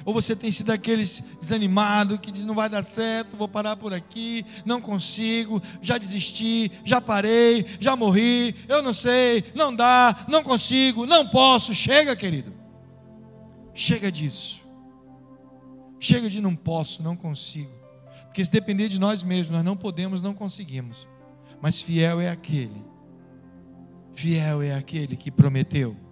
Ou 0.05 0.13
você 0.13 0.35
tem 0.35 0.51
sido 0.51 0.69
aqueles 0.69 1.23
desanimado 1.41 2.19
que 2.19 2.31
diz 2.31 2.45
não 2.45 2.53
vai 2.53 2.69
dar 2.69 2.83
certo, 2.83 3.35
vou 3.35 3.47
parar 3.47 3.75
por 3.75 3.91
aqui, 3.91 4.45
não 4.63 4.79
consigo, 4.79 5.59
já 5.81 5.97
desisti, 5.97 6.71
já 6.85 7.01
parei, 7.01 7.65
já 7.79 7.95
morri, 7.95 8.55
eu 8.67 8.83
não 8.83 8.93
sei, 8.93 9.51
não 9.55 9.75
dá, 9.75 10.25
não 10.29 10.43
consigo, 10.43 11.07
não 11.07 11.27
posso. 11.27 11.73
Chega, 11.73 12.15
querido. 12.15 12.53
Chega 13.73 14.11
disso. 14.11 14.63
Chega 15.99 16.29
de 16.29 16.39
não 16.39 16.55
posso, 16.55 17.01
não 17.01 17.15
consigo. 17.15 17.73
Porque 18.25 18.45
se 18.45 18.51
depender 18.51 18.87
de 18.89 18.99
nós 18.99 19.23
mesmos, 19.23 19.49
nós 19.49 19.65
não 19.65 19.75
podemos, 19.75 20.21
não 20.21 20.35
conseguimos. 20.35 21.07
Mas 21.59 21.81
fiel 21.81 22.21
é 22.21 22.29
aquele. 22.29 22.85
Fiel 24.13 24.61
é 24.61 24.75
aquele 24.75 25.17
que 25.17 25.31
prometeu 25.31 26.04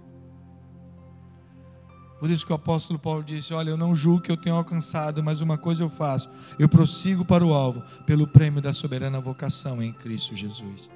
por 2.20 2.30
isso 2.30 2.46
que 2.46 2.52
o 2.52 2.56
apóstolo 2.56 2.98
Paulo 2.98 3.24
disse: 3.24 3.54
Olha, 3.54 3.70
eu 3.70 3.78
não 3.78 3.96
julgo 3.96 4.22
que 4.22 4.32
eu 4.32 4.38
tenho 4.38 4.56
alcançado, 4.56 5.24
mas 5.24 5.42
uma 5.42 5.58
coisa 5.58 5.84
eu 5.84 5.90
faço: 5.90 6.30
eu 6.58 6.70
prossigo 6.70 7.26
para 7.26 7.46
o 7.46 7.54
alvo, 7.54 7.84
pelo 8.06 8.28
prêmio 8.28 8.62
da 8.62 8.74
soberana 8.74 9.20
vocação 9.20 9.82
em 9.82 9.92
Cristo 9.92 10.36
Jesus. 10.36 10.90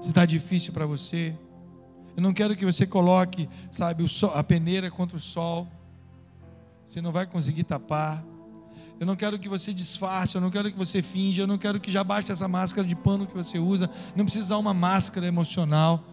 Se 0.00 0.08
está 0.08 0.24
difícil 0.24 0.72
para 0.72 0.86
você, 0.86 1.36
eu 2.16 2.22
não 2.22 2.32
quero 2.32 2.56
que 2.56 2.64
você 2.64 2.86
coloque, 2.86 3.48
sabe, 3.70 4.06
sol, 4.08 4.32
a 4.34 4.42
peneira 4.42 4.90
contra 4.90 5.16
o 5.16 5.20
sol, 5.20 5.68
você 6.88 7.00
não 7.00 7.12
vai 7.12 7.26
conseguir 7.26 7.64
tapar. 7.64 8.24
Eu 8.98 9.06
não 9.06 9.16
quero 9.16 9.38
que 9.38 9.48
você 9.48 9.72
disfarce, 9.72 10.34
eu 10.34 10.42
não 10.42 10.50
quero 10.50 10.70
que 10.70 10.76
você 10.76 11.00
finja, 11.00 11.42
eu 11.42 11.46
não 11.46 11.56
quero 11.56 11.80
que 11.80 11.90
já 11.90 12.04
baste 12.04 12.30
essa 12.30 12.46
máscara 12.46 12.86
de 12.86 12.94
pano 12.94 13.26
que 13.26 13.34
você 13.34 13.58
usa, 13.58 13.88
não 14.14 14.24
precisa 14.24 14.44
usar 14.44 14.58
uma 14.58 14.74
máscara 14.74 15.26
emocional 15.26 16.04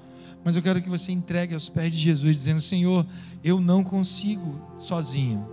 mas 0.48 0.56
eu 0.56 0.64
quero 0.64 0.82
que 0.82 0.88
você 0.88 1.12
entregue 1.12 1.54
aos 1.54 1.68
pés 1.68 1.92
de 1.92 1.98
Jesus, 1.98 2.38
dizendo: 2.38 2.62
Senhor, 2.62 3.06
eu 3.44 3.60
não 3.60 3.84
consigo 3.84 4.58
sozinho, 4.78 5.46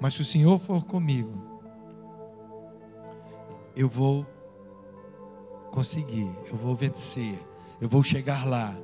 mas 0.00 0.14
se 0.14 0.20
o 0.20 0.24
Senhor 0.24 0.58
for 0.58 0.84
comigo, 0.84 1.30
eu 3.76 3.88
vou 3.88 4.26
conseguir, 5.70 6.28
eu 6.50 6.56
vou 6.56 6.74
vencer, 6.74 7.38
eu 7.80 7.88
vou 7.88 8.02
chegar 8.02 8.44
lá. 8.44 8.74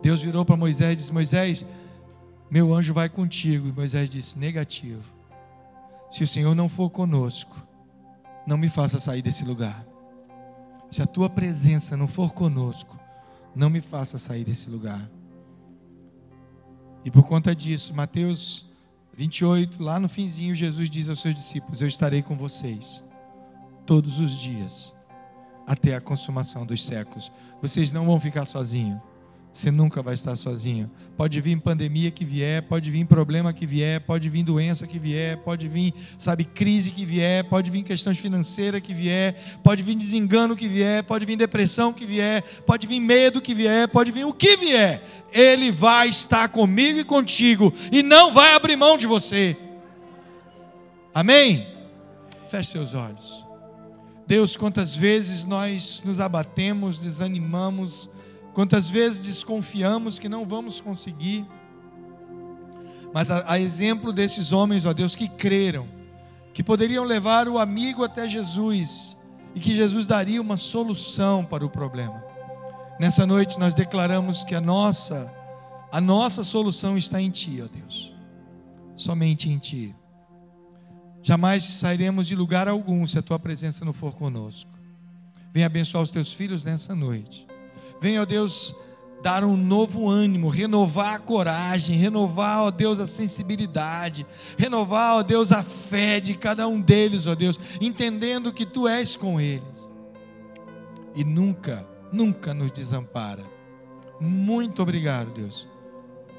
Deus 0.00 0.22
virou 0.22 0.44
para 0.44 0.56
Moisés 0.56 0.92
e 0.92 0.96
disse: 0.98 1.12
Moisés, 1.12 1.66
meu 2.48 2.72
anjo 2.72 2.94
vai 2.94 3.08
contigo. 3.08 3.66
E 3.66 3.72
Moisés 3.72 4.08
disse: 4.08 4.38
Negativo. 4.38 5.02
Se 6.08 6.22
o 6.22 6.28
Senhor 6.28 6.54
não 6.54 6.68
for 6.68 6.90
conosco, 6.90 7.60
não 8.46 8.56
me 8.56 8.68
faça 8.68 9.00
sair 9.00 9.20
desse 9.20 9.44
lugar. 9.44 9.84
Se 10.92 11.02
a 11.02 11.08
tua 11.08 11.28
presença 11.28 11.96
não 11.96 12.06
for 12.06 12.32
conosco, 12.32 13.01
não 13.54 13.70
me 13.70 13.80
faça 13.80 14.18
sair 14.18 14.44
desse 14.44 14.68
lugar. 14.68 15.10
E 17.04 17.10
por 17.10 17.26
conta 17.26 17.54
disso, 17.54 17.92
Mateus 17.94 18.70
28, 19.14 19.82
lá 19.82 20.00
no 20.00 20.08
finzinho, 20.08 20.54
Jesus 20.54 20.88
diz 20.88 21.08
aos 21.08 21.20
seus 21.20 21.34
discípulos: 21.34 21.80
Eu 21.80 21.88
estarei 21.88 22.22
com 22.22 22.36
vocês 22.36 23.02
todos 23.84 24.18
os 24.18 24.32
dias, 24.32 24.94
até 25.66 25.94
a 25.94 26.00
consumação 26.00 26.64
dos 26.64 26.84
séculos. 26.84 27.30
Vocês 27.60 27.92
não 27.92 28.06
vão 28.06 28.18
ficar 28.20 28.46
sozinhos. 28.46 29.00
Você 29.52 29.70
nunca 29.70 30.02
vai 30.02 30.14
estar 30.14 30.34
sozinho. 30.34 30.90
Pode 31.14 31.38
vir 31.40 31.60
pandemia 31.60 32.10
que 32.10 32.24
vier, 32.24 32.62
pode 32.62 32.90
vir 32.90 33.04
problema 33.04 33.52
que 33.52 33.66
vier, 33.66 34.00
pode 34.00 34.28
vir 34.30 34.42
doença 34.42 34.86
que 34.86 34.98
vier, 34.98 35.36
pode 35.38 35.68
vir, 35.68 35.92
sabe, 36.18 36.44
crise 36.44 36.90
que 36.90 37.04
vier, 37.04 37.44
pode 37.44 37.70
vir 37.70 37.82
questões 37.82 38.18
financeiras 38.18 38.80
que 38.80 38.94
vier, 38.94 39.36
pode 39.62 39.82
vir 39.82 39.94
desengano 39.94 40.56
que 40.56 40.66
vier, 40.66 41.04
pode 41.04 41.26
vir 41.26 41.36
depressão 41.36 41.92
que 41.92 42.06
vier, 42.06 42.42
pode 42.66 42.86
vir 42.86 42.98
medo 42.98 43.42
que 43.42 43.54
vier, 43.54 43.88
pode 43.88 44.10
vir 44.10 44.24
o 44.24 44.32
que 44.32 44.56
vier. 44.56 45.02
Ele 45.30 45.70
vai 45.70 46.08
estar 46.08 46.48
comigo 46.48 46.98
e 46.98 47.04
contigo 47.04 47.74
e 47.92 48.02
não 48.02 48.32
vai 48.32 48.54
abrir 48.54 48.76
mão 48.76 48.96
de 48.96 49.06
você. 49.06 49.54
Amém? 51.14 51.66
Feche 52.46 52.70
seus 52.70 52.94
olhos. 52.94 53.46
Deus, 54.26 54.56
quantas 54.56 54.94
vezes 54.94 55.44
nós 55.44 56.02
nos 56.06 56.20
abatemos, 56.20 56.98
desanimamos, 56.98 58.08
Quantas 58.54 58.88
vezes 58.88 59.20
desconfiamos 59.20 60.18
que 60.18 60.28
não 60.28 60.46
vamos 60.46 60.80
conseguir. 60.80 61.46
Mas 63.12 63.30
a, 63.30 63.52
a, 63.52 63.58
exemplo 63.58 64.12
desses 64.12 64.52
homens, 64.52 64.84
ó 64.84 64.92
Deus, 64.92 65.16
que 65.16 65.28
creram, 65.28 65.88
que 66.52 66.62
poderiam 66.62 67.04
levar 67.04 67.48
o 67.48 67.58
amigo 67.58 68.04
até 68.04 68.28
Jesus 68.28 69.16
e 69.54 69.60
que 69.60 69.74
Jesus 69.74 70.06
daria 70.06 70.40
uma 70.40 70.56
solução 70.56 71.44
para 71.44 71.64
o 71.64 71.70
problema. 71.70 72.22
Nessa 72.98 73.26
noite 73.26 73.58
nós 73.58 73.74
declaramos 73.74 74.44
que 74.44 74.54
a 74.54 74.60
nossa 74.60 75.32
a 75.90 76.00
nossa 76.00 76.42
solução 76.42 76.96
está 76.96 77.20
em 77.20 77.30
ti, 77.30 77.62
ó 77.62 77.68
Deus. 77.68 78.14
Somente 78.96 79.50
em 79.50 79.58
ti. 79.58 79.94
Jamais 81.22 81.64
sairemos 81.64 82.26
de 82.26 82.34
lugar 82.34 82.66
algum 82.66 83.06
se 83.06 83.18
a 83.18 83.22
tua 83.22 83.38
presença 83.38 83.84
não 83.84 83.92
for 83.92 84.14
conosco. 84.14 84.70
Venha 85.52 85.66
abençoar 85.66 86.02
os 86.02 86.10
teus 86.10 86.32
filhos 86.32 86.64
nessa 86.64 86.94
noite. 86.94 87.46
Venha, 88.02 88.22
ó 88.22 88.24
Deus, 88.24 88.74
dar 89.22 89.44
um 89.44 89.56
novo 89.56 90.10
ânimo, 90.10 90.48
renovar 90.48 91.14
a 91.14 91.18
coragem, 91.20 91.96
renovar, 91.96 92.62
ó 92.62 92.70
Deus, 92.72 92.98
a 92.98 93.06
sensibilidade, 93.06 94.26
renovar, 94.58 95.18
ó 95.18 95.22
Deus, 95.22 95.52
a 95.52 95.62
fé 95.62 96.18
de 96.18 96.34
cada 96.34 96.66
um 96.66 96.80
deles, 96.80 97.28
ó 97.28 97.36
Deus, 97.36 97.60
entendendo 97.80 98.52
que 98.52 98.66
tu 98.66 98.88
és 98.88 99.14
com 99.14 99.40
eles. 99.40 99.88
E 101.14 101.22
nunca, 101.22 101.86
nunca 102.12 102.52
nos 102.52 102.72
desampara. 102.72 103.44
Muito 104.20 104.82
obrigado, 104.82 105.30
Deus. 105.30 105.68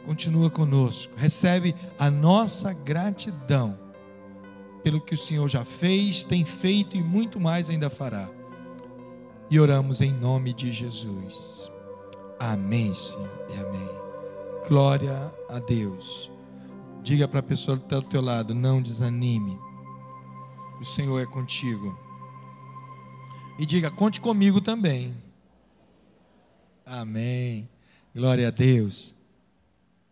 Continua 0.06 0.50
conosco. 0.50 1.14
Recebe 1.16 1.74
a 1.98 2.12
nossa 2.12 2.74
gratidão 2.74 3.80
pelo 4.84 5.00
que 5.00 5.14
o 5.14 5.18
Senhor 5.18 5.48
já 5.48 5.64
fez, 5.64 6.26
tem 6.26 6.44
feito 6.44 6.98
e 6.98 7.02
muito 7.02 7.40
mais 7.40 7.70
ainda 7.70 7.90
fará. 7.90 8.30
E 9.54 9.60
oramos 9.60 10.02
em 10.02 10.12
nome 10.12 10.52
de 10.52 10.72
Jesus. 10.72 11.70
Amém, 12.40 12.92
Senhor, 12.92 13.30
e 13.52 13.54
amém. 13.54 13.88
Glória 14.68 15.32
a 15.48 15.60
Deus. 15.60 16.32
Diga 17.04 17.28
para 17.28 17.40
a 17.40 17.44
pessoa 17.44 17.78
que 17.78 17.84
está 17.84 18.00
do 18.00 18.06
teu 18.08 18.20
lado: 18.20 18.56
não 18.56 18.82
desanime. 18.82 19.56
O 20.82 20.84
Senhor 20.84 21.20
é 21.20 21.28
contigo. 21.28 21.96
E 23.60 23.64
diga: 23.68 23.92
conte 23.92 24.20
comigo 24.20 24.60
também. 24.60 25.14
Amém. 26.84 27.70
Glória 28.16 28.48
a 28.48 28.52
Deus. 28.52 29.13